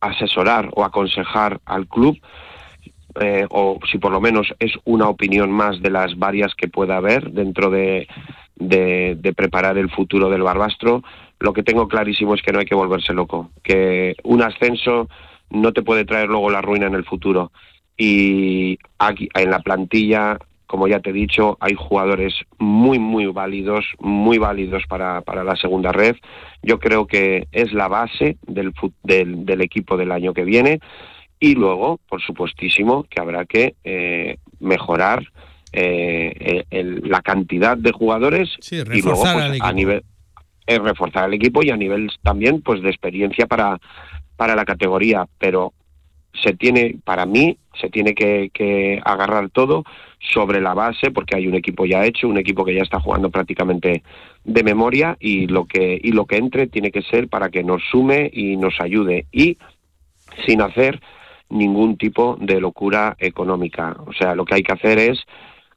[0.00, 2.18] asesorar o aconsejar al club,
[3.20, 6.96] eh, o si por lo menos es una opinión más de las varias que pueda
[6.96, 8.06] haber dentro de,
[8.56, 11.02] de, preparar el futuro del Barbastro,
[11.38, 15.08] lo que tengo clarísimo es que no hay que volverse loco, que un ascenso
[15.50, 17.50] no te puede traer luego la ruina en el futuro.
[17.96, 23.84] Y aquí en la plantilla, como ya te he dicho, hay jugadores muy, muy válidos,
[23.98, 26.16] muy válidos para, para la segunda red.
[26.62, 28.72] Yo creo que es la base del,
[29.02, 30.80] del, del equipo del año que viene.
[31.40, 35.24] Y luego, por supuestísimo, que habrá que eh, mejorar
[35.72, 38.48] eh, el- la cantidad de jugadores
[38.98, 40.02] y luego pues, a nivel
[40.66, 43.80] es reforzar el equipo y a nivel también pues de experiencia para
[44.36, 45.26] para la categoría.
[45.38, 45.72] Pero
[46.42, 49.84] se tiene para mí se tiene que, que agarrar todo
[50.18, 53.30] sobre la base porque hay un equipo ya hecho un equipo que ya está jugando
[53.30, 54.02] prácticamente
[54.44, 57.82] de memoria y lo que y lo que entre tiene que ser para que nos
[57.90, 59.26] sume y nos ayude.
[59.32, 59.56] Y
[60.46, 61.00] sin hacer
[61.50, 63.96] ningún tipo de locura económica.
[64.06, 65.18] O sea, lo que hay que hacer es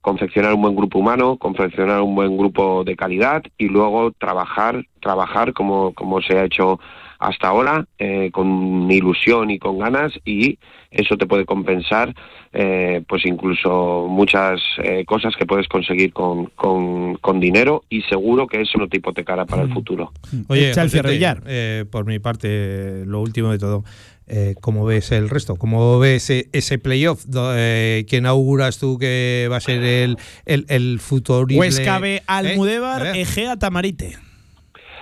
[0.02, 5.54] confeccionar un buen grupo humano, confeccionar un buen grupo de calidad y luego trabajar, trabajar
[5.54, 6.80] como, como se ha hecho
[7.20, 10.60] hasta ahora, eh, con ilusión y con ganas y
[10.92, 12.14] eso te puede compensar
[12.52, 18.46] eh, pues incluso muchas eh, cosas que puedes conseguir con, con, con dinero y seguro
[18.46, 20.12] que eso no te hipotecará para el futuro.
[20.50, 21.42] Oye, Echa el Josete, fierrillar.
[21.48, 23.84] eh, por mi parte, lo último de todo,
[24.28, 25.56] eh, ¿cómo ves el resto?
[25.56, 27.26] ¿Cómo ves ese, ese playoff?
[27.36, 31.60] Eh, ¿Quién auguras tú que va a ser el, el, el futurible?
[31.60, 33.10] Huesca B, Almudévar, ¿Eh?
[33.10, 34.18] A ver, Egea, Tamarite.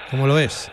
[0.10, 0.72] ¿Cómo lo ves?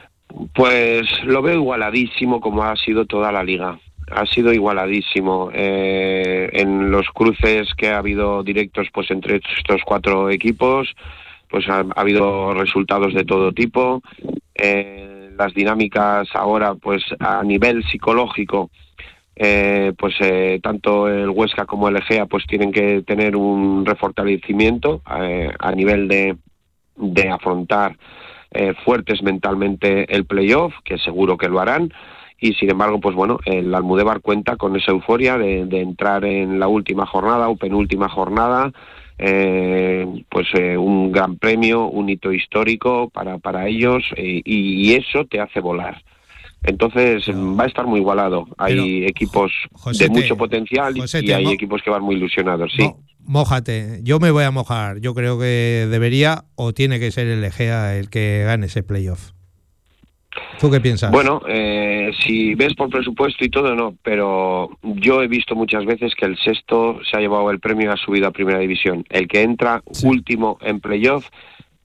[0.54, 3.78] Pues lo veo igualadísimo como ha sido toda la liga.
[4.10, 5.50] Ha sido igualadísimo.
[5.52, 10.88] Eh, en los cruces que ha habido directos pues entre estos cuatro equipos,
[11.50, 14.02] pues ha, ha habido resultados de todo tipo.
[14.54, 18.70] Eh, las dinámicas ahora, pues a nivel psicológico,
[19.36, 25.00] eh, pues eh, tanto el Huesca como el Egea pues tienen que tener un refortalecimiento
[25.20, 26.36] eh, a nivel de,
[26.96, 27.96] de afrontar
[28.50, 31.92] eh, fuertes mentalmente el playoff, que seguro que lo harán.
[32.40, 36.58] Y sin embargo, pues bueno, el Almudévar cuenta con esa euforia de, de entrar en
[36.58, 38.72] la última jornada o penúltima jornada,
[39.18, 44.94] eh, pues eh, un gran premio, un hito histórico para, para ellos eh, y, y
[44.94, 46.02] eso te hace volar.
[46.64, 48.46] Entonces va a estar muy igualado.
[48.58, 51.00] Hay equipos Josete, de mucho potencial y-
[51.32, 52.90] hay mo- equipos que van muy ilusionados, sí.
[53.20, 55.00] Mójate, yo me voy a mojar.
[55.00, 59.32] Yo creo que debería o tiene que ser el Egea el que gane ese playoff.
[60.60, 61.10] ¿Tú qué piensas?
[61.10, 66.12] Bueno, eh, si ves por presupuesto y todo, no, pero yo he visto muchas veces
[66.14, 69.04] que el sexto se ha llevado el premio y ha subido a primera división.
[69.08, 71.26] El que entra último en playoff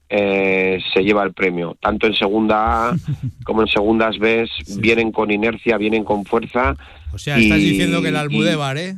[0.08, 1.76] eh, se lleva el premio.
[1.80, 2.96] Tanto en segunda A
[3.44, 4.46] como en segundas B
[4.78, 6.76] vienen con inercia, vienen con fuerza.
[7.12, 8.96] o sea, estás diciendo que el y- Almudévar, ¿eh?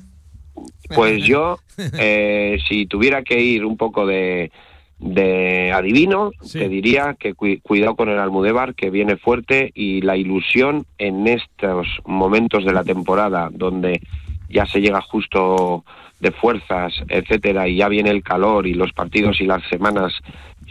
[0.95, 1.59] pues yo,
[1.99, 4.51] eh, si tuviera que ir un poco de,
[4.99, 10.17] de adivino, te diría que cui- cuidado con el Almudévar, que viene fuerte y la
[10.17, 14.01] ilusión en estos momentos de la temporada donde
[14.49, 15.85] ya se llega justo
[16.21, 20.15] de fuerzas, etcétera, y ya viene el calor y los partidos y las semanas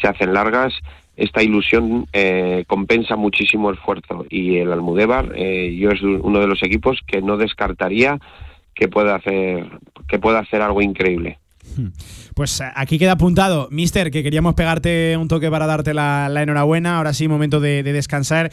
[0.02, 0.74] se hacen largas,
[1.18, 6.62] esta ilusión eh, compensa muchísimo esfuerzo y el Almudévar eh, yo es uno de los
[6.64, 8.20] equipos que no descartaría
[8.74, 9.66] que pueda hacer
[10.10, 11.38] que pueda hacer algo increíble.
[12.36, 16.42] Pues eh, aquí queda apuntado, Mister, que queríamos pegarte un toque para darte la, la
[16.44, 16.98] enhorabuena.
[16.98, 18.52] Ahora sí, momento de, de descansar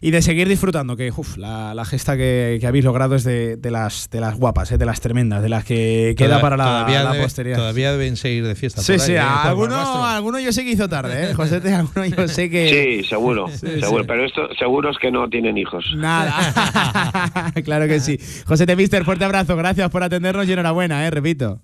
[0.00, 0.96] y de seguir disfrutando.
[0.96, 4.36] Que uf, la, la gesta que, que habéis logrado es de, de las, de las
[4.38, 7.22] guapas, eh, de las tremendas, de las que queda Toda- para la, todavía la debe-
[7.24, 7.56] posteridad.
[7.58, 8.80] Todavía deben seguir de fiesta.
[8.80, 9.18] Sí, por ahí, sí, ¿eh?
[9.18, 11.34] Alguno, alguno yo sé que hizo tarde, ¿eh?
[11.34, 13.00] José, te- alguno yo sé que.
[13.02, 14.08] Sí, seguro, Sí, seguro, sí.
[14.08, 15.84] pero esto seguro es que no tienen hijos.
[15.96, 17.52] Nada.
[17.64, 18.18] claro que sí.
[18.46, 19.54] José Te Mister, fuerte abrazo.
[19.56, 21.10] Gracias por atendernos y enhorabuena, ¿eh?
[21.10, 21.60] Repito.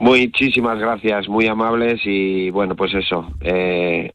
[0.00, 4.12] Muchísimas gracias, muy amables y bueno, pues eso, eh,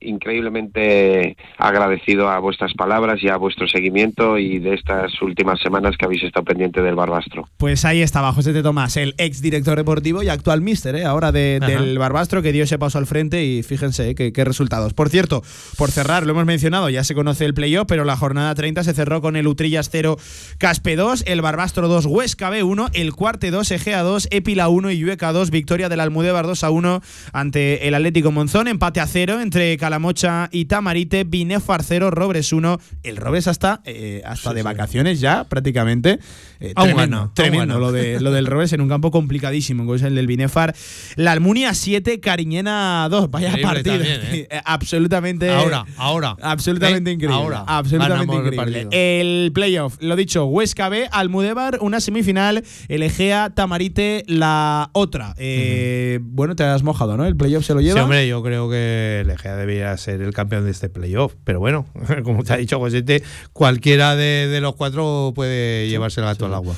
[0.00, 6.04] increíblemente agradecido a vuestras palabras y a vuestro seguimiento y de estas últimas semanas que
[6.04, 7.48] habéis estado pendiente del Barbastro.
[7.56, 8.62] Pues ahí estaba José T.
[8.62, 11.04] Tomás, el ex director deportivo y actual mister, ¿eh?
[11.04, 14.14] ahora de- del Barbastro, que dio ese paso al frente y fíjense ¿eh?
[14.14, 14.94] qué, qué resultados.
[14.94, 15.42] Por cierto,
[15.76, 18.94] por cerrar, lo hemos mencionado, ya se conoce el playoff, pero la jornada 30 se
[18.94, 20.16] cerró con el Utrillas 0,
[20.58, 24.90] Caspe 2, el Barbastro 2, Huesca B 1, el Cuarte 2, Egea 2, Epila 1
[24.92, 27.02] y Llueca 2, victoria del Almudévar 2 a 1
[27.32, 32.78] ante el Atlético Monzón, empate a 0 entre Calamocha y Tamarite, Binefar 0, Robres 1,
[33.04, 36.18] el Robres hasta, eh, hasta de vacaciones ya prácticamente.
[36.60, 40.14] Eh, tremendo, tremendo lo, de, lo del Robres en un campo complicadísimo, como es el
[40.14, 40.74] del Binefar.
[41.16, 43.30] La Almunia 7, Cariñena 2.
[43.30, 43.96] Vaya Increíble partido.
[43.96, 44.20] también,
[44.50, 44.60] ¿eh?
[44.64, 45.50] Absolutamente.
[45.50, 46.36] Ahora, ahora.
[46.42, 47.34] Absolutamente increíble.
[47.34, 47.64] ahora.
[47.66, 48.88] Absolutamente el increíble.
[48.90, 55.34] El playoff, lo dicho, Huesca B, Almudévar, una semifinal, el Egea, Tamarite, la otra.
[55.38, 57.24] Eh, Bueno, te has mojado, ¿no?
[57.26, 57.94] El playoff se lo lleva.
[57.94, 61.34] Sí, hombre, yo creo que el Egea debería ser el campeón de este playoff.
[61.44, 61.86] Pero bueno,
[62.24, 63.22] como te ha dicho Josete,
[63.52, 66.74] cualquiera de, de los cuatro puede llevarse el gato al agua.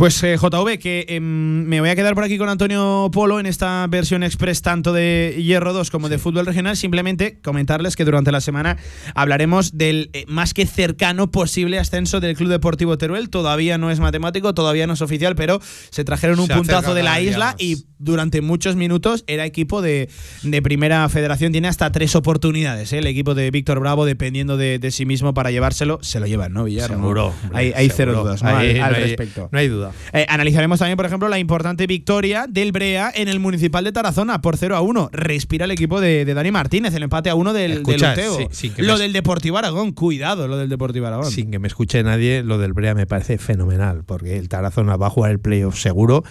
[0.00, 3.44] Pues eh, JV, que em, me voy a quedar por aquí con Antonio Polo en
[3.44, 6.74] esta versión express tanto de Hierro 2 como de fútbol regional.
[6.78, 8.78] Simplemente comentarles que durante la semana
[9.14, 13.28] hablaremos del eh, más que cercano posible ascenso del Club Deportivo Teruel.
[13.28, 15.60] Todavía no es matemático, todavía no es oficial, pero
[15.90, 20.08] se trajeron un Se puntazo de la isla y durante muchos minutos era equipo de,
[20.42, 21.52] de primera federación.
[21.52, 22.90] Tiene hasta tres oportunidades.
[22.94, 22.98] ¿eh?
[23.00, 26.54] El equipo de Víctor Bravo, dependiendo de, de sí mismo para llevárselo, se lo llevan,
[26.54, 26.88] ¿no, Villar?
[26.88, 27.48] Seguro, ¿No?
[27.48, 29.50] hombre, Hay, hay cero dudas al, no al hay- respecto.
[29.52, 29.89] No hay duda.
[30.12, 34.40] Eh, analizaremos también, por ejemplo, la importante victoria del Brea en el Municipal de Tarazona
[34.40, 35.10] por 0 a 1.
[35.12, 38.72] Respira el equipo de, de Dani Martínez, el empate a 1 del, Escucha, del sí,
[38.78, 41.30] lo me- del Deportivo Aragón, cuidado, lo del Deportivo Aragón.
[41.30, 45.08] Sin que me escuche nadie, lo del Brea me parece fenomenal, porque el Tarazona va
[45.08, 46.24] a jugar el playoff seguro,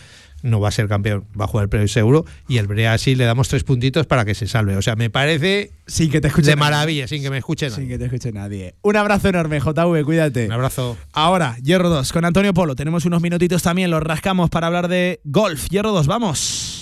[0.43, 3.15] no va a ser campeón, va a jugar el playoff seguro, y el Brea sí
[3.15, 4.75] le damos tres puntitos para que se salve.
[4.77, 6.71] O sea, me parece sin que te escuche de nadie.
[6.71, 7.81] maravilla, sin que me escuche nadie.
[7.81, 8.75] Sin que te escuche nadie.
[8.81, 10.45] Un abrazo enorme, JV, cuídate.
[10.45, 10.97] Un abrazo.
[11.13, 12.75] Ahora, Hierro 2, con Antonio Polo.
[12.75, 15.67] Tenemos unos minutitos también, los rascamos para hablar de golf.
[15.69, 16.78] Hierro 2, vamos.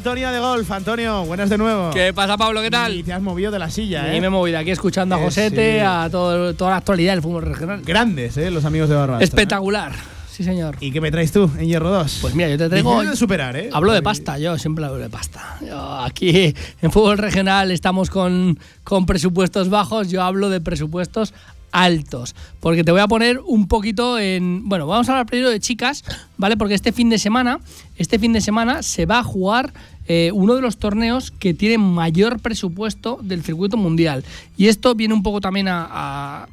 [0.00, 0.70] Sintonía de golf.
[0.70, 1.90] Antonio, buenas de nuevo.
[1.90, 2.62] ¿Qué pasa, Pablo?
[2.62, 2.94] ¿Qué tal?
[2.94, 4.20] Y te has movido de la silla, Y ¿eh?
[4.22, 5.84] me he movido aquí escuchando a Eh, Josete, sí.
[5.86, 7.82] a todo, toda la actualidad del fútbol regional.
[7.84, 8.50] Grandes, ¿eh?
[8.50, 9.20] Los amigos de Barbastro.
[9.22, 9.24] ¿eh?
[9.24, 9.92] Espectacular.
[10.30, 10.74] Sí, señor.
[10.80, 12.18] ¿Y qué me traes tú en Hierro 2?
[12.22, 13.02] Pues mira, yo te traigo.
[13.02, 13.68] De superar, ¿eh?
[13.74, 15.58] Hablo de pasta, yo siempre hablo de pasta.
[15.60, 21.34] Yo aquí en fútbol regional estamos con, con presupuestos bajos, yo hablo de presupuestos
[21.72, 22.34] altos.
[22.60, 24.68] Porque te voy a poner un poquito en.
[24.68, 26.04] Bueno, vamos a hablar primero de chicas,
[26.36, 26.56] ¿vale?
[26.56, 27.60] Porque este fin de semana,
[27.96, 29.72] este fin de semana se va a jugar
[30.12, 34.24] eh, uno de los torneos que tiene mayor presupuesto del circuito mundial.
[34.56, 36.48] Y esto viene un poco también a,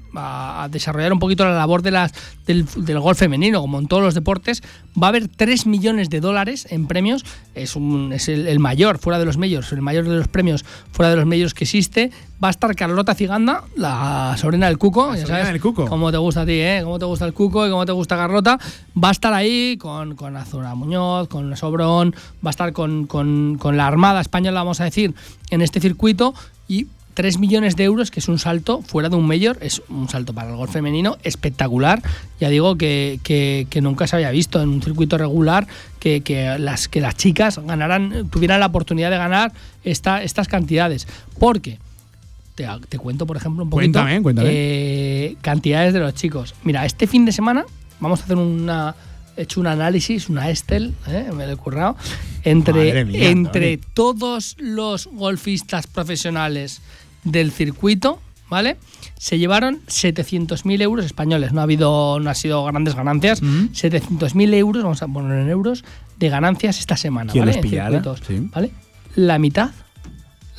[0.70, 2.14] desarrollar un poquito la labor de las,
[2.46, 4.62] del, del golf femenino, como en todos los deportes.
[5.02, 7.26] Va a haber 3 millones de dólares en premios.
[7.56, 10.64] Es, un, es el, el mayor fuera de los medios, el mayor de los premios
[10.92, 12.12] fuera de los medios que existe.
[12.44, 15.08] Va a estar Carlota Ciganda, la sobrina del Cuco.
[15.16, 15.86] ya sobrina sabes del Cuco.
[15.88, 16.82] Cómo te gusta a ti, ¿eh?
[16.84, 18.60] Cómo te gusta el Cuco y cómo te gusta Carlota.
[19.04, 22.14] Va a estar ahí con, con Azura Muñoz, con Sobrón,
[22.46, 25.16] va a estar con, con- con la Armada Española, vamos a decir,
[25.50, 26.36] en este circuito.
[26.68, 26.86] Y
[27.16, 30.34] 3 millones de euros, que es un salto fuera de un mayor, es un salto
[30.34, 32.04] para el golf femenino espectacular.
[32.40, 35.66] Ya digo que, que- que nunca se había visto en un circuito regular
[36.00, 39.52] que, que las, que las chicas ganaran, tuvieran la oportunidad de ganar
[39.84, 41.08] esta, estas cantidades.
[41.40, 41.80] Porque
[42.58, 44.00] te, te cuento, por ejemplo, un poquito.
[44.00, 44.50] Cuéntame, cuéntame.
[44.52, 46.56] eh, cantidades de los chicos.
[46.64, 47.66] Mira, este fin de semana
[48.00, 48.96] vamos a hacer una,
[49.38, 51.30] he hecho un análisis, una Estel, ¿eh?
[51.34, 51.96] me lo he currado,
[52.44, 56.82] entre, mía, entre todos los golfistas profesionales
[57.24, 58.20] del circuito,
[58.50, 58.78] ¿vale?
[59.20, 61.52] Se llevaron 700.000 euros españoles.
[61.54, 63.42] No ha habido, no ha sido grandes ganancias.
[63.42, 65.84] 700.000 euros, vamos a poner en euros,
[66.18, 67.52] de ganancias esta semana, ¿Quién ¿vale?
[67.58, 67.90] los En pillara?
[67.90, 68.48] circuitos, Sí.
[68.54, 68.72] ¿vale?
[69.16, 69.72] La mitad,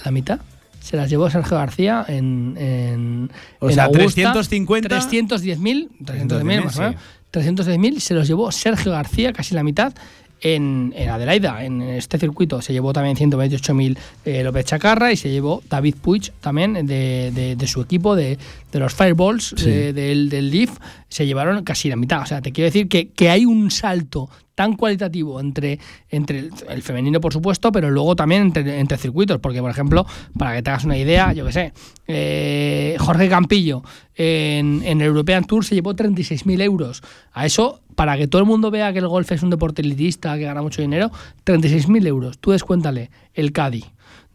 [0.05, 0.41] la mitad,
[0.89, 4.33] se las llevó Sergio García en, en, O en sea, Augusta.
[4.33, 4.89] 350.
[4.89, 6.95] 310.000, 310.000 más o menos.
[6.95, 6.99] sí.
[7.33, 9.93] 310.000 se los llevó Sergio García, casi la mitad,
[10.41, 12.63] en, en Adelaida, en este circuito.
[12.63, 17.55] Se llevó también 128.000 eh, López Chacarra y se llevó David Puig también de, de-
[17.57, 18.39] de su equipo, de,
[18.73, 19.65] de los Fireballs Sí.
[19.71, 20.77] de- del, del Leaf.
[21.09, 22.23] Se llevaron casi la mitad.
[22.23, 25.79] O sea, te quiero decir que, que hay un salto tan cualitativo entre,
[26.11, 29.39] entre el, femenino, por supuesto, pero luego también entre, entre circuitos.
[29.39, 30.05] Porque, por ejemplo,
[30.37, 31.73] para que te hagas una idea, yo que sé,
[32.09, 33.83] eh, Jorge Campillo
[34.17, 37.03] en, en el European Tour se llevó 36.000 euros.
[37.33, 40.37] A eso, para que todo el mundo vea que el golf es un deporte elitista,
[40.37, 41.13] que gana mucho dinero,
[41.47, 42.39] 36.000 euros.
[42.39, 43.53] Tú descuéntale el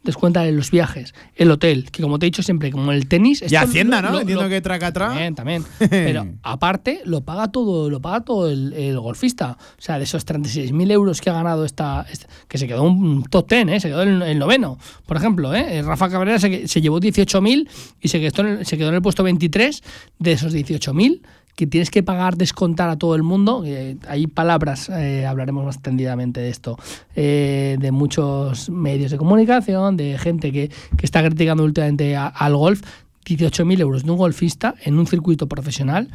[0.03, 0.07] Caddy.
[0.13, 3.43] Descuéntale los viajes, el hotel, que como te he dicho siempre, como el tenis.
[3.49, 4.13] Y Hacienda, lo- ¿no?
[4.15, 5.09] lo- Entiendo lo- que traca atrás.
[5.09, 5.63] También, también.
[5.89, 9.57] Pero aparte, lo paga todo, lo paga todo el, el golfista.
[9.77, 13.23] O sea, de esos 36.000 euros que ha ganado esta, esta- que se quedó un
[13.23, 13.79] top 10, ¿eh?
[13.79, 15.53] se quedó el, el noveno, por ejemplo.
[15.55, 15.81] ¿eh?
[15.81, 17.67] Rafa Cabrera se, se llevó 18.000
[18.01, 19.81] y se quedó, en el, se quedó en el puesto 23
[20.19, 21.21] de esos 18.000
[21.55, 23.63] que tienes que pagar, descontar a todo el mundo.
[23.65, 26.77] eh, hay palabras, eh, hablaremos más tendidamente de esto,
[27.15, 32.81] eh, de muchos medios de comunicación, de gente que, que está criticando últimamente al golf.
[33.25, 36.09] 18.000 euros de un golfista en un circuito profesional,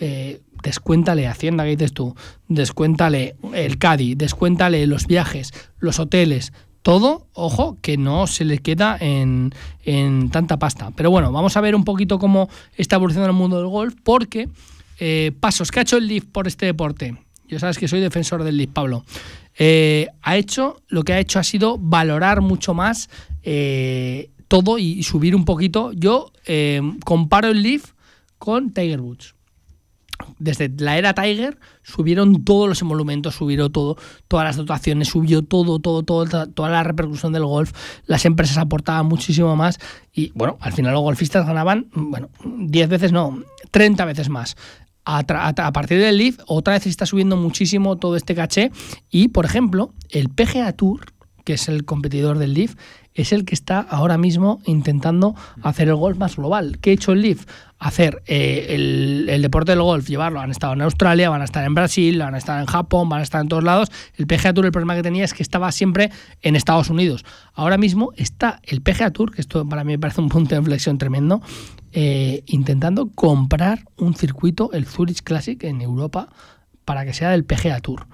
[0.00, 2.14] eh, descuéntale Hacienda, que dices tú,
[2.48, 6.52] descuéntale el Caddy, descuéntale los viajes, los hoteles,
[6.82, 9.54] todo, ojo, que no se le queda en,
[9.84, 10.90] en tanta pasta.
[10.96, 14.48] Pero bueno, vamos a ver un poquito cómo está evolucionando el mundo del golf, porque
[14.98, 17.16] eh, pasos que ha hecho el Leaf por este deporte.
[17.46, 19.04] Yo sabes que soy defensor del Leaf, Pablo.
[19.58, 23.08] Eh, ha hecho, lo que ha hecho ha sido valorar mucho más
[23.42, 25.92] eh, todo y, subir un poquito.
[25.92, 26.32] Yo
[27.04, 27.92] comparo el Leaf
[28.38, 29.34] con Tiger Woods.
[30.38, 33.96] Desde la era Tiger subieron todos los emolumentos, subieron todo,
[34.28, 37.72] todas las dotaciones, subió todo, todo, todo, toda la repercusión del golf.
[38.06, 39.78] Las empresas aportaban muchísimo más
[40.12, 44.56] y bueno, al final los golfistas ganaban, bueno, 10 veces no, 30 veces más.
[45.04, 48.70] A, partir del Leaf, otra vez está subiendo muchísimo todo este caché.
[49.10, 51.12] Y, por ejemplo, el PGA Tour,
[51.44, 52.74] que es el competidor del Leaf,
[53.14, 56.78] es el que está ahora mismo intentando hacer el golf más global.
[56.80, 57.46] ¿Qué ha hecho el Leaf?
[57.78, 60.40] Hacer eh, el, deporte del golf, llevarlo.
[60.40, 63.20] Han estado en Australia, van a estar en Brasil, van a estar en Japón, van
[63.20, 63.92] a estar en todos lados.
[64.16, 66.10] El PGA Tour, el problema que tenía es que estaba siempre
[66.42, 67.24] en Estados Unidos.
[67.52, 70.58] Ahora mismo está el PGA Tour, que esto para mí me parece un punto de
[70.60, 71.40] inflexión tremendo,
[71.92, 76.30] eh, intentando comprar un circuito, el Zurich Classic, en Europa,
[76.84, 78.06] para que sea del PGA Tour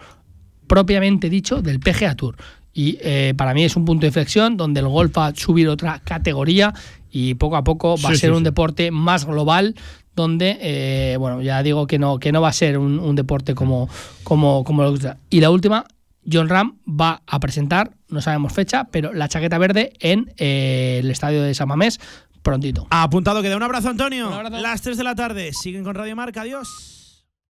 [0.70, 2.36] propiamente dicho del PGA Tour.
[2.80, 5.68] Y eh, para mí es un punto de inflexión donde el golf va a subir
[5.68, 6.72] otra categoría
[7.10, 8.44] y poco a poco va a ser sí, un sí.
[8.44, 9.74] deporte más global
[10.16, 13.54] donde, eh, bueno, ya digo que no, que no va a ser un, un deporte
[13.54, 13.90] como,
[14.24, 15.84] como, como lo que Y la última,
[16.30, 21.10] John Ram va a presentar, no sabemos fecha, pero la chaqueta verde en eh, el
[21.10, 22.00] estadio de San Mamés
[22.42, 22.86] prontito.
[22.88, 23.58] Apuntado queda.
[23.58, 24.42] Un abrazo, Antonio.
[24.42, 25.52] Las 3 de la tarde.
[25.52, 26.40] Siguen con Radio Marca.
[26.40, 26.99] Adiós.